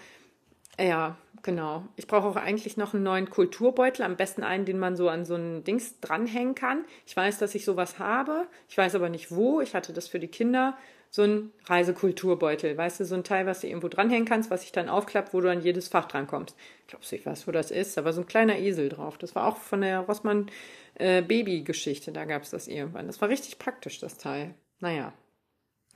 ja, 0.79 1.17
genau. 1.43 1.85
Ich 1.95 2.09
brauche 2.09 2.27
auch 2.27 2.37
eigentlich 2.37 2.77
noch 2.77 2.95
einen 2.95 3.05
neuen 3.05 3.31
Kulturbeutel. 3.31 4.05
Am 4.05 4.17
besten 4.17 4.43
einen, 4.43 4.65
den 4.65 4.81
man 4.81 4.97
so 4.97 5.09
an 5.09 5.25
so 5.25 5.37
ein 5.37 5.63
Dings 5.63 6.01
dranhängen 6.01 6.57
kann. 6.57 6.85
Ich 7.07 7.17
weiß, 7.17 7.39
dass 7.39 7.55
ich 7.55 7.65
sowas 7.65 8.01
habe. 8.01 8.49
Ich 8.69 8.77
weiß 8.77 8.97
aber 8.97 9.09
nicht 9.09 9.31
wo. 9.31 9.61
Ich 9.61 9.75
hatte 9.75 9.93
das 9.93 10.09
für 10.09 10.19
die 10.19 10.29
Kinder 10.29 10.77
so 11.15 11.23
ein 11.23 11.53
Reisekulturbeutel, 11.67 12.77
weißt 12.77 13.01
du, 13.01 13.05
so 13.05 13.15
ein 13.15 13.23
Teil, 13.23 13.45
was 13.45 13.61
du 13.61 13.67
irgendwo 13.67 13.89
dranhängen 13.89 14.25
kannst, 14.25 14.51
was 14.51 14.63
sich 14.63 14.73
dann 14.73 14.89
aufklappt, 14.89 15.35
wo 15.35 15.43
du 15.43 15.51
an 15.51 15.61
jedes 15.61 15.89
Fach 15.89 16.07
drankommst. 16.07 16.57
Glaubst 16.89 17.13
du, 17.13 17.17
ich 17.17 17.27
weiß, 17.27 17.47
wo 17.47 17.53
das 17.53 17.71
ist? 17.71 17.99
Da 17.99 18.05
war 18.07 18.15
so 18.15 18.23
ein 18.23 18.27
kleiner 18.27 18.59
Esel 18.59 18.89
drauf. 18.89 19.19
Das 19.19 19.35
war 19.35 19.47
auch 19.47 19.59
von 19.59 19.83
der 19.83 20.01
Rossmann 20.01 20.51
äh, 20.95 21.21
Baby-Geschichte, 21.21 22.13
da 22.13 22.25
gab 22.25 22.43
es 22.43 22.51
das 22.51 22.67
irgendwann. 22.67 23.07
Das 23.09 23.21
war 23.21 23.29
richtig 23.29 23.59
praktisch, 23.59 24.01
das 24.01 24.17
Teil. 24.17 24.55
Naja. 24.81 25.13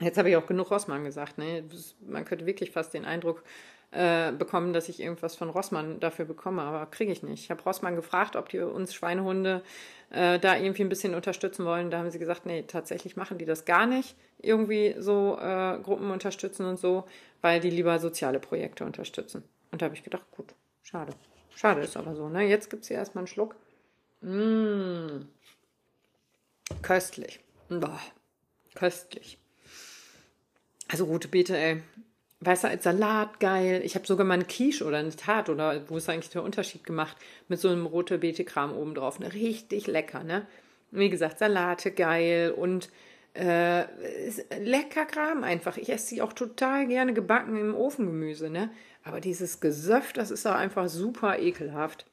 Jetzt 0.01 0.19
habe 0.19 0.29
ich 0.29 0.37
auch 0.37 0.47
genug 0.47 0.71
Rossmann 0.71 1.05
gesagt. 1.05 1.39
Ne? 1.39 1.65
Man 2.07 2.27
könnte 2.27 2.45
wirklich 2.45 2.71
fast 2.71 2.93
den 2.93 3.07
Eindruck 3.07 3.43
äh, 3.97 4.31
bekommen, 4.33 4.75
dass 4.75 4.91
ich 4.91 5.01
irgendwas 5.01 5.37
von 5.37 5.49
Rossmann 5.49 6.01
dafür 6.01 6.27
bekomme, 6.27 6.61
aber 6.61 6.85
kriege 6.85 7.11
ich 7.11 7.23
nicht. 7.23 7.45
Ich 7.45 7.51
habe 7.51 7.63
Rossmann 7.63 7.97
gefragt, 7.97 8.37
ob 8.37 8.51
die 8.51 8.59
uns 8.59 8.93
Schweinehunde 8.93 9.63
äh, 10.11 10.39
da 10.39 10.55
irgendwie 10.55 10.83
ein 10.83 10.91
bisschen 10.91 11.15
unterstützen 11.15 11.65
wollen. 11.65 11.91
Da 11.91 11.99
haben 11.99 12.11
sie 12.11 12.19
gesagt, 12.19 12.45
nee, 12.45 12.63
tatsächlich 12.63 13.17
machen 13.17 13.39
die 13.39 13.47
das 13.47 13.65
gar 13.65 13.87
nicht, 13.87 14.15
irgendwie 14.39 14.95
so 14.99 15.39
äh, 15.41 15.79
Gruppen 15.83 16.11
unterstützen 16.11 16.67
und 16.67 16.79
so, 16.79 17.05
weil 17.41 17.61
die 17.61 17.71
lieber 17.71 17.99
soziale 17.99 18.39
Projekte 18.39 18.85
unterstützen. 18.85 19.45
Und 19.73 19.81
da 19.81 19.87
habe 19.87 19.95
ich 19.95 20.03
gedacht, 20.03 20.31
gut, 20.31 20.55
schade. 20.83 21.15
Schade 21.55 21.81
ist 21.81 21.97
aber 21.97 22.15
so, 22.15 22.29
ne? 22.29 22.43
Jetzt 22.43 22.69
gibt 22.69 22.83
es 22.83 22.89
hier 22.89 22.99
erstmal 22.99 23.23
einen 23.23 23.29
Schluck. 23.29 23.57
Mmh. 24.21 25.25
Köstlich. 26.83 27.41
Boah, 27.71 28.01
köstlich. 28.75 29.39
Also 30.89 31.07
rote 31.07 31.29
Beete, 31.29 31.57
ey. 31.57 31.83
Weißt 32.41 32.65
du, 32.65 32.69
als 32.69 32.85
Salat 32.85 33.41
geil. 33.41 33.81
Ich 33.85 33.95
habe 33.95 34.07
sogar 34.07 34.27
mal 34.27 34.35
eine 34.35 34.45
Quiche 34.45 34.85
oder 34.85 34.99
eine 34.99 35.15
Tat 35.15 35.49
oder 35.49 35.89
wo 35.89 35.97
ist 35.97 36.09
eigentlich 36.09 36.31
der 36.31 36.43
Unterschied 36.43 36.85
gemacht 36.85 37.17
mit 37.49 37.59
so 37.59 37.69
einem 37.69 37.87
rote 37.87 38.19
Beete-Kram 38.19 38.77
oben 38.77 38.95
drauf. 38.95 39.19
Ne? 39.19 39.33
Richtig 39.33 39.87
lecker, 39.87 40.23
ne? 40.23 40.47
Wie 40.91 41.09
gesagt, 41.09 41.39
Salate 41.39 41.91
geil 41.91 42.53
und 42.57 42.91
äh, 43.35 43.85
lecker 44.61 45.07
Kram 45.07 45.45
einfach. 45.45 45.79
Ich 45.79 45.91
esse 45.91 46.09
sie 46.09 46.23
auch 46.23 46.33
total 46.33 46.87
gerne 46.87 47.15
gebacken 47.15 47.57
im 47.57 47.75
Ofengemüse, 47.75 48.51
ne? 48.51 48.71
Aber 49.03 49.21
dieses 49.21 49.61
Gesöff, 49.61 50.13
das 50.13 50.31
ist 50.31 50.45
da 50.45 50.57
einfach 50.57 50.89
super 50.89 51.39
ekelhaft. 51.39 52.07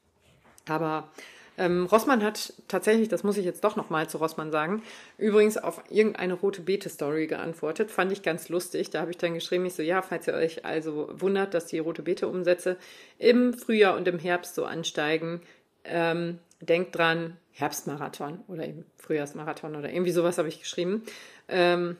Aber 0.68 1.10
ähm, 1.56 1.86
Rossmann 1.86 2.22
hat 2.22 2.52
tatsächlich, 2.68 3.08
das 3.08 3.22
muss 3.22 3.36
ich 3.36 3.44
jetzt 3.44 3.62
doch 3.62 3.76
nochmal 3.76 4.08
zu 4.08 4.18
Rossmann 4.18 4.50
sagen, 4.50 4.82
übrigens 5.18 5.56
auf 5.56 5.82
irgendeine 5.88 6.34
rote 6.34 6.62
Beete-Story 6.62 7.26
geantwortet. 7.26 7.90
Fand 7.90 8.10
ich 8.12 8.22
ganz 8.22 8.48
lustig. 8.48 8.90
Da 8.90 9.00
habe 9.00 9.12
ich 9.12 9.18
dann 9.18 9.34
geschrieben, 9.34 9.66
ich 9.66 9.74
so, 9.74 9.82
ja, 9.82 10.02
falls 10.02 10.26
ihr 10.26 10.34
euch 10.34 10.64
also 10.64 11.08
wundert, 11.12 11.54
dass 11.54 11.66
die 11.66 11.78
rote 11.78 12.02
Beete-Umsätze 12.02 12.76
im 13.18 13.54
Frühjahr 13.54 13.96
und 13.96 14.08
im 14.08 14.18
Herbst 14.18 14.54
so 14.54 14.64
ansteigen, 14.64 15.42
ähm, 15.84 16.38
denkt 16.60 16.96
dran, 16.96 17.36
Herbstmarathon 17.52 18.40
oder 18.48 18.66
eben 18.66 18.84
Frühjahrsmarathon 18.96 19.76
oder 19.76 19.90
irgendwie 19.90 20.10
sowas 20.10 20.38
habe 20.38 20.48
ich 20.48 20.60
geschrieben. 20.60 21.04
Ähm, 21.48 21.96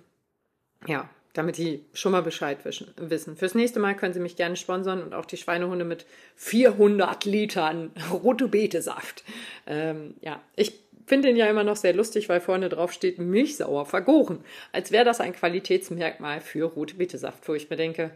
ja, 0.86 1.08
damit 1.34 1.58
die 1.58 1.84
schon 1.92 2.12
mal 2.12 2.22
Bescheid 2.22 2.58
wissen. 2.64 3.36
Fürs 3.36 3.54
nächste 3.54 3.80
Mal 3.80 3.94
können 3.94 4.14
Sie 4.14 4.20
mich 4.20 4.36
gerne 4.36 4.56
sponsern 4.56 5.02
und 5.02 5.14
auch 5.14 5.26
die 5.26 5.36
Schweinehunde 5.36 5.84
mit 5.84 6.06
400 6.36 7.24
Litern 7.24 7.90
rote 8.10 8.48
Betesaft. 8.48 9.24
Ähm, 9.66 10.14
ja, 10.20 10.40
ich 10.56 10.72
finde 11.06 11.28
den 11.28 11.36
ja 11.36 11.46
immer 11.46 11.64
noch 11.64 11.76
sehr 11.76 11.92
lustig, 11.92 12.28
weil 12.28 12.40
vorne 12.40 12.68
drauf 12.68 12.92
steht 12.92 13.18
Milchsauer 13.18 13.84
vergoren. 13.84 14.44
Als 14.72 14.92
wäre 14.92 15.04
das 15.04 15.20
ein 15.20 15.34
Qualitätsmerkmal 15.34 16.40
für 16.40 16.64
rote 16.64 16.94
Betesaft, 16.94 17.46
wo 17.48 17.54
ich 17.54 17.68
mir 17.68 17.76
denke, 17.76 18.12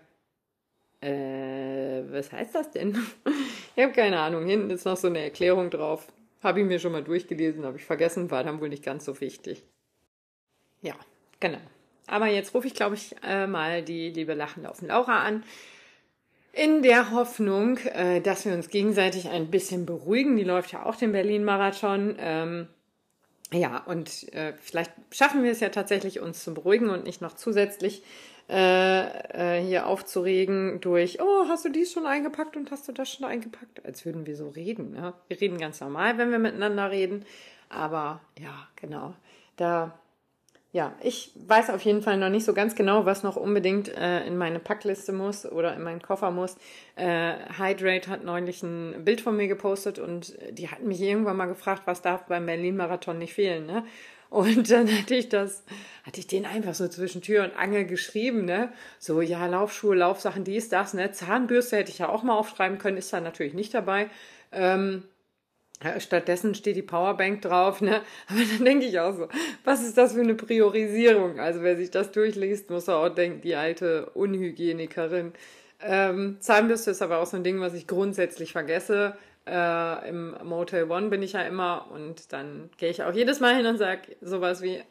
äh, 1.00 2.02
was 2.10 2.32
heißt 2.32 2.54
das 2.54 2.70
denn? 2.70 2.96
ich 3.76 3.82
habe 3.82 3.92
keine 3.92 4.20
Ahnung. 4.20 4.46
Hinten 4.46 4.70
ist 4.70 4.84
noch 4.84 4.96
so 4.96 5.08
eine 5.08 5.22
Erklärung 5.22 5.70
drauf. 5.70 6.06
Habe 6.40 6.60
ich 6.60 6.66
mir 6.66 6.78
schon 6.78 6.92
mal 6.92 7.02
durchgelesen, 7.02 7.64
habe 7.64 7.78
ich 7.78 7.84
vergessen, 7.84 8.30
war 8.30 8.44
dann 8.44 8.60
wohl 8.60 8.68
nicht 8.68 8.84
ganz 8.84 9.04
so 9.04 9.20
wichtig. 9.20 9.64
Ja, 10.82 10.94
genau. 11.40 11.58
Aber 12.08 12.26
jetzt 12.26 12.54
rufe 12.54 12.66
ich, 12.66 12.74
glaube 12.74 12.94
ich, 12.94 13.14
äh, 13.22 13.46
mal 13.46 13.82
die 13.82 14.10
liebe 14.10 14.34
Lachenlaufen 14.34 14.88
Laura 14.88 15.22
an. 15.22 15.44
In 16.52 16.82
der 16.82 17.12
Hoffnung, 17.12 17.78
äh, 17.78 18.20
dass 18.20 18.44
wir 18.44 18.52
uns 18.52 18.68
gegenseitig 18.70 19.28
ein 19.28 19.50
bisschen 19.50 19.86
beruhigen. 19.86 20.36
Die 20.36 20.44
läuft 20.44 20.72
ja 20.72 20.84
auch 20.86 20.96
den 20.96 21.12
Berlin-Marathon. 21.12 22.16
Ähm, 22.18 22.68
ja, 23.52 23.78
und 23.86 24.32
äh, 24.34 24.54
vielleicht 24.60 24.92
schaffen 25.10 25.42
wir 25.42 25.52
es 25.52 25.60
ja 25.60 25.68
tatsächlich, 25.68 26.20
uns 26.20 26.42
zu 26.42 26.52
beruhigen 26.52 26.90
und 26.90 27.04
nicht 27.04 27.22
noch 27.22 27.34
zusätzlich 27.34 28.02
äh, 28.50 29.58
äh, 29.58 29.62
hier 29.62 29.86
aufzuregen 29.86 30.80
durch, 30.80 31.20
oh, 31.20 31.48
hast 31.48 31.66
du 31.66 31.68
dies 31.68 31.92
schon 31.92 32.06
eingepackt 32.06 32.56
und 32.56 32.70
hast 32.70 32.88
du 32.88 32.92
das 32.92 33.12
schon 33.12 33.26
eingepackt? 33.26 33.84
Als 33.84 34.04
würden 34.06 34.26
wir 34.26 34.36
so 34.36 34.48
reden. 34.48 34.92
Ne? 34.92 35.12
Wir 35.28 35.40
reden 35.40 35.58
ganz 35.58 35.80
normal, 35.80 36.16
wenn 36.16 36.30
wir 36.30 36.38
miteinander 36.38 36.90
reden. 36.90 37.24
Aber 37.68 38.20
ja, 38.38 38.68
genau. 38.76 39.14
Da 39.56 39.98
ja, 40.70 40.94
ich 41.02 41.32
weiß 41.34 41.70
auf 41.70 41.80
jeden 41.82 42.02
Fall 42.02 42.18
noch 42.18 42.28
nicht 42.28 42.44
so 42.44 42.52
ganz 42.52 42.74
genau, 42.74 43.06
was 43.06 43.22
noch 43.22 43.36
unbedingt 43.36 43.88
äh, 43.88 44.26
in 44.26 44.36
meine 44.36 44.58
Packliste 44.58 45.12
muss 45.12 45.46
oder 45.50 45.74
in 45.74 45.82
meinen 45.82 46.02
Koffer 46.02 46.30
muss. 46.30 46.56
Äh, 46.94 47.34
Hydrate 47.58 48.10
hat 48.10 48.22
neulich 48.22 48.62
ein 48.62 49.02
Bild 49.04 49.22
von 49.22 49.36
mir 49.36 49.48
gepostet 49.48 49.98
und 49.98 50.36
die 50.50 50.68
hatten 50.68 50.86
mich 50.86 51.00
irgendwann 51.00 51.38
mal 51.38 51.46
gefragt, 51.46 51.82
was 51.86 52.02
darf 52.02 52.26
beim 52.26 52.44
Berlin-Marathon 52.44 53.18
nicht 53.18 53.34
fehlen, 53.34 53.66
ne? 53.66 53.84
Und 54.30 54.70
dann 54.70 54.88
hatte 54.94 55.14
ich 55.14 55.30
das, 55.30 55.64
hatte 56.04 56.20
ich 56.20 56.26
den 56.26 56.44
einfach 56.44 56.74
so 56.74 56.86
zwischen 56.86 57.22
Tür 57.22 57.44
und 57.44 57.56
Angel 57.56 57.86
geschrieben, 57.86 58.44
ne? 58.44 58.70
So, 58.98 59.22
ja, 59.22 59.46
Laufschuhe, 59.46 59.96
Laufsachen, 59.96 60.44
dies, 60.44 60.68
das, 60.68 60.92
ne? 60.92 61.12
Zahnbürste 61.12 61.78
hätte 61.78 61.90
ich 61.90 61.98
ja 61.98 62.10
auch 62.10 62.22
mal 62.22 62.36
aufschreiben 62.36 62.76
können, 62.76 62.98
ist 62.98 63.10
da 63.10 63.20
natürlich 63.22 63.54
nicht 63.54 63.72
dabei. 63.72 64.10
Ähm, 64.52 65.04
Stattdessen 65.98 66.54
steht 66.54 66.76
die 66.76 66.82
Powerbank 66.82 67.42
drauf, 67.42 67.80
ne? 67.80 68.02
Aber 68.28 68.40
dann 68.40 68.64
denke 68.64 68.86
ich 68.86 68.98
auch 68.98 69.14
so, 69.14 69.28
was 69.64 69.82
ist 69.82 69.96
das 69.96 70.12
für 70.12 70.20
eine 70.20 70.34
Priorisierung? 70.34 71.38
Also 71.38 71.62
wer 71.62 71.76
sich 71.76 71.90
das 71.90 72.10
durchliest, 72.10 72.70
muss 72.70 72.88
auch 72.88 73.08
denken, 73.08 73.40
die 73.42 73.54
alte 73.54 74.10
Unhygienikerin. 74.10 75.32
Ähm, 75.80 76.38
Zahnbürste 76.40 76.90
ist 76.90 77.02
aber 77.02 77.18
auch 77.18 77.26
so 77.26 77.36
ein 77.36 77.44
Ding, 77.44 77.60
was 77.60 77.74
ich 77.74 77.86
grundsätzlich 77.86 78.52
vergesse. 78.52 79.16
Äh, 79.46 80.08
Im 80.08 80.36
Motel 80.42 80.90
One 80.90 81.08
bin 81.08 81.22
ich 81.22 81.32
ja 81.32 81.42
immer 81.42 81.86
und 81.92 82.32
dann 82.32 82.68
gehe 82.76 82.90
ich 82.90 83.02
auch 83.04 83.14
jedes 83.14 83.40
Mal 83.40 83.56
hin 83.56 83.66
und 83.66 83.78
sage 83.78 84.16
sowas 84.20 84.60
wie, 84.60 84.82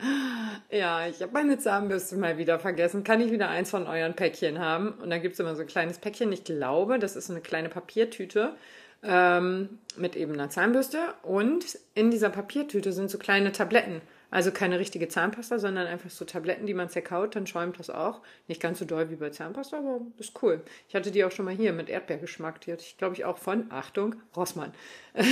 ja, 0.72 1.06
ich 1.08 1.22
habe 1.22 1.34
meine 1.34 1.60
Zahnbürste 1.60 2.16
mal 2.16 2.38
wieder 2.38 2.58
vergessen, 2.58 3.04
kann 3.04 3.22
ich 3.22 3.32
wieder 3.32 3.50
eins 3.50 3.70
von 3.70 3.86
euren 3.86 4.16
Päckchen 4.16 4.58
haben? 4.60 4.94
Und 4.94 5.10
dann 5.10 5.22
gibt's 5.22 5.40
immer 5.40 5.56
so 5.56 5.62
ein 5.62 5.68
kleines 5.68 6.00
Päckchen, 6.00 6.32
ich 6.32 6.46
glaube, 6.46 6.98
das 6.98 7.16
ist 7.16 7.30
eine 7.30 7.42
kleine 7.42 7.70
Papiertüte 7.70 8.56
ähm, 9.04 9.80
mit 9.96 10.16
eben 10.16 10.34
einer 10.34 10.50
Zahnbürste. 10.50 11.00
Und 11.24 11.78
in 11.96 12.12
dieser 12.12 12.30
Papiertüte 12.30 12.92
sind 12.94 13.10
so 13.10 13.18
kleine 13.18 13.52
Tabletten. 13.52 14.02
Also 14.30 14.52
keine 14.52 14.78
richtige 14.78 15.08
Zahnpasta, 15.08 15.58
sondern 15.58 15.88
einfach 15.88 16.10
so 16.10 16.26
Tabletten, 16.26 16.66
die 16.66 16.74
man 16.74 16.90
zerkaut, 16.90 17.36
dann 17.36 17.48
schäumt 17.48 17.80
das 17.80 17.90
auch. 17.90 18.22
Nicht 18.48 18.62
ganz 18.62 18.80
so 18.80 18.86
doll 18.86 19.10
wie 19.10 19.16
bei 19.16 19.30
Zahnpasta, 19.30 19.78
aber 19.78 20.02
ist 20.18 20.42
cool. 20.42 20.62
Ich 20.90 20.96
hatte 20.96 21.12
die 21.12 21.24
auch 21.24 21.32
schon 21.32 21.46
mal 21.46 21.56
hier 21.56 21.72
mit 21.72 21.90
Erdbeergeschmack. 21.90 22.60
Die 22.62 22.74
hatte 22.74 22.84
ich, 22.84 22.98
glaube 22.98 23.16
ich, 23.16 23.24
auch 23.24 23.38
von, 23.38 23.72
Achtung, 23.72 24.16
Rossmann. 24.36 24.74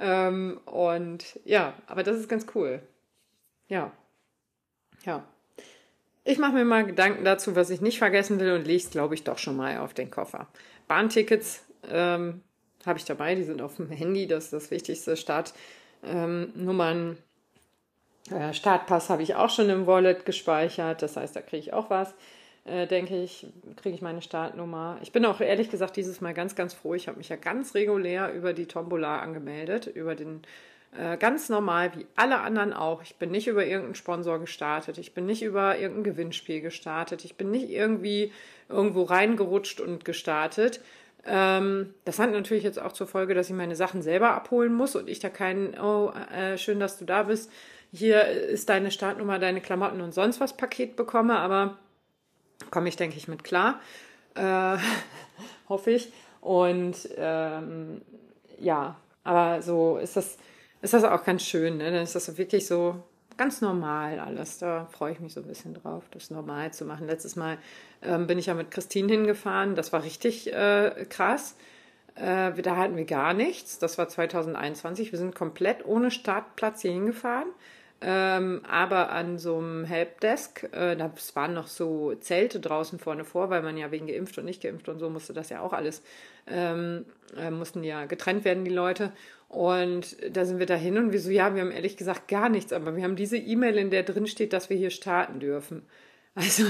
ähm, 0.00 0.60
und 0.64 1.38
ja, 1.44 1.74
aber 1.86 2.02
das 2.02 2.16
ist 2.16 2.28
ganz 2.28 2.46
cool. 2.54 2.80
Ja. 3.68 3.92
Ja. 5.04 5.24
Ich 6.24 6.38
mache 6.38 6.54
mir 6.54 6.64
mal 6.64 6.86
Gedanken 6.86 7.24
dazu, 7.24 7.54
was 7.54 7.68
ich 7.68 7.82
nicht 7.82 7.98
vergessen 7.98 8.40
will 8.40 8.52
und 8.52 8.66
lege 8.66 8.82
es, 8.82 8.90
glaube 8.90 9.14
ich, 9.14 9.24
doch 9.24 9.38
schon 9.38 9.56
mal 9.56 9.78
auf 9.78 9.92
den 9.92 10.10
Koffer. 10.10 10.48
Bahntickets 10.88 11.64
ähm, 11.88 12.40
habe 12.86 12.98
ich 12.98 13.04
dabei, 13.04 13.34
die 13.34 13.44
sind 13.44 13.60
auf 13.60 13.76
dem 13.76 13.90
Handy, 13.90 14.26
das 14.26 14.44
ist 14.44 14.52
das 14.52 14.70
Wichtigste. 14.70 15.16
Startnummern, 15.16 17.18
ähm, 18.30 18.36
äh, 18.36 18.54
Startpass 18.54 19.10
habe 19.10 19.22
ich 19.22 19.34
auch 19.34 19.50
schon 19.50 19.70
im 19.70 19.86
Wallet 19.86 20.24
gespeichert, 20.24 21.02
das 21.02 21.16
heißt, 21.16 21.36
da 21.36 21.42
kriege 21.42 21.58
ich 21.58 21.72
auch 21.72 21.90
was. 21.90 22.14
Äh, 22.64 22.88
denke 22.88 23.22
ich, 23.22 23.46
kriege 23.76 23.94
ich 23.94 24.02
meine 24.02 24.22
Startnummer. 24.22 24.98
Ich 25.00 25.12
bin 25.12 25.24
auch 25.24 25.40
ehrlich 25.40 25.70
gesagt 25.70 25.96
dieses 25.96 26.20
Mal 26.20 26.34
ganz, 26.34 26.56
ganz 26.56 26.74
froh. 26.74 26.94
Ich 26.94 27.06
habe 27.06 27.18
mich 27.18 27.28
ja 27.28 27.36
ganz 27.36 27.74
regulär 27.74 28.32
über 28.32 28.52
die 28.52 28.66
Tombola 28.66 29.20
angemeldet, 29.20 29.86
über 29.86 30.16
den 30.16 30.42
äh, 30.98 31.16
ganz 31.16 31.48
normal 31.48 31.92
wie 31.94 32.06
alle 32.16 32.40
anderen 32.40 32.72
auch. 32.72 33.02
Ich 33.02 33.16
bin 33.16 33.30
nicht 33.30 33.46
über 33.46 33.64
irgendeinen 33.64 33.94
Sponsor 33.94 34.40
gestartet. 34.40 34.98
Ich 34.98 35.14
bin 35.14 35.26
nicht 35.26 35.42
über 35.42 35.78
irgendein 35.78 36.04
Gewinnspiel 36.04 36.60
gestartet. 36.60 37.24
Ich 37.24 37.36
bin 37.36 37.50
nicht 37.50 37.70
irgendwie 37.70 38.32
irgendwo 38.68 39.02
reingerutscht 39.02 39.80
und 39.80 40.04
gestartet, 40.04 40.80
ähm, 41.26 41.94
das 42.04 42.18
hat 42.18 42.30
natürlich 42.30 42.64
jetzt 42.64 42.80
auch 42.80 42.92
zur 42.92 43.06
Folge, 43.06 43.34
dass 43.34 43.48
ich 43.48 43.56
meine 43.56 43.76
Sachen 43.76 44.02
selber 44.02 44.30
abholen 44.30 44.72
muss 44.72 44.94
und 44.96 45.08
ich 45.08 45.18
da 45.18 45.28
keinen, 45.28 45.78
oh, 45.78 46.12
äh, 46.34 46.56
schön, 46.56 46.80
dass 46.80 46.98
du 46.98 47.04
da 47.04 47.24
bist. 47.24 47.50
Hier 47.92 48.26
ist 48.26 48.68
deine 48.68 48.90
Startnummer, 48.90 49.38
deine 49.38 49.60
Klamotten 49.60 50.00
und 50.00 50.12
sonst 50.12 50.40
was 50.40 50.56
Paket 50.56 50.96
bekomme, 50.96 51.38
aber 51.38 51.78
komme 52.70 52.88
ich, 52.88 52.96
denke 52.96 53.16
ich, 53.16 53.28
mit 53.28 53.44
klar. 53.44 53.80
Äh, 54.34 54.78
hoffe 55.68 55.90
ich. 55.90 56.12
Und 56.40 56.96
ähm, 57.16 58.02
ja, 58.58 58.96
aber 59.24 59.62
so 59.62 59.98
ist 59.98 60.16
das, 60.16 60.38
ist 60.82 60.94
das 60.94 61.04
auch 61.04 61.24
ganz 61.24 61.42
schön. 61.42 61.78
Ne? 61.78 61.90
Dann 61.90 62.02
ist 62.02 62.14
das 62.14 62.26
so 62.26 62.38
wirklich 62.38 62.66
so 62.66 63.02
ganz 63.36 63.60
normal 63.60 64.18
alles. 64.18 64.58
Da 64.58 64.86
freue 64.86 65.12
ich 65.12 65.20
mich 65.20 65.34
so 65.34 65.40
ein 65.40 65.46
bisschen 65.46 65.74
drauf, 65.74 66.04
das 66.10 66.30
normal 66.30 66.72
zu 66.72 66.84
machen. 66.84 67.06
Letztes 67.06 67.36
Mal 67.36 67.58
ähm, 68.02 68.26
bin 68.26 68.38
ich 68.38 68.46
ja 68.46 68.54
mit 68.54 68.70
Christine 68.70 69.12
hingefahren. 69.12 69.74
Das 69.74 69.92
war 69.92 70.02
richtig 70.02 70.52
äh, 70.52 71.06
krass. 71.08 71.56
Äh, 72.14 72.52
da 72.62 72.76
hatten 72.76 72.96
wir 72.96 73.04
gar 73.04 73.34
nichts. 73.34 73.78
Das 73.78 73.98
war 73.98 74.08
2021. 74.08 75.12
Wir 75.12 75.18
sind 75.18 75.34
komplett 75.34 75.84
ohne 75.84 76.10
Startplatz 76.10 76.82
hier 76.82 76.92
hingefahren. 76.92 77.48
Ähm, 78.02 78.60
aber 78.68 79.10
an 79.10 79.38
so 79.38 79.56
einem 79.56 79.84
Helpdesk, 79.84 80.64
äh, 80.72 80.96
da 80.96 81.10
waren 81.34 81.54
noch 81.54 81.66
so 81.66 82.14
Zelte 82.16 82.60
draußen 82.60 82.98
vorne 82.98 83.24
vor, 83.24 83.48
weil 83.48 83.62
man 83.62 83.78
ja 83.78 83.90
wegen 83.90 84.06
geimpft 84.06 84.36
und 84.36 84.44
nicht 84.44 84.62
geimpft 84.62 84.88
und 84.90 84.98
so 84.98 85.08
musste 85.08 85.32
das 85.32 85.48
ja 85.48 85.60
auch 85.60 85.72
alles, 85.72 86.02
ähm, 86.46 87.06
äh, 87.38 87.50
mussten 87.50 87.82
ja 87.82 88.04
getrennt 88.04 88.44
werden, 88.44 88.64
die 88.64 88.70
Leute. 88.70 89.12
Und 89.48 90.16
da 90.30 90.44
sind 90.44 90.58
wir 90.58 90.66
dahin 90.66 90.98
und 90.98 91.12
wir 91.12 91.20
so, 91.20 91.30
ja, 91.30 91.54
wir 91.54 91.62
haben 91.62 91.70
ehrlich 91.70 91.96
gesagt 91.96 92.28
gar 92.28 92.48
nichts, 92.50 92.72
aber 92.72 92.96
wir 92.96 93.04
haben 93.04 93.16
diese 93.16 93.38
E-Mail, 93.38 93.78
in 93.78 93.90
der 93.90 94.02
drin 94.02 94.26
steht, 94.26 94.52
dass 94.52 94.68
wir 94.68 94.76
hier 94.76 94.90
starten 94.90 95.40
dürfen. 95.40 95.82
Also, 96.36 96.64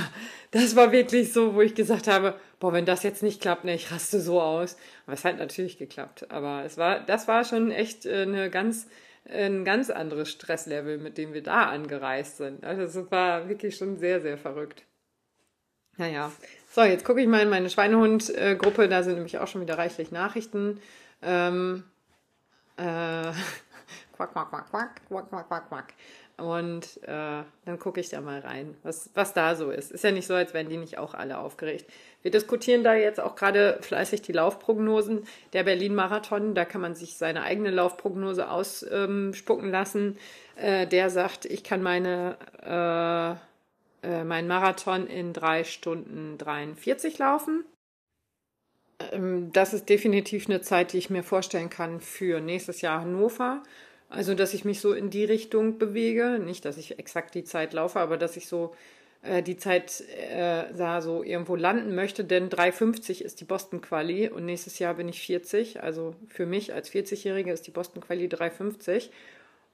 das 0.53 0.77
war 0.77 0.93
wirklich 0.93 1.33
so, 1.33 1.55
wo 1.55 1.61
ich 1.61 1.75
gesagt 1.75 2.07
habe, 2.07 2.35
boah, 2.61 2.73
wenn 2.73 2.85
das 2.85 3.03
jetzt 3.03 3.25
nicht 3.25 3.41
klappt, 3.43 3.65
ne, 3.65 3.75
ich 3.75 3.91
raste 3.91 4.21
so 4.21 4.41
aus. 4.41 4.77
Aber 5.07 5.15
es 5.15 5.25
hat 5.25 5.39
natürlich 5.39 5.77
geklappt. 5.77 6.31
Aber 6.31 6.63
es 6.65 6.79
war, 6.79 7.01
das 7.01 7.27
war 7.27 7.45
schon 7.45 7.73
echt 7.73 8.07
äh, 8.07 8.23
eine 8.23 8.49
ganz, 8.49 8.87
ein 9.31 9.65
ganz 9.65 9.91
anderes 9.91 10.31
Stresslevel, 10.31 10.99
mit 10.99 11.19
dem 11.19 11.33
wir 11.33 11.43
da 11.43 11.69
angereist 11.69 12.39
sind. 12.39 12.65
Also, 12.65 12.83
es 12.83 13.11
war 13.11 13.49
wirklich 13.49 13.77
schon 13.77 13.97
sehr, 13.99 14.21
sehr 14.21 14.39
verrückt. 14.39 14.85
Naja. 15.97 16.31
So, 16.71 16.83
jetzt 16.83 17.05
gucke 17.05 17.21
ich 17.23 17.27
mal 17.27 17.43
in 17.43 17.49
meine 17.49 17.71
Schweinehund-Gruppe. 17.71 18.89
Da 18.89 19.03
sind 19.03 19.15
nämlich 19.15 19.39
auch 19.39 19.49
schon 19.49 19.63
wieder 19.63 19.79
reichlich 19.79 20.13
Nachrichten. 20.13 20.81
Ähm, 21.23 21.85
äh, 22.77 22.83
quack, 24.13 24.33
quack, 24.33 24.51
quack, 24.51 24.71
quack, 24.71 25.01
quack, 25.09 25.29
quack, 25.31 25.49
quack, 25.49 25.69
quack. 25.69 25.95
Und 26.39 27.03
äh, 27.05 27.43
dann 27.65 27.79
gucke 27.79 27.99
ich 27.99 28.11
da 28.11 28.21
mal 28.21 28.41
rein, 28.41 28.77
was, 28.83 29.09
was 29.15 29.33
da 29.33 29.57
so 29.57 29.71
ist. 29.71 29.91
Ist 29.91 30.05
ja 30.05 30.11
nicht 30.11 30.27
so, 30.27 30.35
als 30.35 30.53
wären 30.53 30.69
die 30.69 30.77
nicht 30.77 30.99
auch 30.99 31.15
alle 31.15 31.39
aufgeregt. 31.39 31.91
Wir 32.21 32.31
diskutieren 32.31 32.85
da 32.85 32.95
jetzt 32.95 33.21
auch 33.21 33.37
gerade 33.37 33.79
fleißig 33.81 34.21
die 34.21 34.33
Laufprognosen 34.33 35.27
der 35.55 35.65
Berlin-Marathon. 35.65 36.55
Da 36.55 36.67
kann 36.67 36.83
man 36.83 36.95
sich 36.95 37.17
seine 37.17 37.43
eigene 37.43 37.71
Laufprognose 37.71 38.51
ausspucken 38.51 39.71
lassen. 39.71 40.19
Äh, 40.57 40.87
der 40.87 41.09
sagt, 41.09 41.47
ich 41.47 41.65
kann 41.65 41.83
meine, 41.83 42.37
äh, 44.03 44.07
äh, 44.07 44.25
meinen 44.25 44.49
Marathon 44.49 45.07
in 45.07 45.33
drei 45.33 45.65
Stunden 45.65 46.37
43 46.37 47.17
laufen. 47.17 47.65
Ähm, 49.11 49.53
das 49.53 49.73
ist 49.73 49.89
definitiv 49.89 50.51
eine 50.51 50.61
Zeit, 50.61 50.93
die 50.93 50.99
ich 50.99 51.09
mir 51.09 51.23
vorstellen 51.23 51.71
kann 51.71 52.03
für 52.03 52.41
nächstes 52.41 52.83
Jahr 52.83 53.01
Hannover. 53.01 53.63
Also, 54.09 54.35
dass 54.35 54.55
ich 54.55 54.65
mich 54.65 54.81
so 54.81 54.93
in 54.93 55.11
die 55.11 55.25
Richtung 55.25 55.79
bewege. 55.79 56.39
Nicht, 56.39 56.65
dass 56.65 56.79
ich 56.79 56.99
exakt 56.99 57.35
die 57.35 57.45
Zeit 57.45 57.73
laufe, 57.73 57.99
aber 57.99 58.17
dass 58.17 58.37
ich 58.37 58.47
so 58.47 58.75
äh, 59.23 59.43
die 59.43 59.57
Zeit 59.57 60.03
äh, 60.31 60.65
da 60.77 61.01
so 61.01 61.23
irgendwo 61.23 61.57
landen 61.57 61.95
möchte. 61.95 62.25
Denn 62.25 62.49
3,50 62.49 63.23
ist 63.23 63.41
die 63.41 63.45
Boston 63.45 63.81
Quali 63.81 64.29
und 64.29 64.45
nächstes 64.45 64.79
Jahr 64.79 64.95
bin 64.95 65.09
ich 65.09 65.21
40. 65.21 65.83
Also 65.83 66.15
für 66.29 66.47
mich 66.47 66.73
als 66.73 66.91
40-Jährige 66.91 67.53
ist 67.53 67.67
die 67.67 67.73
Boston 67.73 68.03
Quali 68.03 68.27
3,50. 68.27 69.11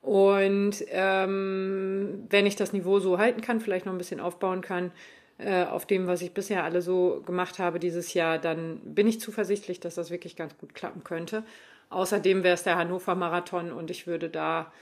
Und 0.01 0.85
ähm, 0.89 2.27
wenn 2.29 2.47
ich 2.47 2.57
das 2.57 2.73
Niveau 2.73 2.99
so 2.99 3.19
halten 3.19 3.41
kann, 3.41 3.61
vielleicht 3.61 3.87
noch 3.87 3.93
ein 3.93 3.99
bisschen 3.99 4.21
aufbauen 4.21 4.61
kann, 4.61 4.91
äh, 5.39 5.65
auf 5.65 5.87
dem, 5.87 6.07
was 6.07 6.23
ich 6.23 6.33
bisher 6.33 6.65
alle 6.65 6.83
so 6.83 7.23
gemacht 7.25 7.59
habe 7.59 7.79
dieses 7.79 8.15
Jahr, 8.15 8.39
dann 8.39 8.81
bin 8.85 9.07
ich 9.07 9.21
zuversichtlich, 9.21 9.81
dass 9.81 9.95
das 9.95 10.11
wirklich 10.11 10.37
ganz 10.37 10.57
gut 10.59 10.75
klappen 10.75 11.05
könnte. 11.05 11.45
Außerdem 11.93 12.43
wäre 12.43 12.55
es 12.55 12.63
der 12.63 12.77
Hannover 12.77 13.15
Marathon 13.15 13.71
und 13.71 13.91
ich 13.91 14.07
würde 14.07 14.31
da 14.31 14.73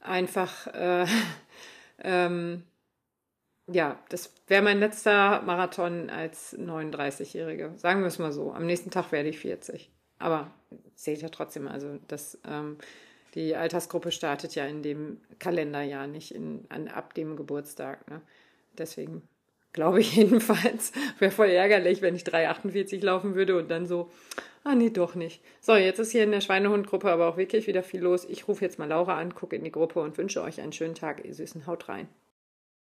einfach, 0.00 0.68
äh, 0.68 1.04
ähm, 2.04 2.62
ja, 3.66 3.98
das 4.08 4.32
wäre 4.46 4.62
mein 4.62 4.78
letzter 4.78 5.42
Marathon 5.42 6.10
als 6.10 6.56
39-Jährige. 6.56 7.72
Sagen 7.76 8.00
wir 8.00 8.06
es 8.06 8.18
mal 8.18 8.32
so. 8.32 8.52
Am 8.52 8.66
nächsten 8.66 8.90
Tag 8.90 9.12
werde 9.12 9.28
ich 9.28 9.38
40. 9.40 9.90
Aber 10.18 10.50
zählt 10.94 11.22
ja 11.22 11.28
trotzdem. 11.28 11.66
Also 11.68 11.98
das, 12.08 12.38
ähm, 12.48 12.78
die 13.34 13.56
Altersgruppe 13.56 14.12
startet 14.12 14.54
ja 14.54 14.64
in 14.66 14.82
dem 14.82 15.20
Kalenderjahr, 15.38 16.06
nicht 16.06 16.34
in, 16.34 16.66
an, 16.68 16.88
ab 16.88 17.14
dem 17.14 17.36
Geburtstag. 17.36 18.08
Ne? 18.08 18.20
Deswegen 18.78 19.22
glaube 19.72 20.00
ich 20.00 20.16
jedenfalls. 20.16 20.92
Wäre 21.18 21.32
voll 21.32 21.50
ärgerlich, 21.50 22.00
wenn 22.00 22.14
ich 22.14 22.22
3,48 22.22 23.04
laufen 23.04 23.34
würde 23.34 23.58
und 23.58 23.70
dann 23.70 23.86
so, 23.86 24.10
ah 24.64 24.74
nee, 24.74 24.90
doch 24.90 25.14
nicht. 25.14 25.42
So, 25.60 25.74
jetzt 25.74 25.98
ist 25.98 26.12
hier 26.12 26.24
in 26.24 26.32
der 26.32 26.40
Schweinehundgruppe 26.40 27.10
aber 27.10 27.28
auch 27.28 27.36
wirklich 27.36 27.66
wieder 27.66 27.82
viel 27.82 28.00
los. 28.00 28.24
Ich 28.24 28.48
rufe 28.48 28.64
jetzt 28.64 28.78
mal 28.78 28.88
Laura 28.88 29.18
an, 29.18 29.34
gucke 29.34 29.56
in 29.56 29.64
die 29.64 29.72
Gruppe 29.72 30.00
und 30.00 30.16
wünsche 30.18 30.42
euch 30.42 30.60
einen 30.60 30.72
schönen 30.72 30.94
Tag, 30.94 31.24
ihr 31.24 31.34
Süßen. 31.34 31.66
Haut 31.66 31.88
rein. 31.88 32.08